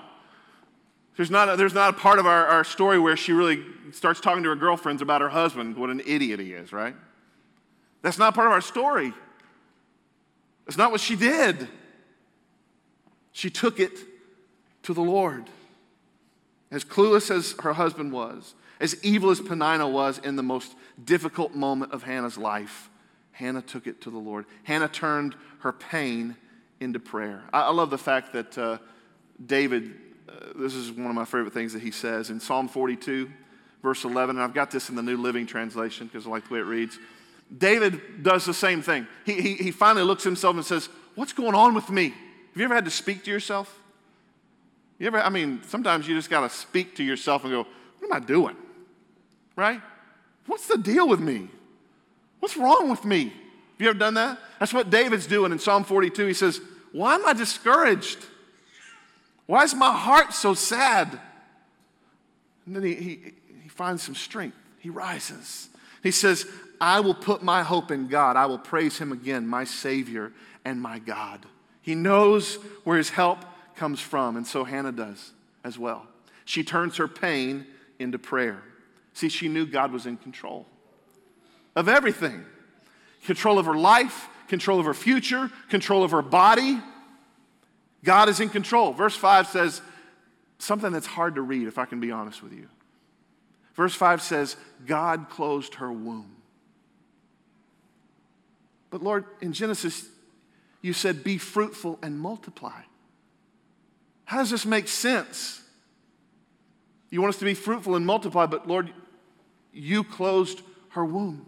There's 1.16 1.32
not 1.32 1.50
a, 1.50 1.56
there's 1.56 1.74
not 1.74 1.96
a 1.96 1.98
part 1.98 2.20
of 2.20 2.26
our, 2.26 2.46
our 2.48 2.64
story 2.64 3.00
where 3.00 3.16
she 3.16 3.32
really 3.32 3.64
starts 3.92 4.20
talking 4.20 4.44
to 4.44 4.50
her 4.50 4.56
girlfriends 4.56 5.02
about 5.02 5.22
her 5.22 5.30
husband, 5.30 5.78
what 5.78 5.90
an 5.90 6.02
idiot 6.06 6.40
he 6.40 6.54
is, 6.54 6.74
right? 6.74 6.96
That's 8.02 8.18
not 8.18 8.36
part 8.36 8.48
of 8.48 8.54
our 8.54 8.62
story. 8.62 9.14
That's 10.66 10.78
not 10.78 10.92
what 10.92 11.02
she 11.02 11.16
did. 11.16 11.68
She 13.32 13.50
took 13.50 13.80
it 13.80 13.98
to 14.84 14.94
the 14.94 15.02
Lord. 15.02 15.46
As 16.72 16.84
clueless 16.84 17.32
as 17.32 17.56
her 17.62 17.74
husband 17.74 18.12
was, 18.12 18.56
as 18.80 19.02
evil 19.04 19.30
as 19.30 19.40
Peninnah 19.40 19.88
was 19.88 20.18
in 20.18 20.36
the 20.36 20.44
most 20.44 20.76
difficult 21.04 21.54
moment 21.54 21.94
of 21.94 22.04
Hannah's 22.04 22.38
life, 22.38 22.90
Hannah 23.32 23.62
took 23.62 23.88
it 23.88 24.02
to 24.02 24.10
the 24.10 24.18
Lord. 24.18 24.46
Hannah 24.64 24.88
turned 24.88 25.36
her 25.60 25.72
pain 25.72 26.36
into 26.80 27.00
prayer. 27.00 27.44
I, 27.54 27.62
I 27.62 27.72
love 27.72 27.90
the 27.90 27.98
fact 27.98 28.34
that 28.34 28.58
uh, 28.58 28.78
David 29.46 29.94
uh, 30.28 30.34
this 30.56 30.74
is 30.74 30.92
one 30.92 31.08
of 31.08 31.16
my 31.16 31.26
favorite 31.26 31.54
things 31.54 31.74
that 31.74 31.82
he 31.82 31.92
says 31.92 32.30
in 32.30 32.40
Psalm 32.40 32.68
42, 32.68 33.30
verse 33.84 34.04
11. 34.04 34.36
And 34.36 34.44
I've 34.44 34.54
got 34.54 34.72
this 34.72 34.90
in 34.90 34.96
the 34.96 35.04
New 35.04 35.18
Living 35.18 35.46
Translation 35.46 36.08
because 36.08 36.26
I 36.26 36.30
like 36.30 36.48
the 36.48 36.56
way 36.56 36.60
it 36.60 36.66
reads. 36.66 36.98
David 37.56 38.24
does 38.24 38.46
the 38.46 38.54
same 38.54 38.82
thing. 38.82 39.08
He, 39.26 39.40
he, 39.42 39.54
he 39.56 39.72
finally 39.72 40.04
looks 40.04 40.24
at 40.24 40.30
himself 40.30 40.56
and 40.56 40.66
says, 40.66 40.90
What's 41.14 41.34
going 41.34 41.56
on 41.56 41.74
with 41.74 41.90
me? 41.90 42.10
Have 42.10 42.58
you 42.58 42.66
ever 42.66 42.76
had 42.76 42.86
to 42.86 42.92
speak 42.92 43.24
to 43.26 43.32
yourself? 43.32 43.80
You 44.98 45.08
ever, 45.08 45.22
I 45.22 45.30
mean, 45.30 45.62
sometimes 45.68 46.08
you 46.08 46.16
just 46.16 46.30
got 46.30 46.42
to 46.42 46.50
speak 46.50 46.96
to 46.96 47.04
yourself 47.04 47.44
and 47.44 47.52
go, 47.52 47.68
What 48.00 48.12
am 48.12 48.14
I 48.14 48.20
doing? 48.20 48.56
Right? 49.56 49.82
What's 50.48 50.68
the 50.68 50.78
deal 50.78 51.08
with 51.08 51.20
me? 51.20 51.50
What's 52.40 52.58
wrong 52.58 52.90
with 52.90 53.06
me? 53.06 53.26
Have 53.26 53.82
you 53.82 53.90
ever 53.90 54.00
done 54.00 54.14
that? 54.16 54.40
That's 54.60 54.74
what 54.74 54.90
David's 54.90 55.28
doing 55.28 55.52
in 55.52 55.60
Psalm 55.60 55.84
42. 55.84 56.26
He 56.26 56.34
says, 56.34 56.62
Why 56.92 57.16
am 57.16 57.26
I 57.26 57.34
discouraged? 57.34 58.20
Why 59.46 59.64
is 59.64 59.76
my 59.76 59.92
heart 59.92 60.34
so 60.34 60.54
sad? 60.54 61.20
And 62.66 62.76
then 62.76 62.84
he, 62.84 62.96
he, 62.96 63.20
he 63.64 63.70
finds 63.70 64.02
some 64.04 64.16
strength. 64.16 64.58
He 64.80 64.90
rises. 64.90 65.70
He 66.02 66.12
says, 66.12 66.46
I 66.82 67.00
will 67.00 67.14
put 67.14 67.44
my 67.44 67.64
hope 67.64 67.92
in 67.92 68.08
God. 68.08 68.36
I 68.36 68.46
will 68.48 68.60
praise 68.60 68.98
him 68.98 69.12
again, 69.12 69.48
my 69.48 69.64
Savior 69.64 70.32
and 70.64 70.82
my 70.82 71.00
God. 71.00 71.46
He 71.82 71.96
knows 71.96 72.56
where 72.84 72.98
his 72.98 73.10
help 73.12 73.40
comes 73.76 74.00
from, 74.00 74.38
and 74.38 74.48
so 74.48 74.64
Hannah 74.64 74.92
does 74.92 75.32
as 75.64 75.78
well. 75.78 76.08
She 76.46 76.64
turns 76.64 76.98
her 76.98 77.08
pain 77.08 77.68
into 78.00 78.18
prayer. 78.18 78.62
See, 79.14 79.30
she 79.30 79.48
knew 79.48 79.66
God 79.66 79.92
was 79.92 80.06
in 80.06 80.18
control 80.18 80.68
of 81.76 81.90
everything 81.90 82.46
control 83.26 83.58
of 83.58 83.66
her 83.66 83.76
life, 83.76 84.30
control 84.48 84.80
of 84.80 84.86
her 84.86 84.94
future, 84.94 85.50
control 85.70 86.04
of 86.04 86.12
her 86.12 86.22
body. 86.22 86.80
God 88.06 88.30
is 88.30 88.40
in 88.40 88.50
control. 88.50 88.94
Verse 88.94 89.16
5 89.16 89.48
says 89.48 89.82
something 90.60 90.94
that's 90.94 91.08
hard 91.08 91.36
to 91.36 91.42
read, 91.42 91.68
if 91.68 91.78
I 91.78 91.86
can 91.86 92.00
be 92.00 92.12
honest 92.12 92.42
with 92.42 92.54
you. 92.54 92.70
Verse 93.74 93.94
5 93.94 94.22
says, 94.22 94.56
God 94.86 95.28
closed 95.30 95.76
her 95.76 95.92
womb. 95.92 96.32
But 98.90 99.04
Lord, 99.04 99.26
in 99.42 99.52
Genesis, 99.52 100.08
you 100.82 100.94
said, 100.94 101.24
be 101.24 101.38
fruitful 101.38 102.00
and 102.02 102.18
multiply. 102.18 102.82
How 104.24 104.38
does 104.38 104.52
this 104.52 104.66
make 104.66 104.88
sense? 104.88 105.62
You 107.10 107.22
want 107.22 107.34
us 107.34 107.40
to 107.40 107.46
be 107.46 107.54
fruitful 107.54 107.96
and 107.96 108.06
multiply, 108.06 108.46
but 108.46 108.68
Lord, 108.68 108.92
you 109.74 110.04
closed 110.04 110.62
her 110.90 111.04
womb. 111.04 111.46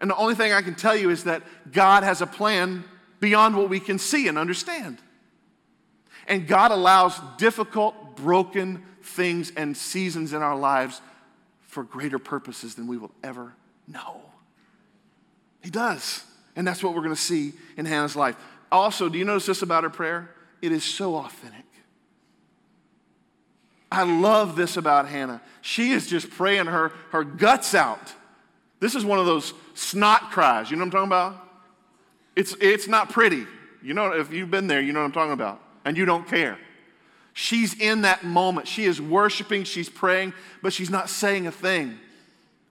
And 0.00 0.10
the 0.10 0.16
only 0.16 0.34
thing 0.34 0.52
I 0.52 0.62
can 0.62 0.74
tell 0.74 0.96
you 0.96 1.10
is 1.10 1.24
that 1.24 1.42
God 1.70 2.02
has 2.02 2.20
a 2.20 2.26
plan 2.26 2.84
beyond 3.20 3.56
what 3.56 3.68
we 3.68 3.80
can 3.80 3.98
see 3.98 4.28
and 4.28 4.38
understand. 4.38 4.98
And 6.28 6.46
God 6.46 6.70
allows 6.70 7.18
difficult, 7.38 8.16
broken 8.16 8.82
things 9.02 9.52
and 9.56 9.76
seasons 9.76 10.32
in 10.32 10.42
our 10.42 10.56
lives 10.56 11.00
for 11.60 11.84
greater 11.84 12.18
purposes 12.18 12.74
than 12.74 12.86
we 12.86 12.96
will 12.96 13.12
ever 13.22 13.54
know. 13.86 14.20
He 15.62 15.70
does. 15.70 16.24
And 16.56 16.66
that's 16.66 16.82
what 16.82 16.94
we're 16.94 17.02
going 17.02 17.14
to 17.14 17.20
see 17.20 17.52
in 17.76 17.84
Hannah's 17.84 18.16
life. 18.16 18.36
Also, 18.72 19.08
do 19.08 19.18
you 19.18 19.24
notice 19.24 19.46
this 19.46 19.62
about 19.62 19.84
her 19.84 19.90
prayer? 19.90 20.30
It 20.62 20.72
is 20.72 20.82
so 20.82 21.16
authentic. 21.16 21.64
I 23.92 24.02
love 24.02 24.56
this 24.56 24.76
about 24.76 25.08
Hannah. 25.08 25.40
She 25.60 25.92
is 25.92 26.06
just 26.06 26.30
praying 26.30 26.66
her, 26.66 26.92
her 27.10 27.24
guts 27.24 27.74
out. 27.74 28.12
This 28.80 28.94
is 28.94 29.04
one 29.04 29.18
of 29.18 29.26
those 29.26 29.54
snot 29.74 30.30
cries. 30.32 30.70
You 30.70 30.76
know 30.76 30.84
what 30.84 30.94
I'm 30.94 31.08
talking 31.08 31.08
about? 31.08 31.45
It's, 32.36 32.54
it's 32.60 32.86
not 32.86 33.10
pretty. 33.10 33.46
You 33.82 33.94
know, 33.94 34.12
if 34.12 34.32
you've 34.32 34.50
been 34.50 34.66
there, 34.66 34.80
you 34.80 34.92
know 34.92 35.00
what 35.00 35.06
I'm 35.06 35.12
talking 35.12 35.32
about. 35.32 35.60
And 35.84 35.96
you 35.96 36.04
don't 36.04 36.28
care. 36.28 36.58
She's 37.32 37.78
in 37.78 38.02
that 38.02 38.24
moment. 38.24 38.68
She 38.68 38.84
is 38.84 39.00
worshiping, 39.00 39.64
she's 39.64 39.88
praying, 39.88 40.32
but 40.62 40.72
she's 40.72 40.90
not 40.90 41.10
saying 41.10 41.46
a 41.46 41.52
thing. 41.52 41.98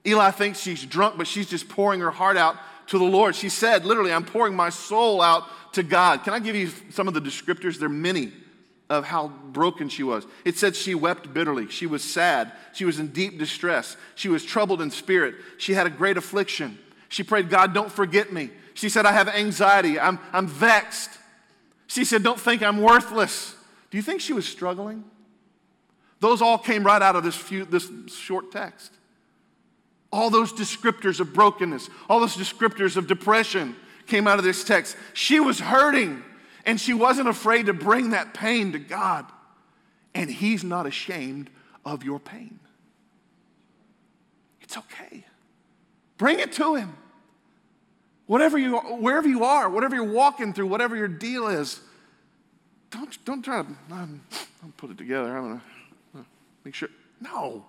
Eli 0.06 0.30
thinks 0.30 0.60
she's 0.60 0.84
drunk, 0.84 1.16
but 1.18 1.26
she's 1.26 1.48
just 1.48 1.68
pouring 1.68 2.00
her 2.00 2.10
heart 2.10 2.36
out 2.36 2.56
to 2.88 2.98
the 2.98 3.04
Lord. 3.04 3.34
She 3.34 3.48
said, 3.48 3.84
literally, 3.84 4.12
I'm 4.12 4.24
pouring 4.24 4.54
my 4.54 4.70
soul 4.70 5.20
out 5.20 5.44
to 5.72 5.82
God. 5.82 6.24
Can 6.24 6.32
I 6.32 6.38
give 6.38 6.54
you 6.54 6.70
some 6.90 7.08
of 7.08 7.14
the 7.14 7.20
descriptors? 7.20 7.78
There 7.78 7.86
are 7.86 7.90
many 7.90 8.32
of 8.88 9.04
how 9.04 9.28
broken 9.28 9.88
she 9.88 10.02
was. 10.02 10.24
It 10.44 10.56
said 10.56 10.76
she 10.76 10.94
wept 10.94 11.34
bitterly. 11.34 11.68
She 11.68 11.86
was 11.86 12.04
sad. 12.04 12.52
She 12.72 12.84
was 12.84 13.00
in 13.00 13.08
deep 13.08 13.38
distress. 13.38 13.96
She 14.14 14.28
was 14.28 14.44
troubled 14.44 14.80
in 14.80 14.90
spirit. 14.90 15.34
She 15.58 15.74
had 15.74 15.86
a 15.86 15.90
great 15.90 16.16
affliction. 16.16 16.78
She 17.08 17.22
prayed, 17.22 17.50
God, 17.50 17.74
don't 17.74 17.90
forget 17.90 18.32
me. 18.32 18.50
She 18.76 18.90
said, 18.90 19.06
I 19.06 19.12
have 19.12 19.28
anxiety. 19.28 19.98
I'm, 19.98 20.18
I'm 20.34 20.46
vexed. 20.46 21.10
She 21.86 22.04
said, 22.04 22.22
Don't 22.22 22.38
think 22.38 22.62
I'm 22.62 22.82
worthless. 22.82 23.56
Do 23.90 23.96
you 23.96 24.02
think 24.02 24.20
she 24.20 24.34
was 24.34 24.46
struggling? 24.46 25.02
Those 26.20 26.42
all 26.42 26.58
came 26.58 26.84
right 26.84 27.00
out 27.00 27.16
of 27.16 27.24
this, 27.24 27.34
few, 27.34 27.64
this 27.64 27.90
short 28.14 28.52
text. 28.52 28.92
All 30.12 30.28
those 30.28 30.52
descriptors 30.52 31.20
of 31.20 31.32
brokenness, 31.32 31.88
all 32.08 32.20
those 32.20 32.36
descriptors 32.36 32.98
of 32.98 33.06
depression 33.06 33.74
came 34.06 34.26
out 34.26 34.38
of 34.38 34.44
this 34.44 34.62
text. 34.62 34.94
She 35.14 35.40
was 35.40 35.58
hurting, 35.58 36.22
and 36.66 36.78
she 36.78 36.92
wasn't 36.92 37.28
afraid 37.28 37.66
to 37.66 37.72
bring 37.72 38.10
that 38.10 38.34
pain 38.34 38.72
to 38.72 38.78
God. 38.78 39.24
And 40.14 40.30
He's 40.30 40.62
not 40.62 40.84
ashamed 40.84 41.48
of 41.82 42.04
your 42.04 42.20
pain. 42.20 42.58
It's 44.60 44.76
okay. 44.76 45.24
Bring 46.18 46.40
it 46.40 46.52
to 46.52 46.74
Him. 46.74 46.94
Whatever 48.26 48.58
you, 48.58 48.78
wherever 48.78 49.28
you 49.28 49.44
are, 49.44 49.68
whatever 49.68 49.94
you're 49.94 50.04
walking 50.04 50.52
through, 50.52 50.66
whatever 50.66 50.96
your 50.96 51.08
deal 51.08 51.46
is, 51.46 51.80
don't, 52.90 53.24
don't 53.24 53.42
try 53.42 53.62
to 53.62 53.68
um, 53.92 54.20
put 54.76 54.90
it 54.90 54.98
together. 54.98 55.36
I'm 55.36 55.44
going 55.44 55.60
to 56.14 56.24
make 56.64 56.74
sure. 56.74 56.88
No. 57.20 57.64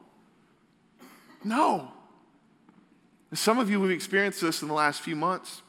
No. 1.44 1.92
Some 3.34 3.60
of 3.60 3.70
you 3.70 3.82
have 3.82 3.92
experienced 3.92 4.42
this 4.42 4.62
in 4.62 4.68
the 4.68 4.74
last 4.74 5.02
few 5.02 5.16
months. 5.16 5.62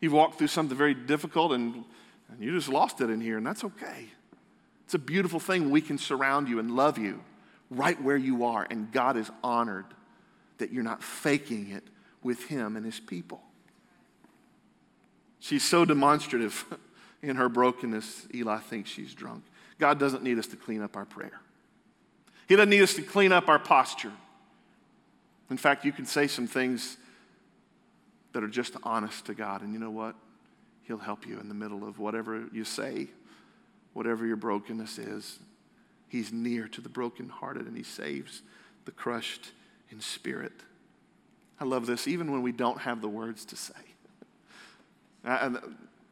You've 0.00 0.12
walked 0.12 0.38
through 0.38 0.48
something 0.48 0.76
very 0.76 0.94
difficult 0.94 1.52
and, 1.52 1.84
and 2.28 2.40
you 2.42 2.52
just 2.52 2.68
lost 2.68 3.00
it 3.00 3.10
in 3.10 3.20
here, 3.20 3.36
and 3.36 3.46
that's 3.46 3.64
okay. 3.64 4.08
It's 4.84 4.94
a 4.94 4.98
beautiful 4.98 5.38
thing. 5.38 5.70
We 5.70 5.80
can 5.80 5.98
surround 5.98 6.48
you 6.48 6.58
and 6.58 6.74
love 6.74 6.98
you 6.98 7.22
right 7.70 8.00
where 8.02 8.16
you 8.16 8.44
are, 8.44 8.66
and 8.68 8.90
God 8.90 9.16
is 9.16 9.30
honored 9.44 9.86
that 10.58 10.72
you're 10.72 10.82
not 10.82 11.02
faking 11.02 11.70
it 11.70 11.84
with 12.22 12.44
Him 12.44 12.76
and 12.76 12.84
His 12.84 12.98
people. 12.98 13.40
She's 15.40 15.64
so 15.64 15.84
demonstrative 15.84 16.64
in 17.22 17.36
her 17.36 17.48
brokenness, 17.48 18.28
Eli 18.34 18.58
thinks 18.58 18.90
she's 18.90 19.14
drunk. 19.14 19.44
God 19.78 19.98
doesn't 19.98 20.22
need 20.22 20.38
us 20.38 20.46
to 20.48 20.56
clean 20.56 20.82
up 20.82 20.96
our 20.96 21.06
prayer. 21.06 21.40
He 22.48 22.56
doesn't 22.56 22.70
need 22.70 22.82
us 22.82 22.94
to 22.94 23.02
clean 23.02 23.32
up 23.32 23.48
our 23.48 23.58
posture. 23.58 24.12
In 25.50 25.56
fact, 25.56 25.84
you 25.84 25.92
can 25.92 26.06
say 26.06 26.26
some 26.26 26.46
things 26.46 26.96
that 28.32 28.44
are 28.44 28.48
just 28.48 28.76
honest 28.82 29.26
to 29.26 29.34
God, 29.34 29.62
and 29.62 29.72
you 29.72 29.78
know 29.78 29.90
what? 29.90 30.14
He'll 30.82 30.98
help 30.98 31.26
you 31.26 31.38
in 31.38 31.48
the 31.48 31.54
middle 31.54 31.86
of 31.86 31.98
whatever 31.98 32.46
you 32.52 32.64
say, 32.64 33.08
whatever 33.92 34.26
your 34.26 34.36
brokenness 34.36 34.98
is. 34.98 35.38
He's 36.08 36.32
near 36.32 36.66
to 36.68 36.80
the 36.80 36.88
brokenhearted 36.88 37.66
and 37.66 37.76
he 37.76 37.84
saves 37.84 38.42
the 38.84 38.90
crushed 38.90 39.52
in 39.90 40.00
spirit. 40.00 40.52
I 41.60 41.64
love 41.64 41.86
this, 41.86 42.08
even 42.08 42.32
when 42.32 42.42
we 42.42 42.50
don't 42.50 42.80
have 42.80 43.00
the 43.00 43.08
words 43.08 43.44
to 43.46 43.56
say. 43.56 43.74
Uh, 45.24 45.58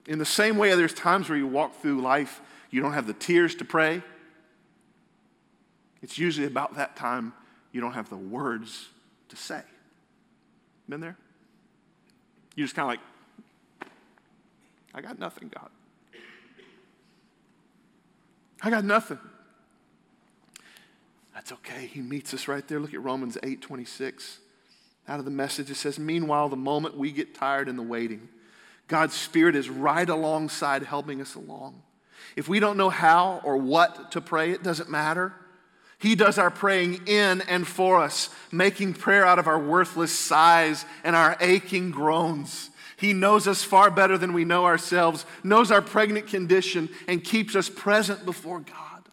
in 0.06 0.18
the 0.18 0.24
same 0.24 0.56
way, 0.56 0.74
there's 0.74 0.94
times 0.94 1.28
where 1.28 1.38
you 1.38 1.46
walk 1.46 1.80
through 1.80 2.00
life, 2.00 2.40
you 2.70 2.80
don't 2.80 2.92
have 2.92 3.06
the 3.06 3.14
tears 3.14 3.54
to 3.56 3.64
pray. 3.64 4.02
It's 6.02 6.18
usually 6.18 6.46
about 6.46 6.76
that 6.76 6.96
time 6.96 7.32
you 7.72 7.80
don't 7.80 7.92
have 7.92 8.09
the 8.09 8.16
words 8.16 8.88
to 9.28 9.36
say. 9.36 9.62
Been 10.88 11.00
there? 11.00 11.16
You 12.56 12.64
just 12.64 12.74
kind 12.74 12.84
of 12.84 12.88
like, 13.82 13.90
I 14.94 15.00
got 15.00 15.18
nothing, 15.18 15.50
God. 15.54 15.70
I 18.62 18.70
got 18.70 18.84
nothing. 18.84 19.18
That's 21.34 21.52
okay. 21.52 21.86
He 21.86 22.00
meets 22.00 22.34
us 22.34 22.48
right 22.48 22.66
there. 22.66 22.80
Look 22.80 22.94
at 22.94 23.02
Romans 23.02 23.38
8 23.42 23.61
26. 23.61 24.38
Out 25.06 25.18
of 25.20 25.24
the 25.24 25.30
message, 25.30 25.70
it 25.70 25.76
says, 25.76 25.98
Meanwhile, 25.98 26.48
the 26.48 26.56
moment 26.56 26.96
we 26.96 27.12
get 27.12 27.34
tired 27.34 27.68
in 27.68 27.76
the 27.76 27.82
waiting, 27.82 28.28
God's 28.89 29.14
Spirit 29.14 29.55
is 29.55 29.68
right 29.68 30.09
alongside 30.09 30.82
helping 30.82 31.20
us 31.20 31.34
along. 31.34 31.82
If 32.36 32.49
we 32.49 32.61
don't 32.61 32.76
know 32.76 32.91
how 32.91 33.41
or 33.45 33.57
what 33.57 34.12
to 34.12 34.20
pray, 34.20 34.51
it 34.51 34.62
doesn't 34.62 34.91
matter. 34.91 35.34
He 35.99 36.14
does 36.14 36.39
our 36.39 36.51
praying 36.51 37.07
in 37.07 37.43
and 37.43 37.66
for 37.66 38.01
us, 38.01 38.30
making 38.53 38.95
prayer 38.95 39.26
out 39.26 39.39
of 39.39 39.47
our 39.47 39.59
worthless 39.59 40.16
sighs 40.16 40.84
and 41.05 41.14
our 41.14 41.36
aching 41.41 41.91
groans. 41.91 42.70
He 42.97 43.12
knows 43.12 43.47
us 43.47 43.62
far 43.62 43.91
better 43.91 44.16
than 44.16 44.32
we 44.32 44.45
know 44.45 44.64
ourselves, 44.64 45.24
knows 45.45 45.70
our 45.70 45.82
pregnant 45.82 46.28
condition, 46.28 46.89
and 47.07 47.22
keeps 47.22 47.55
us 47.55 47.68
present 47.68 48.24
before 48.24 48.61
God. 48.61 49.09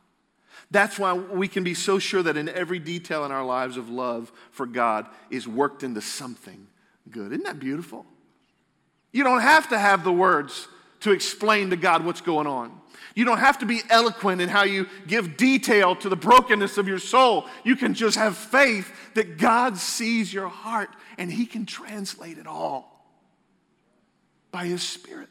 That's 0.71 0.97
why 0.97 1.13
we 1.13 1.47
can 1.47 1.63
be 1.63 1.73
so 1.73 1.99
sure 1.99 2.23
that 2.23 2.37
in 2.37 2.49
every 2.49 2.79
detail 2.79 3.25
in 3.25 3.31
our 3.31 3.45
lives 3.45 3.77
of 3.77 3.89
love 3.89 4.31
for 4.51 4.65
God 4.65 5.07
is 5.29 5.47
worked 5.47 5.83
into 5.83 6.01
something 6.01 6.67
good. 7.09 7.31
Isn't 7.31 7.45
that 7.45 7.59
beautiful? 7.59 8.05
You 9.15 9.23
don't 9.23 9.39
have 9.39 9.69
to 9.69 9.79
have 9.79 10.03
the 10.03 10.11
words 10.11 10.67
to 10.99 11.11
explain 11.11 11.69
to 11.69 11.77
God 11.77 12.03
what's 12.03 12.19
going 12.19 12.47
on. 12.47 12.81
You 13.15 13.23
don't 13.23 13.37
have 13.37 13.59
to 13.59 13.65
be 13.65 13.79
eloquent 13.89 14.41
in 14.41 14.49
how 14.49 14.63
you 14.63 14.89
give 15.07 15.37
detail 15.37 15.95
to 15.95 16.09
the 16.09 16.17
brokenness 16.17 16.77
of 16.77 16.85
your 16.85 16.99
soul. 16.99 17.45
You 17.63 17.77
can 17.77 17.93
just 17.93 18.17
have 18.17 18.35
faith 18.35 18.91
that 19.13 19.37
God 19.37 19.77
sees 19.77 20.33
your 20.33 20.49
heart 20.49 20.89
and 21.17 21.31
He 21.31 21.45
can 21.45 21.65
translate 21.65 22.37
it 22.37 22.45
all 22.45 23.07
by 24.51 24.65
His 24.65 24.83
Spirit. 24.83 25.29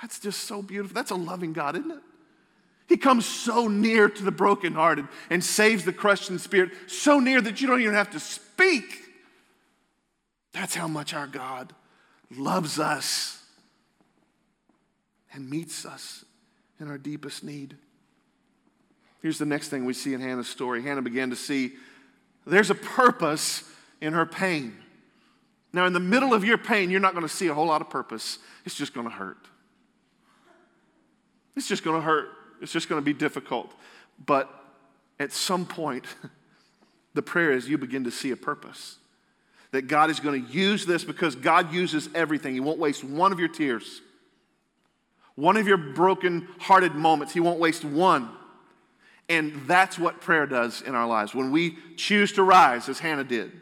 That's 0.00 0.20
just 0.20 0.44
so 0.44 0.62
beautiful. 0.62 0.94
That's 0.94 1.10
a 1.10 1.16
loving 1.16 1.52
God, 1.52 1.76
isn't 1.76 1.90
it? 1.90 2.02
He 2.86 2.96
comes 2.96 3.26
so 3.26 3.66
near 3.66 4.08
to 4.08 4.22
the 4.22 4.30
brokenhearted 4.30 5.08
and 5.30 5.42
saves 5.42 5.84
the 5.84 5.92
crushed 5.92 6.30
in 6.30 6.38
spirit, 6.38 6.70
so 6.86 7.18
near 7.18 7.40
that 7.40 7.60
you 7.60 7.66
don't 7.66 7.80
even 7.80 7.94
have 7.94 8.12
to 8.12 8.20
speak. 8.20 9.02
That's 10.52 10.76
how 10.76 10.86
much 10.86 11.12
our 11.12 11.26
God 11.26 11.74
loves 12.36 12.78
us 12.78 13.42
and 15.32 15.48
meets 15.48 15.84
us 15.84 16.24
in 16.80 16.88
our 16.88 16.98
deepest 16.98 17.44
need. 17.44 17.76
Here's 19.22 19.38
the 19.38 19.46
next 19.46 19.68
thing 19.68 19.84
we 19.84 19.94
see 19.94 20.14
in 20.14 20.20
Hannah's 20.20 20.48
story. 20.48 20.82
Hannah 20.82 21.02
began 21.02 21.30
to 21.30 21.36
see 21.36 21.72
there's 22.46 22.70
a 22.70 22.74
purpose 22.74 23.64
in 24.00 24.12
her 24.12 24.24
pain. 24.24 24.76
Now, 25.72 25.86
in 25.86 25.92
the 25.92 26.00
middle 26.00 26.32
of 26.32 26.44
your 26.44 26.56
pain, 26.56 26.90
you're 26.90 27.00
not 27.00 27.12
going 27.12 27.26
to 27.26 27.32
see 27.32 27.48
a 27.48 27.54
whole 27.54 27.66
lot 27.66 27.82
of 27.82 27.90
purpose. 27.90 28.38
It's 28.64 28.74
just 28.74 28.94
going 28.94 29.06
to 29.06 29.12
hurt. 29.12 29.46
It's 31.56 31.68
just 31.68 31.84
going 31.84 31.96
to 31.96 32.00
hurt. 32.00 32.28
It's 32.62 32.72
just 32.72 32.88
going 32.88 33.00
to 33.00 33.04
be 33.04 33.12
difficult. 33.12 33.72
But 34.24 34.48
at 35.20 35.32
some 35.32 35.66
point, 35.66 36.06
the 37.14 37.22
prayer 37.22 37.52
is 37.52 37.68
you 37.68 37.76
begin 37.76 38.04
to 38.04 38.10
see 38.10 38.30
a 38.30 38.36
purpose. 38.36 38.96
That 39.72 39.82
God 39.82 40.10
is 40.10 40.18
going 40.18 40.46
to 40.46 40.50
use 40.50 40.86
this 40.86 41.04
because 41.04 41.34
God 41.34 41.72
uses 41.72 42.08
everything. 42.14 42.54
He 42.54 42.60
won't 42.60 42.78
waste 42.78 43.04
one 43.04 43.32
of 43.32 43.38
your 43.38 43.48
tears, 43.48 44.00
one 45.34 45.56
of 45.56 45.68
your 45.68 45.76
broken 45.76 46.48
hearted 46.58 46.94
moments. 46.94 47.34
He 47.34 47.40
won't 47.40 47.60
waste 47.60 47.84
one. 47.84 48.30
And 49.28 49.66
that's 49.66 49.98
what 49.98 50.22
prayer 50.22 50.46
does 50.46 50.80
in 50.80 50.94
our 50.94 51.06
lives. 51.06 51.34
When 51.34 51.52
we 51.52 51.76
choose 51.96 52.32
to 52.32 52.42
rise, 52.42 52.88
as 52.88 52.98
Hannah 52.98 53.24
did, 53.24 53.52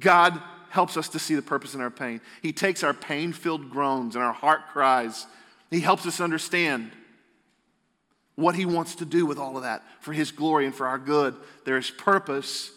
God 0.00 0.40
helps 0.70 0.96
us 0.96 1.08
to 1.10 1.18
see 1.18 1.34
the 1.34 1.42
purpose 1.42 1.74
in 1.74 1.80
our 1.80 1.90
pain. 1.90 2.20
He 2.42 2.52
takes 2.52 2.82
our 2.82 2.94
pain 2.94 3.32
filled 3.32 3.70
groans 3.70 4.14
and 4.14 4.24
our 4.24 4.32
heart 4.32 4.68
cries. 4.72 5.26
He 5.70 5.80
helps 5.80 6.06
us 6.06 6.20
understand 6.20 6.92
what 8.36 8.54
he 8.54 8.66
wants 8.66 8.96
to 8.96 9.04
do 9.04 9.26
with 9.26 9.38
all 9.38 9.56
of 9.56 9.62
that 9.62 9.82
for 10.00 10.12
his 10.12 10.30
glory 10.30 10.66
and 10.66 10.74
for 10.74 10.86
our 10.86 10.98
good. 10.98 11.34
There 11.64 11.76
is 11.76 11.90
purpose 11.90 12.70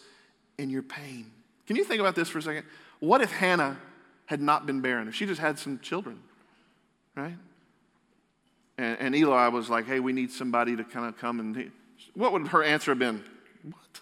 in 0.58 0.70
your 0.70 0.82
pain. 0.82 1.30
Can 1.70 1.76
you 1.76 1.84
think 1.84 2.00
about 2.00 2.16
this 2.16 2.28
for 2.28 2.38
a 2.38 2.42
second? 2.42 2.64
What 2.98 3.20
if 3.20 3.30
Hannah 3.30 3.78
had 4.26 4.40
not 4.40 4.66
been 4.66 4.80
barren? 4.80 5.06
If 5.06 5.14
she 5.14 5.24
just 5.24 5.40
had 5.40 5.56
some 5.56 5.78
children, 5.78 6.18
right? 7.14 7.36
And, 8.76 8.98
and 8.98 9.14
Eli 9.14 9.46
was 9.46 9.70
like, 9.70 9.86
hey, 9.86 10.00
we 10.00 10.12
need 10.12 10.32
somebody 10.32 10.74
to 10.74 10.82
kind 10.82 11.06
of 11.06 11.16
come 11.16 11.38
and. 11.38 11.70
What 12.14 12.32
would 12.32 12.48
her 12.48 12.64
answer 12.64 12.90
have 12.90 12.98
been? 12.98 13.22
What? 13.62 14.00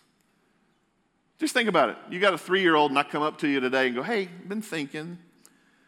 Just 1.38 1.52
think 1.52 1.68
about 1.68 1.90
it. 1.90 1.96
You 2.08 2.20
got 2.20 2.32
a 2.32 2.38
three 2.38 2.62
year 2.62 2.74
old 2.74 2.90
and 2.90 2.98
I 2.98 3.02
come 3.02 3.22
up 3.22 3.36
to 3.40 3.46
you 3.46 3.60
today 3.60 3.88
and 3.88 3.96
go, 3.96 4.02
hey, 4.02 4.30
been 4.48 4.62
thinking. 4.62 5.18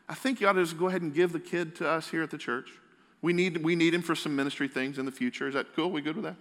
I 0.07 0.13
think 0.13 0.43
you 0.43 0.49
ought 0.49 0.53
to 0.53 0.63
just 0.63 0.77
go 0.77 0.89
ahead 0.89 1.01
and 1.01 1.15
give 1.15 1.33
the 1.33 1.41
kid 1.41 1.77
to 1.77 1.89
us 1.89 2.11
here 2.11 2.23
at 2.23 2.31
the 2.31 2.37
church. 2.37 2.69
We 3.23 3.33
need, 3.33 3.65
we 3.65 3.75
need 3.75 3.95
him 3.95 4.03
for 4.03 4.15
some 4.15 4.37
ministry 4.37 4.69
things 4.69 4.99
in 4.99 5.07
the 5.07 5.13
future. 5.13 5.49
Is 5.49 5.55
that 5.55 5.75
cool? 5.75 5.91
We 5.91 6.03
good 6.03 6.17
with 6.17 6.27
that? 6.27 6.37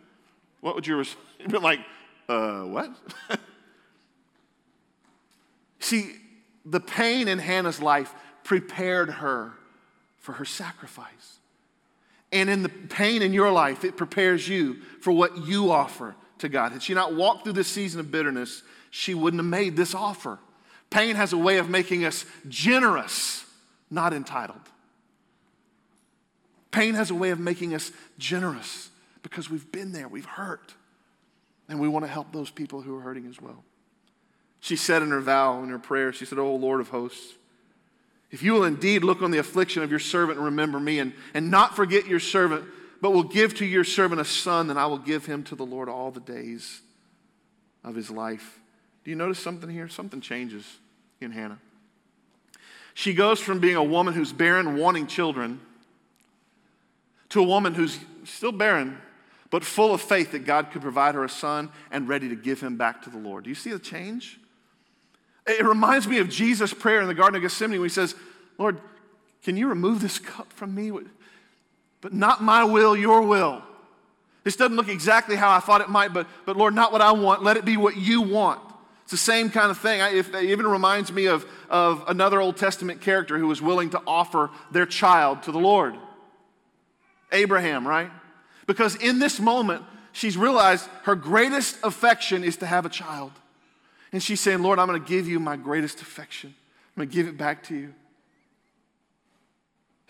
What 0.60 0.76
would 0.76 0.86
your 0.86 0.98
response 0.98 1.30
be 1.50 1.58
like? 1.60 1.80
Uh, 2.28 2.64
what? 2.64 2.92
See, 5.80 6.16
the 6.66 6.80
pain 6.80 7.28
in 7.28 7.40
Hannah's 7.40 7.82
life 7.82 8.14
prepared 8.44 9.10
her 9.10 9.54
for 10.18 10.34
her 10.34 10.46
sacrifice. 10.46 11.40
And 12.32 12.50
in 12.50 12.64
the 12.64 12.70
pain 12.70 13.22
in 13.22 13.34
your 13.34 13.52
life, 13.52 13.84
it 13.84 13.98
prepares 13.98 14.48
you 14.48 14.76
for 15.02 15.12
what 15.12 15.46
you 15.46 15.72
offer 15.72 16.16
to 16.40 16.50
God. 16.50 16.72
Had 16.72 16.84
she 16.84 16.94
not 16.94 17.16
walked 17.16 17.44
through 17.44 17.54
this 17.54 17.68
season 17.68 18.00
of 18.00 18.12
bitterness, 18.12 18.62
she 18.92 19.14
wouldn't 19.14 19.40
have 19.40 19.50
made 19.50 19.76
this 19.76 19.96
offer. 19.96 20.40
Pain 20.90 21.16
has 21.16 21.34
a 21.34 21.38
way 21.38 21.58
of 21.58 21.70
making 21.70 22.06
us 22.06 22.26
generous, 22.48 23.46
not 23.90 24.14
entitled. 24.14 24.62
Pain 26.72 26.94
has 26.94 27.10
a 27.10 27.16
way 27.16 27.32
of 27.32 27.40
making 27.40 27.74
us 27.74 27.92
generous 28.18 28.90
because 29.24 29.50
we've 29.50 29.72
been 29.72 29.92
there, 29.92 30.08
we've 30.08 30.26
hurt, 30.26 30.74
and 31.68 31.80
we 31.80 31.88
want 31.88 32.06
to 32.06 32.12
help 32.12 32.32
those 32.32 32.50
people 32.52 32.82
who 32.82 32.96
are 32.96 33.02
hurting 33.02 33.26
as 33.28 33.42
well. 33.42 33.64
She 34.60 34.76
said 34.76 35.02
in 35.02 35.10
her 35.12 35.22
vow, 35.22 35.64
in 35.64 35.70
her 35.70 35.80
prayer, 35.80 36.12
she 36.12 36.26
said, 36.26 36.38
Oh 36.38 36.56
Lord 36.56 36.82
of 36.82 36.90
hosts, 36.90 37.34
if 38.32 38.44
you 38.44 38.54
will 38.54 38.64
indeed 38.64 39.04
look 39.04 39.22
on 39.22 39.32
the 39.32 39.40
affliction 39.40 39.82
of 39.82 39.90
your 39.90 40.00
servant 40.00 40.38
and 40.38 40.46
remember 40.46 40.80
me, 40.80 41.00
and, 41.00 41.14
and 41.34 41.50
not 41.50 41.76
forget 41.76 42.06
your 42.06 42.20
servant, 42.20 42.66
but 43.02 43.12
will 43.12 43.24
give 43.24 43.56
to 43.56 43.66
your 43.66 43.84
servant 43.84 44.22
a 44.22 44.26
son, 44.26 44.68
then 44.68 44.78
I 44.78 44.86
will 44.86 44.98
give 44.98 45.26
him 45.26 45.44
to 45.44 45.56
the 45.56 45.66
Lord 45.66 45.90
all 45.90 46.12
the 46.12 46.20
days 46.20 46.82
of 47.84 47.96
his 47.96 48.12
life. 48.12 48.60
Do 49.04 49.10
you 49.10 49.16
notice 49.16 49.40
something 49.40 49.70
here? 49.70 49.88
Something 49.88 50.22
changes 50.22 50.66
in 51.22 51.32
Hannah. 51.32 51.60
She 52.94 53.14
goes 53.14 53.40
from 53.40 53.60
being 53.60 53.78
a 53.78 53.84
woman 53.84 54.14
who's 54.14 54.34
barren, 54.34 54.78
wanting 54.78 55.08
children, 55.08 55.62
to 57.30 57.40
a 57.40 57.44
woman 57.44 57.74
who's 57.74 57.98
still 58.26 58.52
barren, 58.52 58.98
but 59.50 59.64
full 59.64 59.94
of 59.94 60.02
faith 60.02 60.34
that 60.34 60.46
God 60.46 60.72
could 60.72 60.82
provide 60.82 61.16
her 61.16 61.24
a 61.24 61.30
son 61.30 61.70
and 61.92 62.08
ready 62.08 62.30
to 62.30 62.36
give 62.36 62.60
him 62.60 62.78
back 62.78 63.02
to 63.04 63.10
the 63.10 63.18
Lord. 63.18 63.46
Do 63.46 63.50
you 63.50 63.56
see 63.56 63.72
the 63.72 63.80
change? 63.80 64.40
It 65.50 65.66
reminds 65.66 66.08
me 66.08 66.20
of 66.20 66.30
Jesus' 66.30 66.74
prayer 66.74 67.02
in 67.02 67.08
the 67.08 67.14
Garden 67.16 67.36
of 67.36 67.42
Gethsemane 67.42 67.80
where 67.80 67.88
he 67.88 67.94
says, 67.94 68.14
Lord, 68.58 68.80
can 69.44 69.58
you 69.58 69.68
remove 69.68 70.00
this 70.00 70.20
cup 70.20 70.54
from 70.54 70.76
me? 70.76 70.92
But 72.02 72.14
not 72.14 72.44
my 72.44 72.64
will, 72.64 72.96
your 72.96 73.22
will. 73.24 73.64
This 74.44 74.56
doesn't 74.56 74.76
look 74.76 74.88
exactly 74.88 75.36
how 75.36 75.52
I 75.52 75.60
thought 75.60 75.82
it 75.82 75.90
might, 75.90 76.14
but, 76.14 76.28
but 76.46 76.56
Lord, 76.56 76.76
not 76.76 76.92
what 76.92 77.02
I 77.02 77.12
want. 77.14 77.44
Let 77.44 77.58
it 77.58 77.66
be 77.66 77.78
what 77.78 77.98
you 77.98 78.22
want. 78.22 78.62
It's 79.04 79.12
the 79.12 79.18
same 79.18 79.50
kind 79.50 79.72
of 79.72 79.78
thing. 79.80 80.02
I, 80.02 80.14
if, 80.14 80.34
it 80.36 80.44
even 80.44 80.68
reminds 80.68 81.12
me 81.12 81.26
of, 81.26 81.46
of 81.68 82.04
another 82.08 82.40
Old 82.40 82.58
Testament 82.58 83.02
character 83.02 83.40
who 83.40 83.48
was 83.48 83.60
willing 83.60 83.90
to 83.90 84.02
offer 84.06 84.52
their 84.72 84.86
child 84.86 85.44
to 85.44 85.52
the 85.52 85.60
Lord. 85.60 85.96
Abraham, 87.32 87.88
right? 87.88 88.12
Because 88.68 88.96
in 88.96 89.18
this 89.18 89.40
moment, 89.40 89.84
she's 90.12 90.38
realized 90.38 90.88
her 91.04 91.16
greatest 91.16 91.78
affection 91.82 92.44
is 92.44 92.58
to 92.58 92.68
have 92.68 92.86
a 92.86 92.90
child. 92.90 93.32
And 94.12 94.22
she's 94.24 94.40
saying, 94.40 94.62
Lord, 94.62 94.80
I'm 94.80 94.88
going 94.88 95.02
to 95.02 95.08
give 95.08 95.28
you 95.28 95.40
my 95.40 95.56
greatest 95.56 96.02
affection. 96.02 96.56
I'm 96.96 97.02
going 97.02 97.10
to 97.10 97.16
give 97.16 97.28
it 97.28 97.38
back 97.38 97.64
to 97.64 97.76
you. 97.76 97.94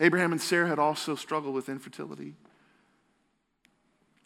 Abraham 0.00 0.32
and 0.32 0.40
Sarah 0.40 0.66
had 0.66 0.78
also 0.78 1.14
struggled 1.14 1.54
with 1.54 1.68
infertility. 1.68 2.34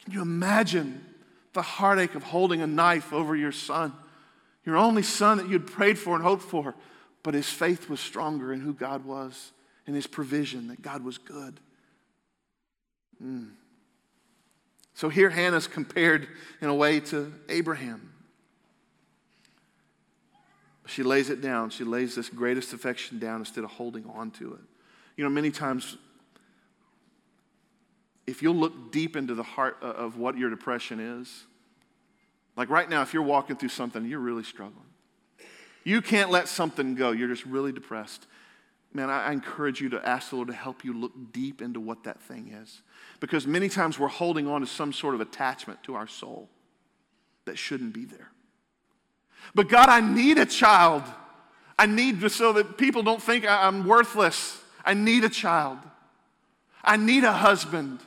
Can 0.04 0.12
you 0.12 0.22
imagine 0.22 1.04
the 1.52 1.62
heartache 1.62 2.14
of 2.14 2.22
holding 2.22 2.60
a 2.60 2.66
knife 2.66 3.12
over 3.12 3.34
your 3.34 3.52
son, 3.52 3.92
your 4.64 4.76
only 4.76 5.02
son 5.02 5.38
that 5.38 5.48
you'd 5.48 5.66
prayed 5.66 5.98
for 5.98 6.14
and 6.14 6.22
hoped 6.22 6.42
for, 6.42 6.74
but 7.22 7.34
his 7.34 7.48
faith 7.48 7.88
was 7.88 8.00
stronger 8.00 8.52
in 8.52 8.60
who 8.60 8.72
God 8.72 9.04
was 9.04 9.52
and 9.86 9.96
his 9.96 10.06
provision, 10.06 10.68
that 10.68 10.82
God 10.82 11.04
was 11.04 11.18
good. 11.18 11.58
Mm. 13.22 13.50
So 14.94 15.08
here 15.08 15.30
Hannah's 15.30 15.66
compared 15.66 16.28
in 16.60 16.68
a 16.68 16.74
way 16.74 17.00
to 17.00 17.32
Abraham. 17.48 18.13
She 20.86 21.02
lays 21.02 21.30
it 21.30 21.40
down. 21.40 21.70
She 21.70 21.84
lays 21.84 22.14
this 22.14 22.28
greatest 22.28 22.72
affection 22.72 23.18
down 23.18 23.40
instead 23.40 23.64
of 23.64 23.70
holding 23.70 24.04
on 24.06 24.30
to 24.32 24.52
it. 24.54 24.60
You 25.16 25.24
know, 25.24 25.30
many 25.30 25.50
times, 25.50 25.96
if 28.26 28.42
you'll 28.42 28.54
look 28.54 28.92
deep 28.92 29.16
into 29.16 29.34
the 29.34 29.42
heart 29.42 29.78
of 29.82 30.18
what 30.18 30.36
your 30.36 30.50
depression 30.50 31.00
is, 31.00 31.44
like 32.56 32.68
right 32.70 32.88
now, 32.88 33.02
if 33.02 33.14
you're 33.14 33.22
walking 33.22 33.56
through 33.56 33.70
something, 33.70 34.04
you're 34.06 34.20
really 34.20 34.44
struggling. 34.44 34.86
You 35.84 36.00
can't 36.00 36.30
let 36.30 36.48
something 36.48 36.94
go. 36.94 37.10
You're 37.12 37.28
just 37.28 37.44
really 37.44 37.72
depressed. 37.72 38.26
Man, 38.92 39.10
I 39.10 39.32
encourage 39.32 39.80
you 39.80 39.88
to 39.90 40.08
ask 40.08 40.30
the 40.30 40.36
Lord 40.36 40.48
to 40.48 40.54
help 40.54 40.84
you 40.84 40.92
look 40.92 41.12
deep 41.32 41.60
into 41.60 41.80
what 41.80 42.04
that 42.04 42.20
thing 42.22 42.56
is. 42.62 42.80
Because 43.20 43.46
many 43.46 43.68
times 43.68 43.98
we're 43.98 44.08
holding 44.08 44.46
on 44.46 44.60
to 44.60 44.66
some 44.66 44.92
sort 44.92 45.14
of 45.14 45.20
attachment 45.20 45.82
to 45.84 45.94
our 45.94 46.06
soul 46.06 46.48
that 47.44 47.58
shouldn't 47.58 47.92
be 47.92 48.04
there. 48.04 48.30
But 49.54 49.68
God, 49.68 49.88
I 49.88 50.00
need 50.00 50.38
a 50.38 50.46
child. 50.46 51.02
I 51.78 51.86
need 51.86 52.30
so 52.30 52.52
that 52.52 52.78
people 52.78 53.02
don't 53.02 53.22
think 53.22 53.46
I'm 53.46 53.86
worthless. 53.86 54.60
I 54.84 54.94
need 54.94 55.24
a 55.24 55.28
child. 55.28 55.78
I 56.82 56.96
need 56.96 57.24
a 57.24 57.32
husband. 57.32 58.00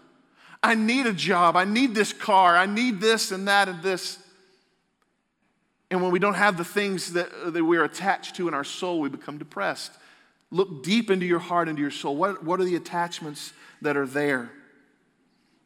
I 0.64 0.76
need 0.76 1.06
a 1.06 1.14
job. 1.14 1.56
I 1.56 1.66
need 1.66 1.94
this 1.94 2.14
car. 2.14 2.56
I 2.56 2.66
need 2.66 3.00
this 3.02 3.32
and 3.32 3.48
that 3.48 3.68
and 3.68 3.82
this. 3.84 4.20
And 5.90 6.02
when 6.02 6.12
we 6.12 6.20
don't 6.20 6.34
have 6.34 6.58
the 6.58 6.66
things 6.66 7.14
that, 7.14 7.54
that 7.54 7.64
we're 7.64 7.84
attached 7.84 8.36
to 8.36 8.48
in 8.48 8.54
our 8.54 8.64
soul, 8.64 9.00
we 9.00 9.10
become 9.10 9.38
depressed. 9.38 9.92
Look 10.52 10.84
deep 10.84 11.10
into 11.10 11.26
your 11.26 11.40
heart, 11.40 11.68
into 11.68 11.82
your 11.82 11.92
soul. 11.92 12.16
What, 12.16 12.44
what 12.44 12.60
are 12.60 12.66
the 12.66 12.76
attachments 12.76 13.54
that 13.82 13.98
are 13.98 14.06
there? 14.06 14.52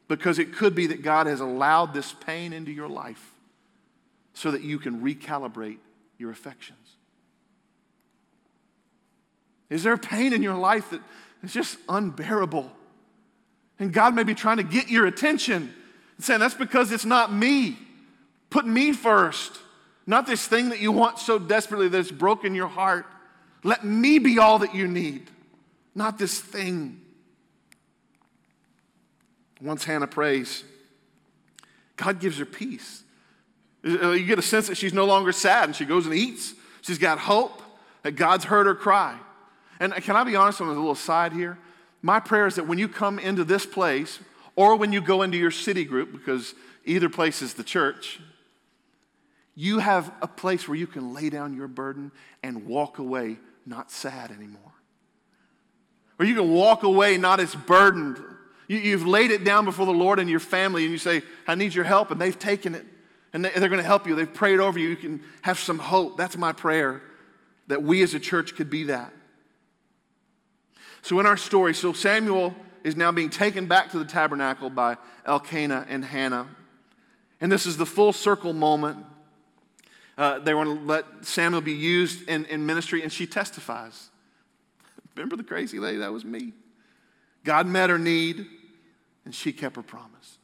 Because 0.08 0.38
it 0.38 0.54
could 0.54 0.74
be 0.74 0.88
that 0.88 1.02
God 1.02 1.26
has 1.26 1.40
allowed 1.40 1.94
this 1.94 2.12
pain 2.12 2.52
into 2.52 2.70
your 2.70 2.88
life 2.88 3.31
so 4.34 4.50
that 4.50 4.62
you 4.62 4.78
can 4.78 5.00
recalibrate 5.00 5.78
your 6.18 6.30
affections. 6.30 6.78
Is 9.70 9.82
there 9.82 9.96
pain 9.96 10.32
in 10.32 10.42
your 10.42 10.54
life 10.54 10.90
that 10.90 11.00
is 11.42 11.52
just 11.52 11.78
unbearable? 11.88 12.70
And 13.78 13.92
God 13.92 14.14
may 14.14 14.22
be 14.22 14.34
trying 14.34 14.58
to 14.58 14.62
get 14.62 14.88
your 14.88 15.06
attention 15.06 15.74
and 16.16 16.24
saying, 16.24 16.40
That's 16.40 16.54
because 16.54 16.92
it's 16.92 17.04
not 17.04 17.32
me. 17.32 17.78
Put 18.50 18.66
me 18.66 18.92
first, 18.92 19.58
not 20.06 20.26
this 20.26 20.46
thing 20.46 20.68
that 20.68 20.80
you 20.80 20.92
want 20.92 21.18
so 21.18 21.38
desperately 21.38 21.88
that's 21.88 22.10
broken 22.10 22.54
your 22.54 22.68
heart. 22.68 23.06
Let 23.64 23.82
me 23.84 24.18
be 24.18 24.38
all 24.38 24.58
that 24.58 24.74
you 24.74 24.86
need, 24.86 25.30
not 25.94 26.18
this 26.18 26.38
thing. 26.38 27.00
Once 29.60 29.84
Hannah 29.84 30.06
prays, 30.06 30.64
God 31.96 32.20
gives 32.20 32.38
her 32.38 32.44
peace. 32.44 33.04
Uh, 33.84 34.10
you 34.10 34.26
get 34.26 34.38
a 34.38 34.42
sense 34.42 34.68
that 34.68 34.76
she's 34.76 34.92
no 34.92 35.04
longer 35.04 35.32
sad 35.32 35.64
and 35.64 35.74
she 35.74 35.84
goes 35.84 36.06
and 36.06 36.14
eats. 36.14 36.54
She's 36.82 36.98
got 36.98 37.18
hope 37.18 37.62
that 38.02 38.12
God's 38.12 38.44
heard 38.44 38.66
her 38.66 38.74
cry. 38.74 39.18
And 39.80 39.92
can 39.94 40.16
I 40.16 40.24
be 40.24 40.36
honest 40.36 40.60
on 40.60 40.68
a 40.68 40.72
little 40.72 40.94
side 40.94 41.32
here? 41.32 41.58
My 42.02 42.20
prayer 42.20 42.46
is 42.46 42.56
that 42.56 42.66
when 42.66 42.78
you 42.78 42.88
come 42.88 43.18
into 43.18 43.44
this 43.44 43.66
place 43.66 44.20
or 44.54 44.76
when 44.76 44.92
you 44.92 45.00
go 45.00 45.22
into 45.22 45.36
your 45.36 45.50
city 45.50 45.84
group, 45.84 46.12
because 46.12 46.54
either 46.84 47.08
place 47.08 47.42
is 47.42 47.54
the 47.54 47.64
church, 47.64 48.20
you 49.54 49.80
have 49.80 50.12
a 50.22 50.26
place 50.26 50.66
where 50.66 50.76
you 50.76 50.86
can 50.86 51.12
lay 51.12 51.30
down 51.30 51.54
your 51.54 51.68
burden 51.68 52.10
and 52.42 52.66
walk 52.66 52.98
away 52.98 53.38
not 53.66 53.90
sad 53.90 54.30
anymore. 54.30 54.60
Or 56.18 56.24
you 56.24 56.34
can 56.34 56.52
walk 56.52 56.82
away 56.82 57.18
not 57.18 57.40
as 57.40 57.54
burdened. 57.54 58.22
You, 58.68 58.96
have 58.96 59.06
laid 59.06 59.30
it 59.30 59.44
down 59.44 59.64
before 59.64 59.86
the 59.86 59.92
Lord 59.92 60.18
and 60.18 60.30
your 60.30 60.40
family, 60.40 60.84
and 60.84 60.92
you 60.92 60.98
say, 60.98 61.22
I 61.46 61.54
need 61.54 61.74
your 61.74 61.84
help, 61.84 62.10
and 62.10 62.20
they've 62.20 62.38
taken 62.38 62.74
it 62.74 62.86
and 63.32 63.44
they're 63.44 63.68
going 63.68 63.78
to 63.78 63.82
help 63.82 64.06
you. 64.06 64.14
They've 64.14 64.32
prayed 64.32 64.60
over 64.60 64.78
you. 64.78 64.90
You 64.90 64.96
can 64.96 65.22
have 65.42 65.58
some 65.58 65.78
hope. 65.78 66.16
That's 66.16 66.36
my 66.36 66.52
prayer 66.52 67.02
that 67.68 67.82
we 67.82 68.02
as 68.02 68.14
a 68.14 68.20
church 68.20 68.54
could 68.54 68.68
be 68.68 68.84
that. 68.84 69.12
So, 71.02 71.18
in 71.18 71.26
our 71.26 71.36
story, 71.36 71.74
so 71.74 71.92
Samuel 71.92 72.54
is 72.84 72.96
now 72.96 73.10
being 73.12 73.30
taken 73.30 73.66
back 73.66 73.90
to 73.92 73.98
the 73.98 74.04
tabernacle 74.04 74.70
by 74.70 74.96
Elkanah 75.24 75.86
and 75.88 76.04
Hannah. 76.04 76.46
And 77.40 77.50
this 77.50 77.66
is 77.66 77.76
the 77.76 77.86
full 77.86 78.12
circle 78.12 78.52
moment. 78.52 79.04
Uh, 80.18 80.38
they 80.38 80.54
want 80.54 80.68
to 80.68 80.86
let 80.86 81.04
Samuel 81.22 81.60
be 81.60 81.72
used 81.72 82.28
in, 82.28 82.44
in 82.46 82.66
ministry, 82.66 83.02
and 83.02 83.12
she 83.12 83.26
testifies. 83.26 84.10
Remember 85.16 85.36
the 85.36 85.42
crazy 85.42 85.78
lady? 85.78 85.98
That 85.98 86.12
was 86.12 86.24
me. 86.24 86.52
God 87.44 87.66
met 87.66 87.90
her 87.90 87.98
need, 87.98 88.46
and 89.24 89.34
she 89.34 89.52
kept 89.52 89.76
her 89.76 89.82
promise. 89.82 90.38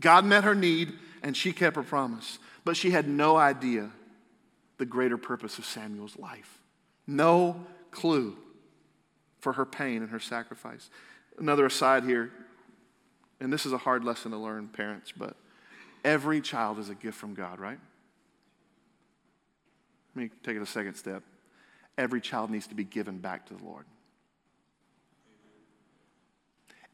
God 0.00 0.24
met 0.24 0.44
her 0.44 0.54
need, 0.54 0.92
and 1.26 1.36
she 1.36 1.52
kept 1.52 1.74
her 1.74 1.82
promise. 1.82 2.38
But 2.64 2.76
she 2.76 2.92
had 2.92 3.08
no 3.08 3.36
idea 3.36 3.90
the 4.78 4.86
greater 4.86 5.18
purpose 5.18 5.58
of 5.58 5.64
Samuel's 5.64 6.16
life. 6.16 6.60
No 7.04 7.66
clue 7.90 8.36
for 9.40 9.54
her 9.54 9.66
pain 9.66 10.02
and 10.02 10.10
her 10.10 10.20
sacrifice. 10.20 10.88
Another 11.36 11.66
aside 11.66 12.04
here, 12.04 12.30
and 13.40 13.52
this 13.52 13.66
is 13.66 13.72
a 13.72 13.78
hard 13.78 14.04
lesson 14.04 14.30
to 14.30 14.38
learn, 14.38 14.68
parents, 14.68 15.12
but 15.16 15.34
every 16.04 16.40
child 16.40 16.78
is 16.78 16.90
a 16.90 16.94
gift 16.94 17.18
from 17.18 17.34
God, 17.34 17.58
right? 17.58 17.80
Let 20.14 20.22
me 20.22 20.30
take 20.44 20.56
it 20.56 20.62
a 20.62 20.66
second 20.66 20.94
step. 20.94 21.24
Every 21.98 22.20
child 22.20 22.50
needs 22.50 22.68
to 22.68 22.76
be 22.76 22.84
given 22.84 23.18
back 23.18 23.46
to 23.46 23.54
the 23.54 23.64
Lord. 23.64 23.84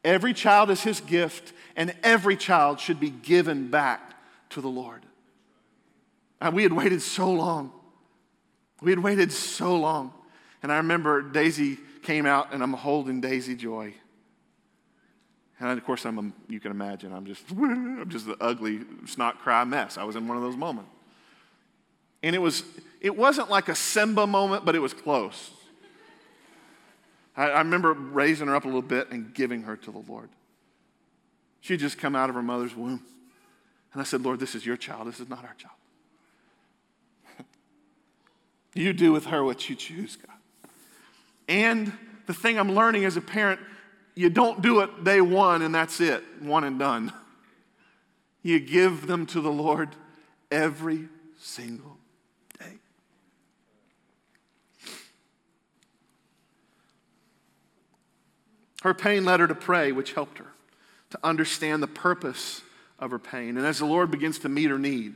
Every 0.03 0.33
child 0.33 0.71
is 0.71 0.81
his 0.81 1.01
gift, 1.01 1.53
and 1.75 1.93
every 2.01 2.35
child 2.35 2.79
should 2.79 2.99
be 2.99 3.11
given 3.11 3.67
back 3.67 4.09
to 4.53 4.61
the 4.61 4.69
Lord. 4.69 5.05
And 6.41 6.53
we 6.53 6.63
had 6.63 6.73
waited 6.73 7.01
so 7.01 7.31
long. 7.31 7.71
We 8.81 8.91
had 8.91 8.99
waited 8.99 9.31
so 9.31 9.75
long. 9.75 10.13
And 10.61 10.71
I 10.71 10.77
remember 10.77 11.21
Daisy 11.21 11.77
came 12.01 12.25
out, 12.25 12.53
and 12.53 12.61
I'm 12.61 12.73
holding 12.73 13.21
Daisy 13.21 13.55
Joy. 13.55 13.93
And 15.59 15.77
of 15.77 15.85
course, 15.85 16.05
I'm 16.05 16.19
a, 16.19 16.51
you 16.51 16.59
can 16.59 16.71
imagine, 16.71 17.13
I'm 17.13 17.25
just, 17.25 17.43
I'm 17.51 18.09
just 18.09 18.27
the 18.27 18.37
ugly 18.41 18.81
snot 19.05 19.39
cry 19.39 19.63
mess. 19.63 19.97
I 19.97 20.03
was 20.03 20.15
in 20.15 20.27
one 20.27 20.37
of 20.37 20.43
those 20.43 20.57
moments. 20.57 20.89
And 22.21 22.35
it, 22.35 22.39
was, 22.39 22.63
it 23.01 23.15
wasn't 23.15 23.49
like 23.49 23.69
a 23.69 23.75
Simba 23.75 24.25
moment, 24.25 24.65
but 24.65 24.75
it 24.75 24.79
was 24.79 24.93
close. 24.93 25.51
I, 27.35 27.49
I 27.49 27.57
remember 27.59 27.93
raising 27.93 28.47
her 28.47 28.55
up 28.55 28.63
a 28.63 28.67
little 28.67 28.81
bit 28.81 29.11
and 29.11 29.33
giving 29.33 29.63
her 29.63 29.75
to 29.75 29.91
the 29.91 30.03
Lord. 30.07 30.29
She'd 31.61 31.79
just 31.79 31.97
come 31.97 32.15
out 32.15 32.29
of 32.29 32.35
her 32.35 32.41
mother's 32.41 32.75
womb. 32.75 33.03
And 33.93 34.01
I 34.01 34.05
said, 34.05 34.21
Lord, 34.21 34.39
this 34.39 34.55
is 34.55 34.65
your 34.65 34.75
child. 34.75 35.07
This 35.07 35.19
is 35.19 35.29
not 35.29 35.43
our 35.45 35.55
child. 35.57 35.75
you 38.73 38.91
do 38.91 39.11
with 39.11 39.25
her 39.25 39.43
what 39.43 39.69
you 39.69 39.75
choose, 39.75 40.15
God. 40.15 40.35
And 41.47 41.93
the 42.25 42.33
thing 42.33 42.57
I'm 42.57 42.73
learning 42.73 43.05
as 43.05 43.17
a 43.17 43.21
parent, 43.21 43.59
you 44.15 44.29
don't 44.29 44.61
do 44.61 44.79
it 44.79 45.03
day 45.03 45.21
one 45.21 45.61
and 45.61 45.73
that's 45.73 45.99
it, 46.01 46.23
one 46.39 46.63
and 46.63 46.77
done. 46.77 47.13
You 48.45 48.59
give 48.59 49.07
them 49.07 49.25
to 49.27 49.39
the 49.39 49.49
Lord 49.49 49.95
every 50.51 51.07
single 51.39 51.95
day. 52.59 52.73
Her 58.81 58.93
pain 58.93 59.23
led 59.23 59.39
her 59.39 59.47
to 59.47 59.55
pray, 59.55 59.93
which 59.93 60.11
helped 60.11 60.39
her 60.39 60.47
to 61.11 61.19
understand 61.23 61.81
the 61.81 61.87
purpose 61.87 62.62
of 63.03 63.11
her 63.11 63.19
pain. 63.19 63.57
And 63.57 63.65
as 63.65 63.79
the 63.79 63.85
Lord 63.85 64.09
begins 64.09 64.39
to 64.39 64.49
meet 64.49 64.69
her 64.69 64.79
need, 64.79 65.15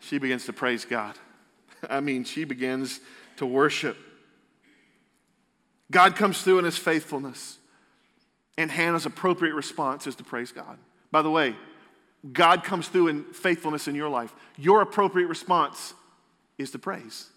she 0.00 0.18
begins 0.18 0.44
to 0.46 0.52
praise 0.52 0.84
God. 0.84 1.16
I 1.90 2.00
mean, 2.00 2.24
she 2.24 2.44
begins 2.44 3.00
to 3.36 3.46
worship. 3.46 3.96
God 5.90 6.16
comes 6.16 6.42
through 6.42 6.58
in 6.58 6.64
his 6.64 6.78
faithfulness. 6.78 7.58
And 8.58 8.70
Hannah's 8.70 9.06
appropriate 9.06 9.54
response 9.54 10.06
is 10.06 10.14
to 10.16 10.24
praise 10.24 10.52
God. 10.52 10.78
By 11.10 11.22
the 11.22 11.30
way, 11.30 11.56
God 12.32 12.64
comes 12.64 12.86
through 12.88 13.08
in 13.08 13.24
faithfulness 13.24 13.88
in 13.88 13.94
your 13.94 14.10
life. 14.10 14.34
Your 14.58 14.82
appropriate 14.82 15.26
response 15.26 15.94
is 16.58 16.70
to 16.72 16.78
praise. 16.78 17.30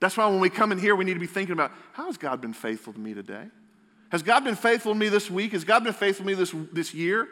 That's 0.00 0.16
why 0.16 0.26
when 0.28 0.40
we 0.40 0.48
come 0.48 0.72
in 0.72 0.78
here, 0.78 0.96
we 0.96 1.04
need 1.04 1.14
to 1.14 1.20
be 1.20 1.26
thinking 1.26 1.52
about 1.52 1.72
how 1.92 2.06
has 2.06 2.16
God 2.16 2.40
been 2.40 2.54
faithful 2.54 2.94
to 2.94 2.98
me 2.98 3.12
today? 3.12 3.44
Has 4.10 4.22
God 4.22 4.44
been 4.44 4.56
faithful 4.56 4.92
to 4.92 4.98
me 4.98 5.08
this 5.10 5.30
week? 5.30 5.52
Has 5.52 5.62
God 5.62 5.84
been 5.84 5.92
faithful 5.92 6.24
to 6.24 6.26
me 6.26 6.34
this, 6.34 6.54
this 6.72 6.94
year? 6.94 7.28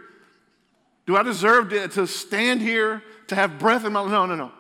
Do 1.09 1.17
I 1.17 1.23
deserve 1.23 1.71
to, 1.71 1.89
to 1.89 2.07
stand 2.07 2.61
here, 2.61 3.03
to 3.29 3.35
have 3.35 3.59
breath 3.59 3.87
in 3.87 3.95
my 3.95 4.05
No, 4.07 4.27
no, 4.27 4.35
no. 4.35 4.53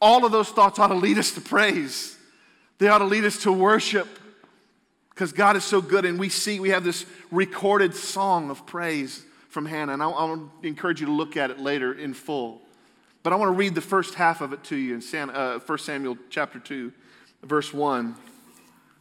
All 0.00 0.24
of 0.24 0.30
those 0.30 0.48
thoughts 0.50 0.78
ought 0.78 0.86
to 0.86 0.94
lead 0.94 1.18
us 1.18 1.32
to 1.32 1.40
praise. 1.40 2.16
They 2.78 2.86
ought 2.86 2.98
to 2.98 3.06
lead 3.06 3.24
us 3.24 3.42
to 3.42 3.50
worship 3.52 4.06
because 5.10 5.32
God 5.32 5.56
is 5.56 5.64
so 5.64 5.80
good. 5.80 6.04
And 6.04 6.16
we 6.16 6.28
see, 6.28 6.60
we 6.60 6.68
have 6.68 6.84
this 6.84 7.06
recorded 7.32 7.92
song 7.92 8.50
of 8.50 8.66
praise 8.66 9.24
from 9.48 9.66
Hannah, 9.66 9.94
and 9.94 10.02
I, 10.02 10.08
I 10.08 10.24
want 10.26 10.62
to 10.62 10.68
encourage 10.68 11.00
you 11.00 11.06
to 11.06 11.12
look 11.12 11.36
at 11.36 11.50
it 11.50 11.58
later 11.58 11.92
in 11.92 12.14
full. 12.14 12.60
But 13.24 13.32
I 13.32 13.36
want 13.36 13.48
to 13.48 13.56
read 13.56 13.74
the 13.74 13.80
first 13.80 14.14
half 14.14 14.40
of 14.40 14.52
it 14.52 14.62
to 14.64 14.76
you 14.76 14.94
in 14.94 15.00
Sam, 15.00 15.32
uh, 15.34 15.58
1 15.58 15.78
Samuel 15.78 16.18
chapter 16.30 16.60
2, 16.60 16.92
verse 17.42 17.74
1. 17.74 18.14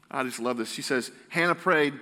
I 0.10 0.24
just 0.24 0.40
love 0.40 0.58
this. 0.58 0.72
She 0.72 0.82
says, 0.82 1.12
Hannah 1.30 1.54
prayed, 1.54 1.94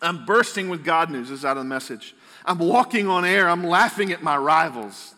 I'm 0.00 0.24
bursting 0.26 0.68
with 0.68 0.84
God 0.84 1.10
news. 1.10 1.28
This 1.28 1.40
is 1.40 1.44
out 1.44 1.56
of 1.56 1.64
the 1.64 1.68
message. 1.68 2.14
I'm 2.44 2.58
walking 2.58 3.08
on 3.08 3.24
air. 3.24 3.48
I'm 3.48 3.64
laughing 3.64 4.12
at 4.12 4.22
my 4.22 4.36
rivals. 4.36 5.14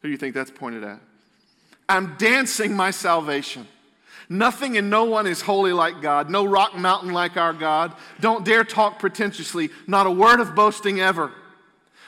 Who 0.00 0.08
do 0.08 0.12
you 0.12 0.18
think 0.18 0.34
that's 0.34 0.50
pointed 0.50 0.84
at? 0.84 1.00
I'm 1.88 2.16
dancing 2.16 2.74
my 2.74 2.90
salvation. 2.90 3.66
Nothing 4.28 4.78
and 4.78 4.88
no 4.88 5.04
one 5.04 5.26
is 5.26 5.42
holy 5.42 5.72
like 5.72 6.00
God, 6.00 6.30
no 6.30 6.44
rock 6.44 6.74
mountain 6.74 7.12
like 7.12 7.36
our 7.36 7.52
God. 7.52 7.94
Don't 8.20 8.44
dare 8.44 8.64
talk 8.64 8.98
pretentiously, 8.98 9.70
not 9.86 10.06
a 10.06 10.10
word 10.10 10.40
of 10.40 10.54
boasting 10.54 11.00
ever. 11.00 11.32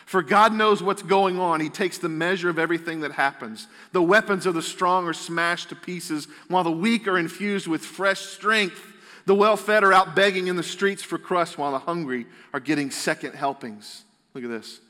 For 0.07 0.23
God 0.23 0.53
knows 0.53 0.83
what's 0.83 1.03
going 1.03 1.39
on. 1.39 1.61
He 1.61 1.69
takes 1.69 1.99
the 1.99 2.09
measure 2.09 2.49
of 2.49 2.59
everything 2.59 3.01
that 3.01 3.13
happens. 3.13 3.67
The 3.93 4.03
weapons 4.03 4.47
of 4.47 4.55
the 4.55 4.63
strong 4.63 5.07
are 5.07 5.15
smashed 5.15 5.71
to 5.71 5.77
pieces, 5.77 6.29
while 6.49 6.65
the 6.65 6.71
weak 6.71 7.09
are 7.09 7.19
infused 7.19 7.67
with 7.67 7.85
fresh 7.85 8.21
strength. 8.21 8.93
The 9.27 9.35
well 9.35 9.57
fed 9.57 9.83
are 9.83 9.93
out 9.93 10.15
begging 10.15 10.47
in 10.47 10.57
the 10.57 10.63
streets 10.63 11.03
for 11.03 11.19
crust, 11.19 11.57
while 11.57 11.73
the 11.73 11.79
hungry 11.79 12.27
are 12.53 12.61
getting 12.61 12.91
second 12.91 13.35
helpings. 13.35 14.04
Look 14.35 14.45
at 14.45 14.51
this. 14.51 14.81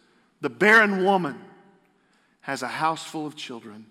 The 0.40 0.50
barren 0.50 1.04
woman 1.04 1.38
has 2.40 2.62
a 2.62 2.68
house 2.68 3.04
full 3.04 3.26
of 3.26 3.36
children, 3.36 3.86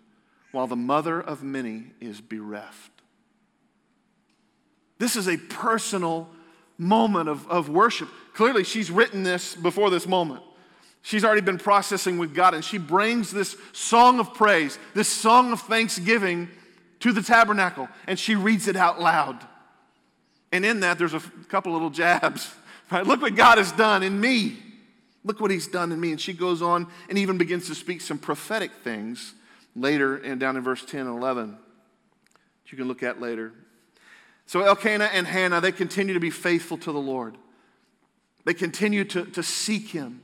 while 0.51 0.67
the 0.67 0.75
mother 0.75 1.19
of 1.19 1.41
many 1.43 1.85
is 1.99 2.21
bereft. 2.21 2.91
This 4.99 5.15
is 5.15 5.27
a 5.27 5.37
personal 5.37 6.29
moment 6.77 7.29
of, 7.29 7.49
of 7.49 7.69
worship. 7.69 8.09
Clearly, 8.33 8.63
she's 8.63 8.91
written 8.91 9.23
this 9.23 9.55
before 9.55 9.89
this 9.89 10.07
moment. 10.07 10.43
She's 11.01 11.25
already 11.25 11.41
been 11.41 11.57
processing 11.57 12.17
with 12.17 12.33
God, 12.33 12.53
and 12.53 12.63
she 12.63 12.77
brings 12.77 13.31
this 13.31 13.57
song 13.73 14.19
of 14.19 14.33
praise, 14.33 14.79
this 14.93 15.09
song 15.09 15.51
of 15.51 15.61
thanksgiving 15.61 16.49
to 17.01 17.11
the 17.11 17.21
tabernacle, 17.21 17.89
and 18.07 18.17
she 18.17 18.35
reads 18.35 18.67
it 18.67 18.75
out 18.75 19.01
loud. 19.01 19.45
And 20.51 20.63
in 20.63 20.79
that, 20.81 20.97
there's 20.97 21.13
a 21.13 21.19
couple 21.49 21.73
little 21.73 21.89
jabs. 21.89 22.53
Right? 22.91 23.07
Look 23.07 23.21
what 23.21 23.35
God 23.35 23.57
has 23.57 23.71
done 23.71 24.03
in 24.03 24.19
me. 24.19 24.57
Look 25.24 25.39
what 25.39 25.51
He's 25.51 25.67
done 25.67 25.91
in 25.91 25.99
me. 25.99 26.11
And 26.11 26.19
she 26.19 26.34
goes 26.34 26.61
on 26.61 26.88
and 27.09 27.17
even 27.17 27.38
begins 27.38 27.67
to 27.67 27.76
speak 27.76 28.01
some 28.01 28.17
prophetic 28.17 28.71
things 28.84 29.34
later, 29.76 30.17
and 30.17 30.39
down 30.39 30.55
in 30.57 30.63
verse 30.63 30.84
10 30.86 31.07
and 31.07 31.17
11, 31.17 31.51
that 31.51 32.71
you 32.71 32.78
can 32.78 32.88
look 32.88 33.03
at 33.03 33.19
later. 33.19 33.51
So 34.45 34.61
Elkanah 34.61 35.09
and 35.13 35.26
Hannah, 35.26 35.61
they 35.61 35.71
continue 35.71 36.13
to 36.13 36.19
be 36.19 36.30
faithful 36.30 36.78
to 36.80 36.91
the 36.91 36.99
Lord. 36.99 37.38
They 38.45 38.53
continue 38.53 39.03
to, 39.05 39.26
to 39.26 39.41
seek 39.41 39.89
Him. 39.89 40.21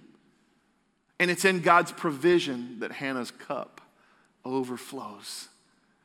And 1.19 1.31
it's 1.31 1.45
in 1.45 1.61
God's 1.61 1.91
provision 1.91 2.79
that 2.79 2.91
Hannah's 2.91 3.31
cup 3.31 3.81
overflows. 4.45 5.47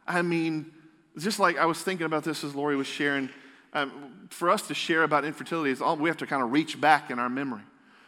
I 0.06 0.22
mean, 0.22 0.72
just 1.18 1.38
like 1.38 1.56
I 1.58 1.66
was 1.66 1.82
thinking 1.82 2.06
about 2.06 2.24
this 2.24 2.42
as 2.44 2.54
Lori 2.54 2.76
was 2.76 2.86
sharing, 2.86 3.28
um, 3.72 4.28
for 4.30 4.50
us 4.50 4.66
to 4.68 4.74
share 4.74 5.02
about 5.02 5.24
infertility 5.24 5.70
is 5.70 5.80
all 5.80 5.96
we 5.96 6.08
have 6.08 6.18
to 6.18 6.26
kind 6.26 6.42
of 6.42 6.52
reach 6.52 6.80
back 6.80 7.10
in 7.10 7.18
our 7.18 7.28
memory 7.28 7.62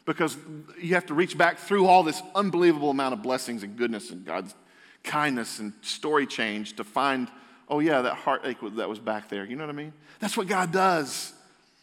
because 0.06 0.36
you 0.80 0.94
have 0.94 1.06
to 1.06 1.14
reach 1.14 1.36
back 1.36 1.58
through 1.58 1.86
all 1.86 2.02
this 2.02 2.22
unbelievable 2.34 2.90
amount 2.90 3.12
of 3.12 3.22
blessings 3.22 3.62
and 3.62 3.76
goodness 3.76 4.10
and 4.10 4.24
God's 4.24 4.54
kindness 5.02 5.58
and 5.58 5.72
story 5.82 6.26
change 6.26 6.76
to 6.76 6.84
find, 6.84 7.28
oh 7.68 7.80
yeah, 7.80 8.02
that 8.02 8.14
heartache 8.14 8.58
that 8.76 8.88
was 8.88 9.00
back 9.00 9.28
there. 9.28 9.44
You 9.44 9.56
know 9.56 9.64
what 9.64 9.74
I 9.74 9.76
mean? 9.76 9.92
That's 10.20 10.36
what 10.36 10.46
God 10.46 10.72
does. 10.72 11.32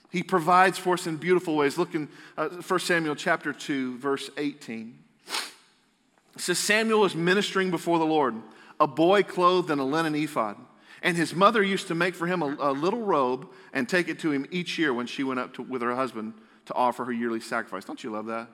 He 0.10 0.24
provides 0.24 0.78
for 0.78 0.94
us 0.94 1.06
in 1.06 1.18
beautiful 1.18 1.56
ways. 1.56 1.78
Look 1.78 1.96
in 1.96 2.08
uh, 2.38 2.50
1 2.50 2.80
Samuel 2.80 3.16
chapter 3.16 3.52
2, 3.52 3.98
verse 3.98 4.30
18. 4.38 4.98
It 6.36 6.42
says 6.42 6.60
Samuel 6.60 7.02
was 7.02 7.16
ministering 7.16 7.72
before 7.72 8.00
the 8.00 8.06
Lord, 8.06 8.36
a 8.80 8.88
boy 8.88 9.24
clothed 9.24 9.70
in 9.70 9.80
a 9.80 9.86
linen 9.86 10.16
ephod. 10.16 10.58
And 11.02 11.18
his 11.18 11.36
mother 11.36 11.62
used 11.62 11.90
to 11.90 11.96
make 11.96 12.16
for 12.16 12.28
him 12.28 12.42
a, 12.42 12.56
a 12.60 12.72
little 12.72 13.02
robe 13.02 13.50
and 13.74 13.90
take 13.90 14.08
it 14.08 14.20
to 14.20 14.32
him 14.32 14.46
each 14.52 14.78
year 14.78 14.94
when 14.94 15.08
she 15.08 15.24
went 15.24 15.40
up 15.40 15.54
to, 15.56 15.62
with 15.62 15.82
her 15.82 15.96
husband 15.96 16.34
to 16.66 16.74
offer 16.74 17.06
her 17.06 17.12
yearly 17.12 17.40
sacrifice. 17.40 17.86
Don't 17.86 18.04
you 18.04 18.12
love 18.12 18.28
that? 18.28 18.48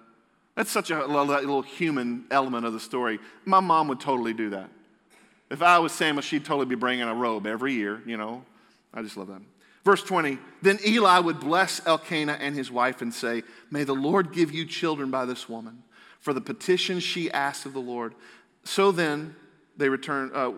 That's 0.55 0.71
such 0.71 0.91
a 0.91 1.05
little 1.05 1.61
human 1.61 2.25
element 2.31 2.65
of 2.65 2.73
the 2.73 2.79
story. 2.79 3.19
My 3.45 3.59
mom 3.59 3.87
would 3.87 3.99
totally 3.99 4.33
do 4.33 4.49
that. 4.49 4.69
If 5.49 5.61
I 5.61 5.79
was 5.79 5.91
Samuel, 5.91 6.21
she'd 6.21 6.45
totally 6.45 6.65
be 6.65 6.75
bringing 6.75 7.07
a 7.07 7.15
robe 7.15 7.47
every 7.47 7.73
year, 7.73 8.01
you 8.05 8.17
know. 8.17 8.43
I 8.93 9.01
just 9.01 9.17
love 9.17 9.27
that. 9.27 9.41
Verse 9.85 10.03
20 10.03 10.37
Then 10.61 10.79
Eli 10.85 11.19
would 11.19 11.39
bless 11.39 11.85
Elkanah 11.85 12.37
and 12.39 12.55
his 12.55 12.69
wife 12.69 13.01
and 13.01 13.13
say, 13.13 13.43
May 13.71 13.83
the 13.83 13.93
Lord 13.93 14.33
give 14.33 14.51
you 14.51 14.65
children 14.65 15.09
by 15.09 15.25
this 15.25 15.47
woman 15.47 15.83
for 16.19 16.33
the 16.33 16.41
petition 16.41 16.99
she 16.99 17.31
asked 17.31 17.65
of 17.65 17.73
the 17.73 17.79
Lord. 17.79 18.13
So 18.63 18.91
then 18.91 19.35
they 19.77 19.89
returned, 19.89 20.31
Uh, 20.35 20.51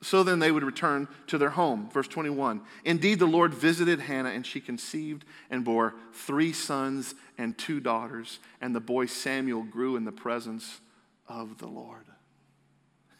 so 0.00 0.22
then 0.22 0.38
they 0.38 0.52
would 0.52 0.62
return 0.62 1.08
to 1.26 1.38
their 1.38 1.50
home. 1.50 1.88
Verse 1.92 2.06
21. 2.06 2.60
Indeed, 2.84 3.18
the 3.18 3.26
Lord 3.26 3.52
visited 3.52 4.00
Hannah, 4.00 4.30
and 4.30 4.46
she 4.46 4.60
conceived 4.60 5.24
and 5.50 5.64
bore 5.64 5.94
three 6.12 6.52
sons 6.52 7.14
and 7.36 7.58
two 7.58 7.80
daughters. 7.80 8.38
And 8.60 8.74
the 8.74 8.80
boy 8.80 9.06
Samuel 9.06 9.64
grew 9.64 9.96
in 9.96 10.04
the 10.04 10.12
presence 10.12 10.80
of 11.26 11.58
the 11.58 11.66
Lord. 11.66 12.04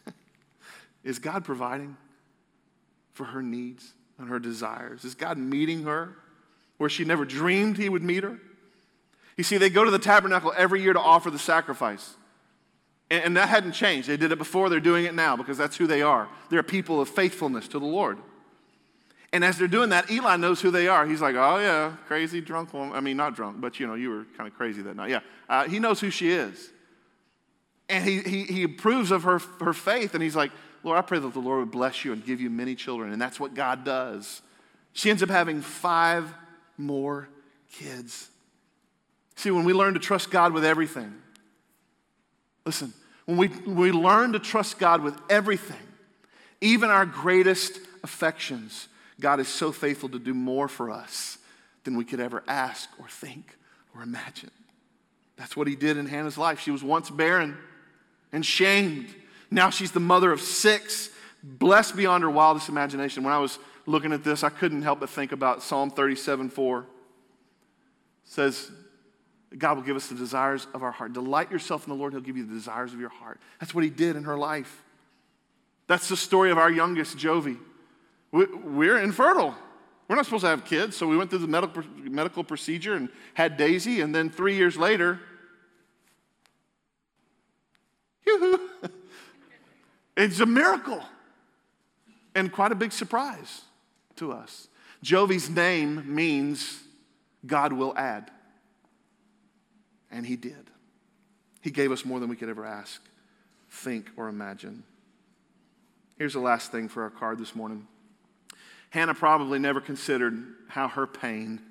Is 1.03 1.19
God 1.19 1.43
providing 1.43 1.97
for 3.13 3.25
her 3.25 3.43
needs 3.43 3.93
and 4.17 4.29
her 4.29 4.39
desires? 4.39 5.03
Is 5.03 5.15
God 5.15 5.37
meeting 5.37 5.83
her 5.83 6.15
where 6.77 6.89
she 6.89 7.03
never 7.03 7.25
dreamed 7.25 7.77
he 7.77 7.89
would 7.89 8.03
meet 8.03 8.23
her? 8.23 8.39
You 9.35 9.43
see, 9.43 9.57
they 9.57 9.69
go 9.69 9.83
to 9.83 9.91
the 9.91 9.99
tabernacle 9.99 10.53
every 10.55 10.81
year 10.81 10.93
to 10.93 10.99
offer 10.99 11.29
the 11.29 11.39
sacrifice. 11.39 12.15
And, 13.09 13.23
and 13.23 13.37
that 13.37 13.49
hadn't 13.49 13.73
changed. 13.73 14.07
They 14.07 14.17
did 14.17 14.31
it 14.31 14.37
before, 14.37 14.69
they're 14.69 14.79
doing 14.79 15.05
it 15.05 15.13
now 15.13 15.35
because 15.35 15.57
that's 15.57 15.77
who 15.77 15.87
they 15.87 16.01
are. 16.01 16.27
They're 16.49 16.63
people 16.63 17.01
of 17.01 17.09
faithfulness 17.09 17.67
to 17.69 17.79
the 17.79 17.85
Lord. 17.85 18.17
And 19.31 19.43
as 19.43 19.57
they're 19.57 19.67
doing 19.67 19.89
that, 19.89 20.09
Eli 20.09 20.37
knows 20.37 20.59
who 20.59 20.71
they 20.71 20.87
are. 20.87 21.05
He's 21.05 21.21
like, 21.21 21.35
oh, 21.35 21.59
yeah, 21.59 21.93
crazy 22.07 22.41
drunk 22.41 22.73
woman. 22.73 22.95
I 22.95 22.99
mean, 22.99 23.15
not 23.15 23.35
drunk, 23.35 23.61
but 23.61 23.79
you 23.79 23.85
know, 23.85 23.93
you 23.93 24.09
were 24.09 24.25
kind 24.35 24.47
of 24.49 24.55
crazy 24.55 24.81
that 24.81 24.95
night. 24.95 25.11
Yeah. 25.11 25.19
Uh, 25.47 25.67
he 25.67 25.79
knows 25.79 25.99
who 25.99 26.09
she 26.09 26.31
is. 26.31 26.71
And 27.89 28.03
he, 28.03 28.21
he, 28.21 28.43
he 28.43 28.63
approves 28.63 29.11
of 29.11 29.23
her, 29.23 29.39
her 29.59 29.73
faith. 29.73 30.15
And 30.15 30.23
he's 30.23 30.35
like, 30.35 30.51
Lord, 30.83 30.97
I 30.97 31.01
pray 31.01 31.19
that 31.19 31.33
the 31.33 31.39
Lord 31.39 31.59
would 31.59 31.71
bless 31.71 32.03
you 32.03 32.13
and 32.13 32.25
give 32.25 32.41
you 32.41 32.49
many 32.49 32.73
children. 32.73 33.11
And 33.11 33.21
that's 33.21 33.39
what 33.39 33.53
God 33.53 33.83
does. 33.83 34.41
She 34.93 35.09
ends 35.09 35.21
up 35.21 35.29
having 35.29 35.61
five 35.61 36.33
more 36.77 37.29
kids. 37.71 38.29
See, 39.35 39.51
when 39.51 39.63
we 39.63 39.73
learn 39.73 39.93
to 39.93 39.99
trust 39.99 40.31
God 40.31 40.53
with 40.53 40.65
everything, 40.65 41.13
listen, 42.65 42.93
when 43.25 43.37
we, 43.37 43.47
when 43.47 43.75
we 43.75 43.91
learn 43.91 44.33
to 44.33 44.39
trust 44.39 44.79
God 44.79 45.01
with 45.01 45.15
everything, 45.29 45.77
even 46.61 46.89
our 46.89 47.05
greatest 47.05 47.79
affections, 48.03 48.87
God 49.19 49.39
is 49.39 49.47
so 49.47 49.71
faithful 49.71 50.09
to 50.09 50.19
do 50.19 50.33
more 50.33 50.67
for 50.67 50.89
us 50.89 51.37
than 51.83 51.97
we 51.97 52.05
could 52.05 52.19
ever 52.19 52.43
ask 52.47 52.89
or 52.99 53.07
think 53.07 53.55
or 53.95 54.01
imagine. 54.01 54.51
That's 55.37 55.55
what 55.55 55.67
he 55.67 55.75
did 55.75 55.97
in 55.97 56.05
Hannah's 56.05 56.37
life. 56.37 56.59
She 56.59 56.71
was 56.71 56.83
once 56.83 57.09
barren 57.09 57.57
and 58.31 58.45
shamed. 58.45 59.07
Now 59.49 59.69
she's 59.69 59.91
the 59.91 59.99
mother 59.99 60.31
of 60.31 60.41
six, 60.41 61.09
blessed 61.43 61.95
beyond 61.95 62.23
her 62.23 62.29
wildest 62.29 62.69
imagination. 62.69 63.23
When 63.23 63.33
I 63.33 63.39
was 63.39 63.57
looking 63.85 64.11
at 64.11 64.23
this, 64.23 64.43
I 64.43 64.49
couldn't 64.49 64.81
help 64.81 64.99
but 64.99 65.09
think 65.09 65.31
about 65.31 65.63
Psalm 65.63 65.91
37 65.91 66.49
4. 66.49 66.79
It 66.79 66.85
says, 68.25 68.71
God 69.57 69.77
will 69.77 69.83
give 69.83 69.95
us 69.95 70.07
the 70.07 70.15
desires 70.15 70.67
of 70.73 70.83
our 70.83 70.91
heart. 70.91 71.13
Delight 71.13 71.51
yourself 71.51 71.85
in 71.87 71.93
the 71.93 71.97
Lord, 71.97 72.13
He'll 72.13 72.21
give 72.21 72.37
you 72.37 72.45
the 72.45 72.53
desires 72.53 72.93
of 72.93 72.99
your 72.99 73.09
heart. 73.09 73.39
That's 73.59 73.73
what 73.73 73.83
He 73.83 73.89
did 73.89 74.15
in 74.15 74.23
her 74.25 74.37
life. 74.37 74.83
That's 75.87 76.07
the 76.07 76.17
story 76.17 76.51
of 76.51 76.59
our 76.59 76.71
youngest, 76.71 77.17
Jovi. 77.17 77.57
We're 78.31 78.99
infertile. 78.99 79.55
We're 80.07 80.15
not 80.15 80.25
supposed 80.25 80.43
to 80.43 80.49
have 80.49 80.65
kids, 80.65 80.95
so 80.95 81.07
we 81.07 81.17
went 81.17 81.29
through 81.29 81.39
the 81.39 81.47
medical, 81.47 81.83
medical 81.97 82.43
procedure 82.43 82.95
and 82.95 83.09
had 83.33 83.57
Daisy, 83.57 84.01
and 84.01 84.13
then 84.13 84.29
three 84.29 84.55
years 84.55 84.77
later, 84.77 85.19
it's 90.17 90.39
a 90.39 90.45
miracle 90.45 91.03
and 92.35 92.51
quite 92.51 92.71
a 92.71 92.75
big 92.75 92.91
surprise 92.91 93.61
to 94.15 94.31
us. 94.31 94.67
Jovi's 95.03 95.49
name 95.49 96.03
means 96.13 96.83
God 97.45 97.73
will 97.73 97.97
add. 97.97 98.31
And 100.11 100.25
He 100.25 100.35
did. 100.35 100.69
He 101.61 101.71
gave 101.71 101.91
us 101.91 102.05
more 102.05 102.19
than 102.19 102.29
we 102.29 102.35
could 102.35 102.49
ever 102.49 102.65
ask, 102.65 103.01
think, 103.69 104.09
or 104.17 104.29
imagine. 104.29 104.83
Here's 106.17 106.33
the 106.33 106.39
last 106.39 106.71
thing 106.71 106.89
for 106.89 107.03
our 107.03 107.09
card 107.09 107.39
this 107.39 107.55
morning. 107.55 107.87
Hannah 108.89 109.13
probably 109.13 109.59
never 109.59 109.79
considered 109.79 110.43
how 110.67 110.87
her 110.87 111.05
pain 111.05 111.61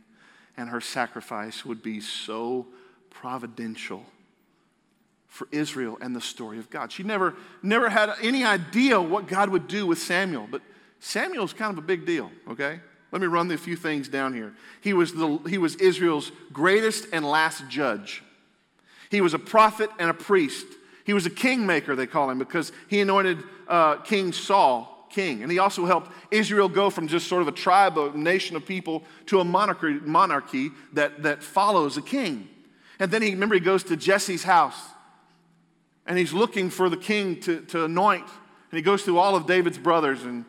and 0.57 0.69
her 0.71 0.81
sacrifice 0.81 1.65
would 1.65 1.83
be 1.83 2.01
so 2.01 2.67
providential 3.11 4.05
for 5.27 5.49
Israel 5.53 5.99
and 6.01 6.15
the 6.15 6.21
story 6.21 6.59
of 6.59 6.71
God. 6.71 6.91
She 6.91 7.03
never, 7.03 7.35
never 7.63 7.89
had 7.89 8.11
any 8.23 8.45
idea 8.45 9.01
what 9.01 9.27
God 9.27 9.51
would 9.51 9.69
do 9.69 9.87
with 9.87 9.99
Samuel, 9.99 10.49
but 10.51 10.63
Samuel's 11.01 11.53
kind 11.53 11.73
of 11.73 11.79
a 11.79 11.87
big 11.87 12.07
deal, 12.07 12.31
okay? 12.49 12.81
Let 13.13 13.21
me 13.21 13.29
run 13.29 13.51
a 13.51 13.57
few 13.57 13.77
things 13.77 14.09
down 14.09 14.35
here. 14.35 14.55
He 14.81 14.93
was, 14.93 15.13
the, 15.15 15.39
he 15.49 15.59
was 15.59 15.77
Israel's 15.77 16.33
greatest 16.53 17.07
and 17.13 17.25
last 17.25 17.69
judge. 17.69 18.23
He 19.11 19.21
was 19.21 19.35
a 19.35 19.39
prophet 19.39 19.91
and 19.99 20.11
a 20.11 20.15
priest. 20.15 20.67
He 21.05 21.13
was 21.13 21.27
a 21.27 21.31
kingmaker, 21.31 21.97
they 21.97 22.07
call 22.07 22.31
him, 22.31 22.39
because 22.39 22.73
he 22.89 23.01
anointed 23.01 23.43
uh, 23.67 23.97
King 23.97 24.33
Saul 24.33 24.95
king. 25.11 25.43
And 25.43 25.51
he 25.51 25.59
also 25.59 25.87
helped 25.87 26.13
Israel 26.31 26.69
go 26.69 26.91
from 26.91 27.09
just 27.09 27.29
sort 27.29 27.43
of 27.43 27.49
a 27.49 27.53
tribe, 27.53 27.99
a 27.99 28.17
nation 28.17 28.57
of 28.57 28.67
people, 28.67 29.05
to 29.27 29.41
a 29.41 29.45
monarchy, 29.45 29.95
monarchy 30.01 30.71
that, 30.93 31.23
that 31.23 31.43
follows 31.43 31.97
a 31.97 32.03
king. 32.03 32.49
And 32.99 33.11
then 33.11 33.23
he, 33.23 33.31
remember, 33.31 33.55
he 33.55 33.61
goes 33.61 33.85
to 33.85 33.97
Jesse's 33.97 34.43
house 34.43 34.79
and 36.07 36.19
he's 36.19 36.33
looking 36.33 36.71
for 36.71 36.89
the 36.89 36.97
king 36.97 37.41
to, 37.41 37.61
to 37.63 37.85
anoint. 37.85 38.25
And 38.71 38.77
he 38.77 38.83
goes 38.83 39.03
through 39.03 39.19
all 39.19 39.37
of 39.37 39.47
David's 39.47 39.79
brothers 39.79 40.25
and 40.25 40.45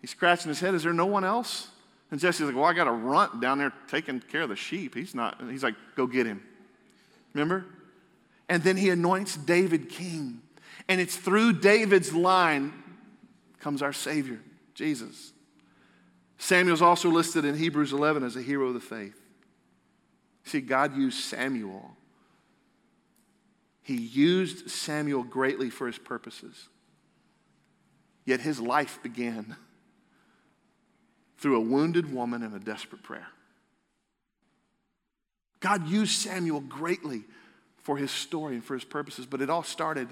he's 0.00 0.10
scratching 0.10 0.48
his 0.48 0.60
head. 0.60 0.74
Is 0.74 0.82
there 0.82 0.92
no 0.92 1.06
one 1.06 1.24
else? 1.24 1.68
And 2.10 2.20
Jesse's 2.20 2.46
like, 2.46 2.54
Well, 2.54 2.64
I 2.64 2.72
got 2.72 2.86
a 2.86 2.92
runt 2.92 3.40
down 3.40 3.58
there 3.58 3.72
taking 3.88 4.20
care 4.20 4.42
of 4.42 4.48
the 4.48 4.56
sheep. 4.56 4.94
He's 4.94 5.14
not. 5.14 5.40
He's 5.50 5.62
like, 5.64 5.74
Go 5.96 6.06
get 6.06 6.26
him. 6.26 6.42
Remember? 7.34 7.64
And 8.48 8.62
then 8.62 8.76
he 8.76 8.90
anoints 8.90 9.36
David 9.36 9.88
king. 9.88 10.42
And 10.88 11.00
it's 11.00 11.16
through 11.16 11.54
David's 11.54 12.12
line 12.12 12.72
comes 13.58 13.82
our 13.82 13.92
Savior, 13.92 14.40
Jesus. 14.74 15.32
Samuel's 16.38 16.82
also 16.82 17.08
listed 17.08 17.44
in 17.44 17.56
Hebrews 17.56 17.92
11 17.92 18.22
as 18.22 18.36
a 18.36 18.42
hero 18.42 18.68
of 18.68 18.74
the 18.74 18.80
faith. 18.80 19.20
See, 20.44 20.60
God 20.60 20.96
used 20.96 21.18
Samuel. 21.18 21.96
He 23.82 23.96
used 23.96 24.70
Samuel 24.70 25.24
greatly 25.24 25.70
for 25.70 25.86
his 25.86 25.98
purposes. 25.98 26.68
Yet 28.24 28.40
his 28.40 28.60
life 28.60 29.00
began 29.02 29.56
through 31.38 31.56
a 31.56 31.60
wounded 31.60 32.12
woman 32.12 32.42
and 32.42 32.54
a 32.54 32.58
desperate 32.58 33.02
prayer. 33.02 33.28
God 35.60 35.88
used 35.88 36.20
Samuel 36.20 36.60
greatly 36.60 37.24
for 37.86 37.96
his 37.96 38.10
story 38.10 38.54
and 38.54 38.64
for 38.64 38.74
his 38.74 38.82
purposes, 38.82 39.26
but 39.26 39.40
it 39.40 39.48
all 39.48 39.62
started 39.62 40.08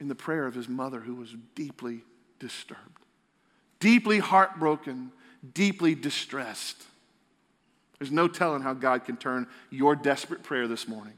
in 0.00 0.08
the 0.08 0.14
prayer 0.14 0.46
of 0.46 0.54
his 0.54 0.66
mother, 0.66 1.00
who 1.00 1.14
was 1.14 1.34
deeply 1.54 2.00
disturbed, 2.38 3.04
deeply 3.78 4.18
heartbroken, 4.18 5.12
deeply 5.52 5.94
distressed. 5.94 6.82
There's 7.98 8.10
no 8.10 8.26
telling 8.26 8.62
how 8.62 8.72
God 8.72 9.04
can 9.04 9.18
turn 9.18 9.48
your 9.68 9.94
desperate 9.94 10.42
prayer 10.42 10.66
this 10.66 10.88
morning 10.88 11.12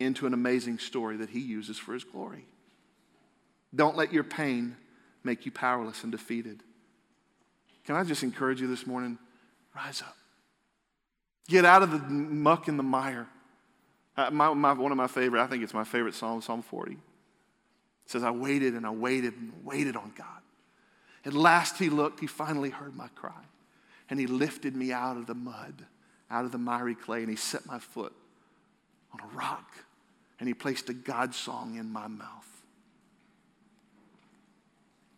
into 0.00 0.26
an 0.26 0.34
amazing 0.34 0.80
story 0.80 1.18
that 1.18 1.30
he 1.30 1.38
uses 1.38 1.78
for 1.78 1.94
his 1.94 2.02
glory. 2.02 2.46
Don't 3.72 3.96
let 3.96 4.12
your 4.12 4.24
pain 4.24 4.76
make 5.22 5.46
you 5.46 5.52
powerless 5.52 6.02
and 6.02 6.10
defeated. 6.10 6.64
Can 7.84 7.94
I 7.94 8.02
just 8.02 8.24
encourage 8.24 8.60
you 8.60 8.66
this 8.66 8.88
morning? 8.88 9.18
Rise 9.76 10.02
up. 10.02 10.16
Get 11.46 11.64
out 11.64 11.84
of 11.84 11.92
the 11.92 11.98
muck 11.98 12.66
and 12.66 12.76
the 12.76 12.82
mire. 12.82 13.28
Uh, 14.20 14.30
my, 14.30 14.52
my, 14.52 14.74
one 14.74 14.92
of 14.92 14.98
my 14.98 15.06
favorite, 15.06 15.42
I 15.42 15.46
think 15.46 15.62
it's 15.62 15.72
my 15.72 15.84
favorite 15.84 16.14
psalm, 16.14 16.42
Psalm 16.42 16.60
40. 16.60 16.92
It 16.92 16.98
says, 18.04 18.22
I 18.22 18.30
waited 18.30 18.74
and 18.74 18.84
I 18.84 18.90
waited 18.90 19.34
and 19.34 19.52
waited 19.64 19.96
on 19.96 20.12
God. 20.14 20.26
At 21.24 21.32
last 21.32 21.78
he 21.78 21.88
looked, 21.88 22.20
he 22.20 22.26
finally 22.26 22.68
heard 22.68 22.94
my 22.94 23.08
cry. 23.08 23.42
And 24.10 24.20
he 24.20 24.26
lifted 24.26 24.76
me 24.76 24.92
out 24.92 25.16
of 25.16 25.26
the 25.26 25.34
mud, 25.34 25.86
out 26.30 26.44
of 26.44 26.52
the 26.52 26.58
miry 26.58 26.94
clay, 26.94 27.20
and 27.20 27.30
he 27.30 27.36
set 27.36 27.64
my 27.64 27.78
foot 27.78 28.12
on 29.14 29.20
a 29.20 29.36
rock. 29.36 29.72
And 30.38 30.46
he 30.46 30.54
placed 30.54 30.90
a 30.90 30.94
God 30.94 31.34
song 31.34 31.76
in 31.76 31.90
my 31.90 32.06
mouth. 32.06 32.46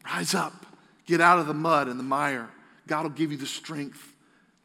Rise 0.05 0.34
up, 0.34 0.64
get 1.07 1.20
out 1.20 1.40
of 1.40 1.48
the 1.48 1.55
mud 1.55 1.88
and 1.88 1.98
the 1.98 2.05
mire. 2.05 2.50
God 2.86 3.03
will 3.03 3.11
give 3.11 3.32
you 3.32 3.38
the 3.38 3.46
strength 3.46 4.14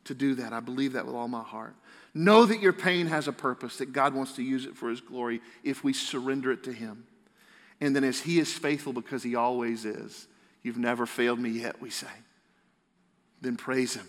to 0.04 0.14
do 0.14 0.36
that. 0.36 0.54
I 0.54 0.60
believe 0.60 0.94
that 0.94 1.08
with 1.08 1.16
all 1.16 1.28
my 1.28 1.44
heart. 1.44 1.74
Know 2.18 2.46
that 2.46 2.62
your 2.62 2.74
pain 2.74 3.06
has 3.06 3.28
a 3.28 3.32
purpose, 3.32 3.78
that 3.78 3.94
God 3.94 4.16
wants 4.16 4.34
to 4.34 4.44
use 4.44 4.66
it 4.66 4.76
for 4.76 4.90
his 4.90 5.02
glory 5.02 5.40
if 5.64 5.84
we 5.84 5.94
surrender 5.94 6.52
it 6.52 6.64
to 6.64 6.74
him. 6.74 7.06
And 7.80 7.96
then, 7.96 8.04
as 8.04 8.22
he 8.22 8.40
is 8.40 8.52
faithful 8.52 8.92
because 8.92 9.22
he 9.22 9.36
always 9.36 9.86
is, 9.86 10.28
you've 10.64 10.80
never 10.80 11.06
failed 11.06 11.40
me 11.40 11.52
yet, 11.52 11.80
we 11.80 11.92
say, 11.92 12.08
then 13.42 13.56
praise 13.56 13.94
him. 13.94 14.08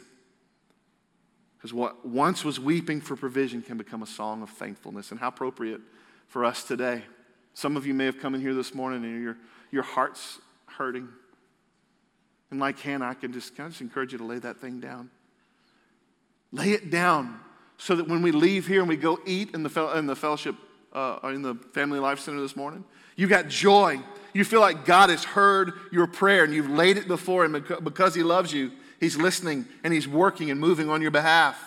Because 1.59 1.75
what 1.75 2.07
once 2.07 2.47
was 2.47 2.59
weeping 2.59 3.03
for 3.03 3.15
provision 3.15 3.61
can 3.61 3.77
become 3.77 4.03
a 4.03 4.07
song 4.07 4.43
of 4.43 4.49
thankfulness. 4.49 5.11
And 5.11 5.21
how 5.21 5.29
appropriate 5.29 5.83
for 6.29 6.47
us 6.47 6.65
today. 6.65 7.03
Some 7.53 7.77
of 7.77 7.87
you 7.87 7.93
may 7.93 8.07
have 8.07 8.21
come 8.21 8.35
in 8.35 8.41
here 8.41 8.55
this 8.55 8.75
morning 8.75 9.05
and 9.05 9.23
your, 9.23 9.37
your 9.71 9.83
heart's 9.83 10.39
hurting. 10.65 11.11
And 12.51 12.59
like 12.59 12.79
Hannah, 12.79 13.09
I 13.09 13.15
can 13.15 13.35
just, 13.35 13.55
can 13.55 13.67
I 13.67 13.69
just 13.69 13.83
encourage 13.83 14.13
you 14.13 14.19
to 14.19 14.25
lay 14.25 14.39
that 14.39 14.63
thing 14.63 14.81
down? 14.81 15.11
Lay 16.53 16.71
it 16.71 16.91
down 16.91 17.41
so 17.79 17.95
that 17.97 18.09
when 18.09 18.23
we 18.23 18.33
leave 18.33 18.67
here 18.67 18.81
and 18.81 18.89
we 18.89 18.97
go 18.97 19.19
eat 19.25 19.55
in 19.55 19.63
the, 19.63 19.93
in 19.97 20.07
the 20.07 20.17
fellowship, 20.17 20.57
uh, 20.93 21.19
in 21.25 21.43
the 21.43 21.55
Family 21.73 22.01
Life 22.01 22.19
Center 22.21 22.41
this 22.41 22.57
morning, 22.57 22.85
you 23.17 23.29
got 23.29 23.49
joy. 23.49 24.01
You 24.35 24.45
feel 24.45 24.61
like 24.61 24.85
God 24.85 25.11
has 25.11 25.25
heard 25.25 25.73
your 25.93 26.07
prayer 26.07 26.45
and 26.45 26.53
you've 26.53 26.69
laid 26.69 26.97
it 26.97 27.09
before 27.09 27.45
Him 27.45 27.65
because 27.83 28.15
He 28.15 28.23
loves 28.23 28.53
you. 28.53 28.73
He's 29.01 29.17
listening 29.17 29.67
and 29.85 29.93
He's 29.93 30.09
working 30.09 30.51
and 30.51 30.61
moving 30.61 30.91
on 30.91 31.01
your 31.01 31.13
behalf. 31.13 31.59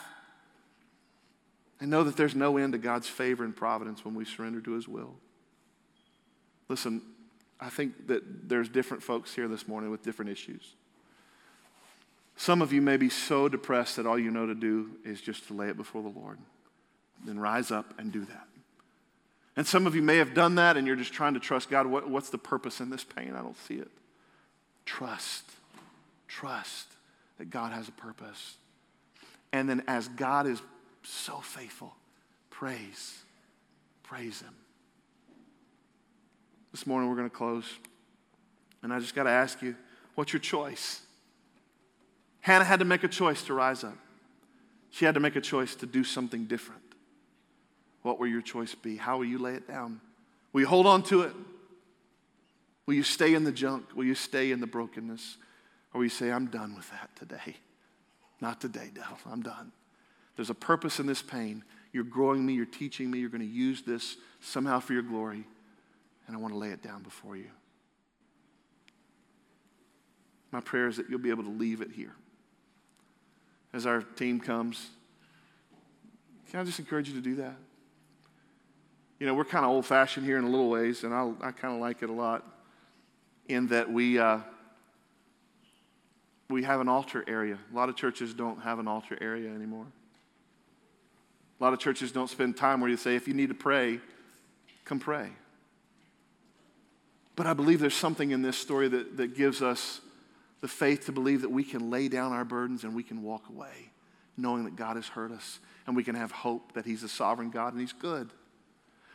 And 1.79 1.89
know 1.89 2.03
that 2.03 2.15
there's 2.15 2.35
no 2.35 2.57
end 2.57 2.73
to 2.73 2.77
God's 2.77 3.07
favor 3.07 3.43
and 3.43 3.55
providence 3.55 4.05
when 4.05 4.13
we 4.13 4.25
surrender 4.25 4.61
to 4.61 4.71
His 4.71 4.87
will. 4.87 5.15
Listen, 6.67 7.01
I 7.59 7.69
think 7.69 8.07
that 8.07 8.49
there's 8.49 8.69
different 8.69 9.01
folks 9.01 9.33
here 9.33 9.47
this 9.47 9.67
morning 9.67 9.91
with 9.91 10.03
different 10.03 10.29
issues. 10.29 10.75
Some 12.41 12.63
of 12.63 12.73
you 12.73 12.81
may 12.81 12.97
be 12.97 13.07
so 13.07 13.47
depressed 13.47 13.97
that 13.97 14.07
all 14.07 14.17
you 14.17 14.31
know 14.31 14.47
to 14.47 14.55
do 14.55 14.93
is 15.05 15.21
just 15.21 15.45
to 15.49 15.53
lay 15.53 15.67
it 15.67 15.77
before 15.77 16.01
the 16.01 16.09
Lord. 16.09 16.39
Then 17.23 17.37
rise 17.37 17.69
up 17.69 17.93
and 17.99 18.11
do 18.11 18.25
that. 18.25 18.47
And 19.55 19.67
some 19.67 19.85
of 19.85 19.95
you 19.95 20.01
may 20.01 20.17
have 20.17 20.33
done 20.33 20.55
that 20.55 20.75
and 20.75 20.87
you're 20.87 20.95
just 20.95 21.13
trying 21.13 21.35
to 21.35 21.39
trust 21.39 21.69
God. 21.69 21.85
What, 21.85 22.09
what's 22.09 22.31
the 22.31 22.39
purpose 22.39 22.79
in 22.79 22.89
this 22.89 23.03
pain? 23.03 23.35
I 23.37 23.43
don't 23.43 23.59
see 23.67 23.75
it. 23.75 23.91
Trust. 24.87 25.51
Trust 26.27 26.87
that 27.37 27.51
God 27.51 27.73
has 27.73 27.87
a 27.87 27.91
purpose. 27.91 28.55
And 29.53 29.69
then 29.69 29.83
as 29.87 30.07
God 30.07 30.47
is 30.47 30.63
so 31.03 31.41
faithful, 31.41 31.93
praise. 32.49 33.19
Praise 34.01 34.41
Him. 34.41 34.55
This 36.71 36.87
morning 36.87 37.07
we're 37.07 37.17
going 37.17 37.29
to 37.29 37.35
close. 37.35 37.71
And 38.81 38.91
I 38.91 38.97
just 38.97 39.13
got 39.13 39.25
to 39.25 39.29
ask 39.29 39.61
you, 39.61 39.75
what's 40.15 40.33
your 40.33 40.39
choice? 40.39 41.01
Hannah 42.41 42.65
had 42.65 42.79
to 42.79 42.85
make 42.85 43.03
a 43.03 43.07
choice 43.07 43.43
to 43.43 43.53
rise 43.53 43.83
up. 43.83 43.97
She 44.89 45.05
had 45.05 45.13
to 45.13 45.19
make 45.19 45.35
a 45.35 45.41
choice 45.41 45.75
to 45.75 45.85
do 45.85 46.03
something 46.03 46.45
different. 46.45 46.81
What 48.01 48.19
will 48.19 48.27
your 48.27 48.41
choice 48.41 48.75
be? 48.75 48.97
How 48.97 49.17
will 49.17 49.25
you 49.25 49.37
lay 49.37 49.53
it 49.53 49.67
down? 49.67 50.01
Will 50.51 50.61
you 50.61 50.67
hold 50.67 50.85
on 50.85 51.03
to 51.03 51.21
it? 51.21 51.33
Will 52.85 52.95
you 52.95 53.03
stay 53.03 53.35
in 53.35 53.43
the 53.43 53.51
junk? 53.51 53.95
Will 53.95 54.05
you 54.05 54.15
stay 54.15 54.51
in 54.51 54.59
the 54.59 54.67
brokenness? 54.67 55.37
Or 55.93 55.99
will 55.99 56.05
you 56.05 56.09
say, 56.09 56.31
I'm 56.31 56.47
done 56.47 56.75
with 56.75 56.89
that 56.91 57.15
today? 57.15 57.55
Not 58.41 58.59
today, 58.59 58.89
devil. 58.93 59.17
I'm 59.31 59.43
done. 59.43 59.71
There's 60.35 60.49
a 60.49 60.55
purpose 60.55 60.99
in 60.99 61.05
this 61.05 61.21
pain. 61.21 61.63
You're 61.93 62.03
growing 62.03 62.45
me, 62.45 62.53
you're 62.53 62.65
teaching 62.65 63.11
me, 63.11 63.19
you're 63.19 63.29
going 63.29 63.41
to 63.41 63.47
use 63.47 63.83
this 63.83 64.17
somehow 64.39 64.79
for 64.79 64.93
your 64.93 65.03
glory 65.03 65.45
and 66.31 66.35
I 66.35 66.39
want 66.39 66.53
to 66.53 66.57
lay 66.57 66.69
it 66.69 66.81
down 66.81 67.03
before 67.03 67.35
you. 67.35 67.49
My 70.51 70.61
prayer 70.61 70.87
is 70.87 70.97
that 70.97 71.09
you'll 71.09 71.19
be 71.19 71.29
able 71.29 71.43
to 71.43 71.49
leave 71.49 71.81
it 71.81 71.91
here. 71.91 72.15
As 73.73 73.85
our 73.85 74.01
team 74.01 74.39
comes, 74.39 74.89
can 76.49 76.59
I 76.59 76.63
just 76.63 76.79
encourage 76.79 77.07
you 77.07 77.15
to 77.15 77.21
do 77.21 77.35
that? 77.35 77.55
You 79.19 79.27
know, 79.27 79.33
we're 79.33 79.45
kind 79.45 79.63
of 79.63 79.71
old 79.71 79.85
fashioned 79.85 80.25
here 80.25 80.37
in 80.37 80.43
a 80.43 80.49
little 80.49 80.69
ways, 80.69 81.03
and 81.03 81.13
I, 81.13 81.31
I 81.41 81.51
kind 81.51 81.73
of 81.73 81.79
like 81.79 82.03
it 82.03 82.09
a 82.09 82.13
lot 82.13 82.45
in 83.47 83.67
that 83.67 83.89
we, 83.89 84.19
uh, 84.19 84.39
we 86.49 86.63
have 86.63 86.81
an 86.81 86.89
altar 86.89 87.23
area. 87.27 87.57
A 87.71 87.75
lot 87.75 87.87
of 87.87 87.95
churches 87.95 88.33
don't 88.33 88.59
have 88.61 88.79
an 88.79 88.87
altar 88.87 89.17
area 89.21 89.49
anymore. 89.49 89.85
A 91.59 91.63
lot 91.63 91.71
of 91.71 91.79
churches 91.79 92.11
don't 92.11 92.29
spend 92.29 92.57
time 92.57 92.81
where 92.81 92.89
you 92.89 92.97
say, 92.97 93.15
if 93.15 93.27
you 93.27 93.33
need 93.33 93.49
to 93.49 93.55
pray, 93.55 93.99
come 94.83 94.99
pray. 94.99 95.29
But 97.35 97.47
I 97.47 97.53
believe 97.53 97.79
there's 97.79 97.93
something 97.93 98.31
in 98.31 98.41
this 98.41 98.57
story 98.57 98.87
that, 98.89 99.17
that 99.17 99.35
gives 99.35 99.61
us 99.61 100.01
the 100.61 100.67
faith 100.67 101.07
to 101.07 101.11
believe 101.11 101.41
that 101.41 101.51
we 101.51 101.63
can 101.63 101.89
lay 101.89 102.07
down 102.07 102.31
our 102.31 102.45
burdens 102.45 102.83
and 102.83 102.95
we 102.95 103.03
can 103.03 103.23
walk 103.23 103.49
away, 103.49 103.91
knowing 104.37 104.63
that 104.63 104.75
God 104.75 104.95
has 104.95 105.07
heard 105.07 105.31
us 105.31 105.59
and 105.87 105.95
we 105.95 106.03
can 106.03 106.15
have 106.15 106.31
hope 106.31 106.73
that 106.73 106.85
He's 106.85 107.03
a 107.03 107.09
sovereign 107.09 107.49
God 107.49 107.73
and 107.73 107.81
He's 107.81 107.93
good. 107.93 108.29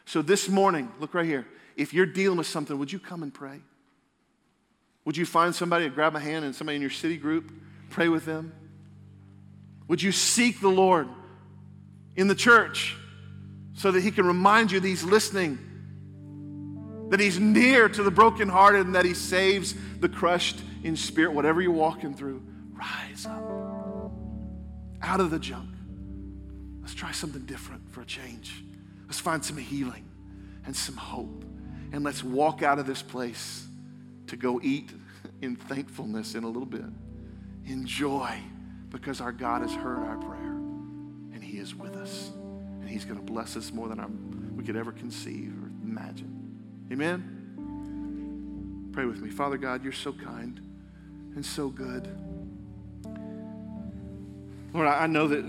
So 0.05 0.23
this 0.23 0.49
morning, 0.49 0.91
look 1.01 1.15
right 1.15 1.27
here. 1.27 1.47
If 1.77 1.95
you're 1.95 2.07
dealing 2.07 2.39
with 2.39 2.47
something, 2.47 2.79
would 2.79 2.93
you 2.93 2.99
come 2.99 3.23
and 3.23 3.33
pray? 3.33 3.61
Would 5.05 5.17
you 5.17 5.27
find 5.27 5.55
somebody 5.55 5.89
to 5.89 5.95
grab 5.95 6.17
a 6.17 6.21
hand 6.21 6.45
and 6.45 6.55
somebody 6.55 6.77
in 6.77 6.83
your 6.83 6.91
city 6.91 7.17
group, 7.17 7.53
pray 7.91 8.09
with 8.09 8.25
them? 8.25 8.53
Would 9.89 10.03
you 10.03 10.11
seek 10.11 10.61
the 10.61 10.69
Lord 10.69 11.09
in 12.17 12.27
the 12.27 12.35
church 12.35 12.97
so 13.75 13.93
that 13.93 14.01
He 14.03 14.11
can 14.11 14.27
remind 14.27 14.73
you 14.73 14.81
that 14.81 14.89
He's 14.89 15.05
listening 15.05 15.59
that 17.11 17.21
He's 17.21 17.39
near 17.39 17.89
to 17.89 18.03
the 18.03 18.11
brokenhearted 18.11 18.87
and 18.87 18.95
that 18.95 19.05
He 19.05 19.15
saves 19.15 19.75
the 20.01 20.09
crushed 20.09 20.61
in 20.87 20.97
spirit. 20.97 21.33
Whatever 21.33 21.61
you're 21.61 21.73
walking 21.73 22.15
through, 22.15 22.43
rise 22.73 23.27
up 23.27 24.13
out 25.03 25.21
of 25.21 25.31
the 25.31 25.39
junk. 25.39 25.69
Let's 26.81 26.95
try 26.95 27.13
something 27.13 27.45
different 27.45 27.91
for 27.91 28.03
a 28.03 28.05
change. 28.05 28.65
Let's 29.07 29.19
find 29.19 29.45
some 29.45 29.57
healing 29.57 30.05
and 30.65 30.75
some 30.75 30.97
hope. 30.97 31.45
And 31.93 32.05
let's 32.05 32.23
walk 32.23 32.63
out 32.63 32.79
of 32.79 32.87
this 32.87 33.03
place 33.03 33.67
to 34.29 34.37
go 34.37 34.61
eat 34.63 34.93
in 35.43 35.57
thankfulness 35.57 36.35
in 36.35 36.45
a 36.45 36.49
little 36.49 36.67
bit. 36.67 36.85
Enjoy 37.65 38.39
because 38.91 39.21
our 39.21 39.33
God 39.33 39.63
has 39.63 39.73
heard 39.73 39.99
our 39.99 40.19
prayer 40.19 40.53
and 41.33 41.43
He 41.43 41.59
is 41.59 41.75
with 41.75 41.97
us. 41.97 42.31
And 42.81 42.89
He's 42.89 43.05
going 43.05 43.19
to 43.19 43.25
bless 43.25 43.57
us 43.57 43.73
more 43.73 43.89
than 43.89 43.99
our, 43.99 44.09
we 44.55 44.63
could 44.63 44.77
ever 44.77 44.93
conceive 44.93 45.53
or 45.63 45.67
imagine. 45.83 46.87
Amen? 46.93 47.33
Pray 48.93 49.05
with 49.05 49.21
me. 49.21 49.31
Father 49.31 49.59
God, 49.59 49.83
you're 49.83 49.93
so 49.93 50.13
kind 50.13 50.61
and 51.37 51.47
so 51.47 51.69
good. 51.69 52.09
Lord, 54.73 54.89
I 54.89 55.07
know 55.07 55.29
that 55.29 55.45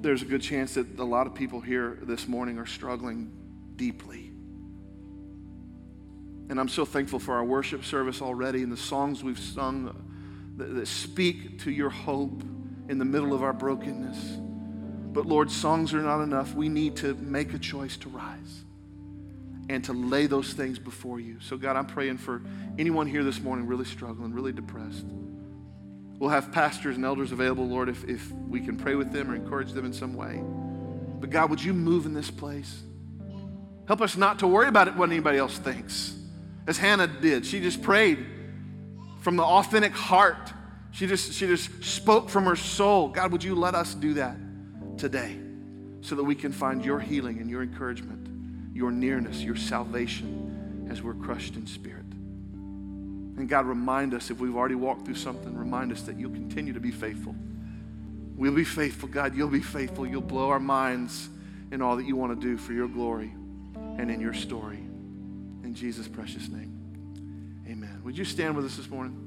there's 0.00 0.22
a 0.22 0.26
good 0.26 0.42
chance 0.42 0.74
that 0.74 0.98
a 0.98 1.04
lot 1.04 1.26
of 1.26 1.34
people 1.34 1.60
here 1.60 1.98
this 2.02 2.28
morning 2.28 2.58
are 2.58 2.66
struggling 2.66 3.32
deeply. 3.76 4.30
And 6.50 6.60
I'm 6.60 6.68
so 6.68 6.84
thankful 6.84 7.18
for 7.18 7.34
our 7.34 7.44
worship 7.44 7.84
service 7.84 8.20
already 8.20 8.62
and 8.62 8.70
the 8.70 8.76
songs 8.76 9.24
we've 9.24 9.38
sung 9.38 9.86
that, 10.56 10.74
that 10.74 10.86
speak 10.86 11.60
to 11.60 11.70
your 11.70 11.90
hope 11.90 12.42
in 12.88 12.98
the 12.98 13.04
middle 13.04 13.32
of 13.32 13.42
our 13.42 13.54
brokenness. 13.54 14.18
But 15.12 15.26
Lord, 15.26 15.50
songs 15.50 15.94
are 15.94 16.02
not 16.02 16.22
enough. 16.22 16.54
We 16.54 16.68
need 16.68 16.96
to 16.96 17.14
make 17.14 17.54
a 17.54 17.58
choice 17.58 17.96
to 17.98 18.10
rise 18.10 18.63
and 19.68 19.84
to 19.84 19.92
lay 19.92 20.26
those 20.26 20.52
things 20.52 20.78
before 20.78 21.20
you. 21.20 21.40
So, 21.40 21.56
God, 21.56 21.76
I'm 21.76 21.86
praying 21.86 22.18
for 22.18 22.42
anyone 22.78 23.06
here 23.06 23.24
this 23.24 23.40
morning 23.40 23.66
really 23.66 23.84
struggling, 23.84 24.32
really 24.32 24.52
depressed. 24.52 25.06
We'll 26.18 26.30
have 26.30 26.52
pastors 26.52 26.96
and 26.96 27.04
elders 27.04 27.32
available, 27.32 27.66
Lord, 27.66 27.88
if, 27.88 28.04
if 28.04 28.30
we 28.32 28.60
can 28.60 28.76
pray 28.76 28.94
with 28.94 29.12
them 29.12 29.30
or 29.30 29.34
encourage 29.34 29.72
them 29.72 29.84
in 29.84 29.92
some 29.92 30.14
way. 30.14 30.42
But 31.20 31.30
God, 31.30 31.50
would 31.50 31.62
you 31.62 31.72
move 31.72 32.06
in 32.06 32.14
this 32.14 32.30
place? 32.30 32.82
Help 33.86 34.00
us 34.00 34.16
not 34.16 34.38
to 34.38 34.46
worry 34.46 34.68
about 34.68 34.88
it 34.88 34.96
what 34.96 35.10
anybody 35.10 35.38
else 35.38 35.58
thinks. 35.58 36.16
As 36.66 36.78
Hannah 36.78 37.06
did, 37.06 37.44
she 37.44 37.60
just 37.60 37.82
prayed 37.82 38.24
from 39.20 39.36
the 39.36 39.42
authentic 39.42 39.92
heart. 39.92 40.52
She 40.92 41.06
just, 41.06 41.32
she 41.32 41.46
just 41.46 41.82
spoke 41.82 42.30
from 42.30 42.44
her 42.44 42.56
soul. 42.56 43.08
God, 43.08 43.32
would 43.32 43.42
you 43.42 43.54
let 43.54 43.74
us 43.74 43.94
do 43.94 44.14
that 44.14 44.36
today 44.96 45.38
so 46.00 46.14
that 46.14 46.24
we 46.24 46.34
can 46.34 46.52
find 46.52 46.84
your 46.84 47.00
healing 47.00 47.38
and 47.40 47.50
your 47.50 47.62
encouragement, 47.62 48.28
your 48.74 48.90
nearness, 48.90 49.40
your 49.40 49.56
salvation 49.56 50.88
as 50.90 51.00
we're 51.00 51.14
crushed 51.14 51.54
in 51.54 51.66
spirit? 51.66 52.04
And 53.36 53.48
God, 53.48 53.66
remind 53.66 54.14
us 54.14 54.30
if 54.30 54.38
we've 54.38 54.54
already 54.54 54.74
walked 54.74 55.06
through 55.06 55.16
something, 55.16 55.56
remind 55.56 55.90
us 55.92 56.02
that 56.02 56.18
you'll 56.18 56.30
continue 56.30 56.72
to 56.72 56.80
be 56.80 56.90
faithful. 56.90 57.34
We'll 58.36 58.54
be 58.54 58.64
faithful, 58.64 59.08
God. 59.08 59.36
You'll 59.36 59.48
be 59.48 59.60
faithful. 59.60 60.06
You'll 60.06 60.20
blow 60.20 60.50
our 60.50 60.60
minds 60.60 61.28
in 61.72 61.80
all 61.80 61.96
that 61.96 62.06
you 62.06 62.16
want 62.16 62.38
to 62.38 62.46
do 62.46 62.56
for 62.56 62.72
your 62.72 62.88
glory 62.88 63.32
and 63.98 64.10
in 64.10 64.20
your 64.20 64.34
story. 64.34 64.76
In 64.76 65.74
Jesus' 65.74 66.06
precious 66.06 66.48
name, 66.48 67.64
amen. 67.68 68.00
Would 68.04 68.18
you 68.18 68.24
stand 68.24 68.54
with 68.54 68.64
us 68.64 68.76
this 68.76 68.88
morning? 68.90 69.23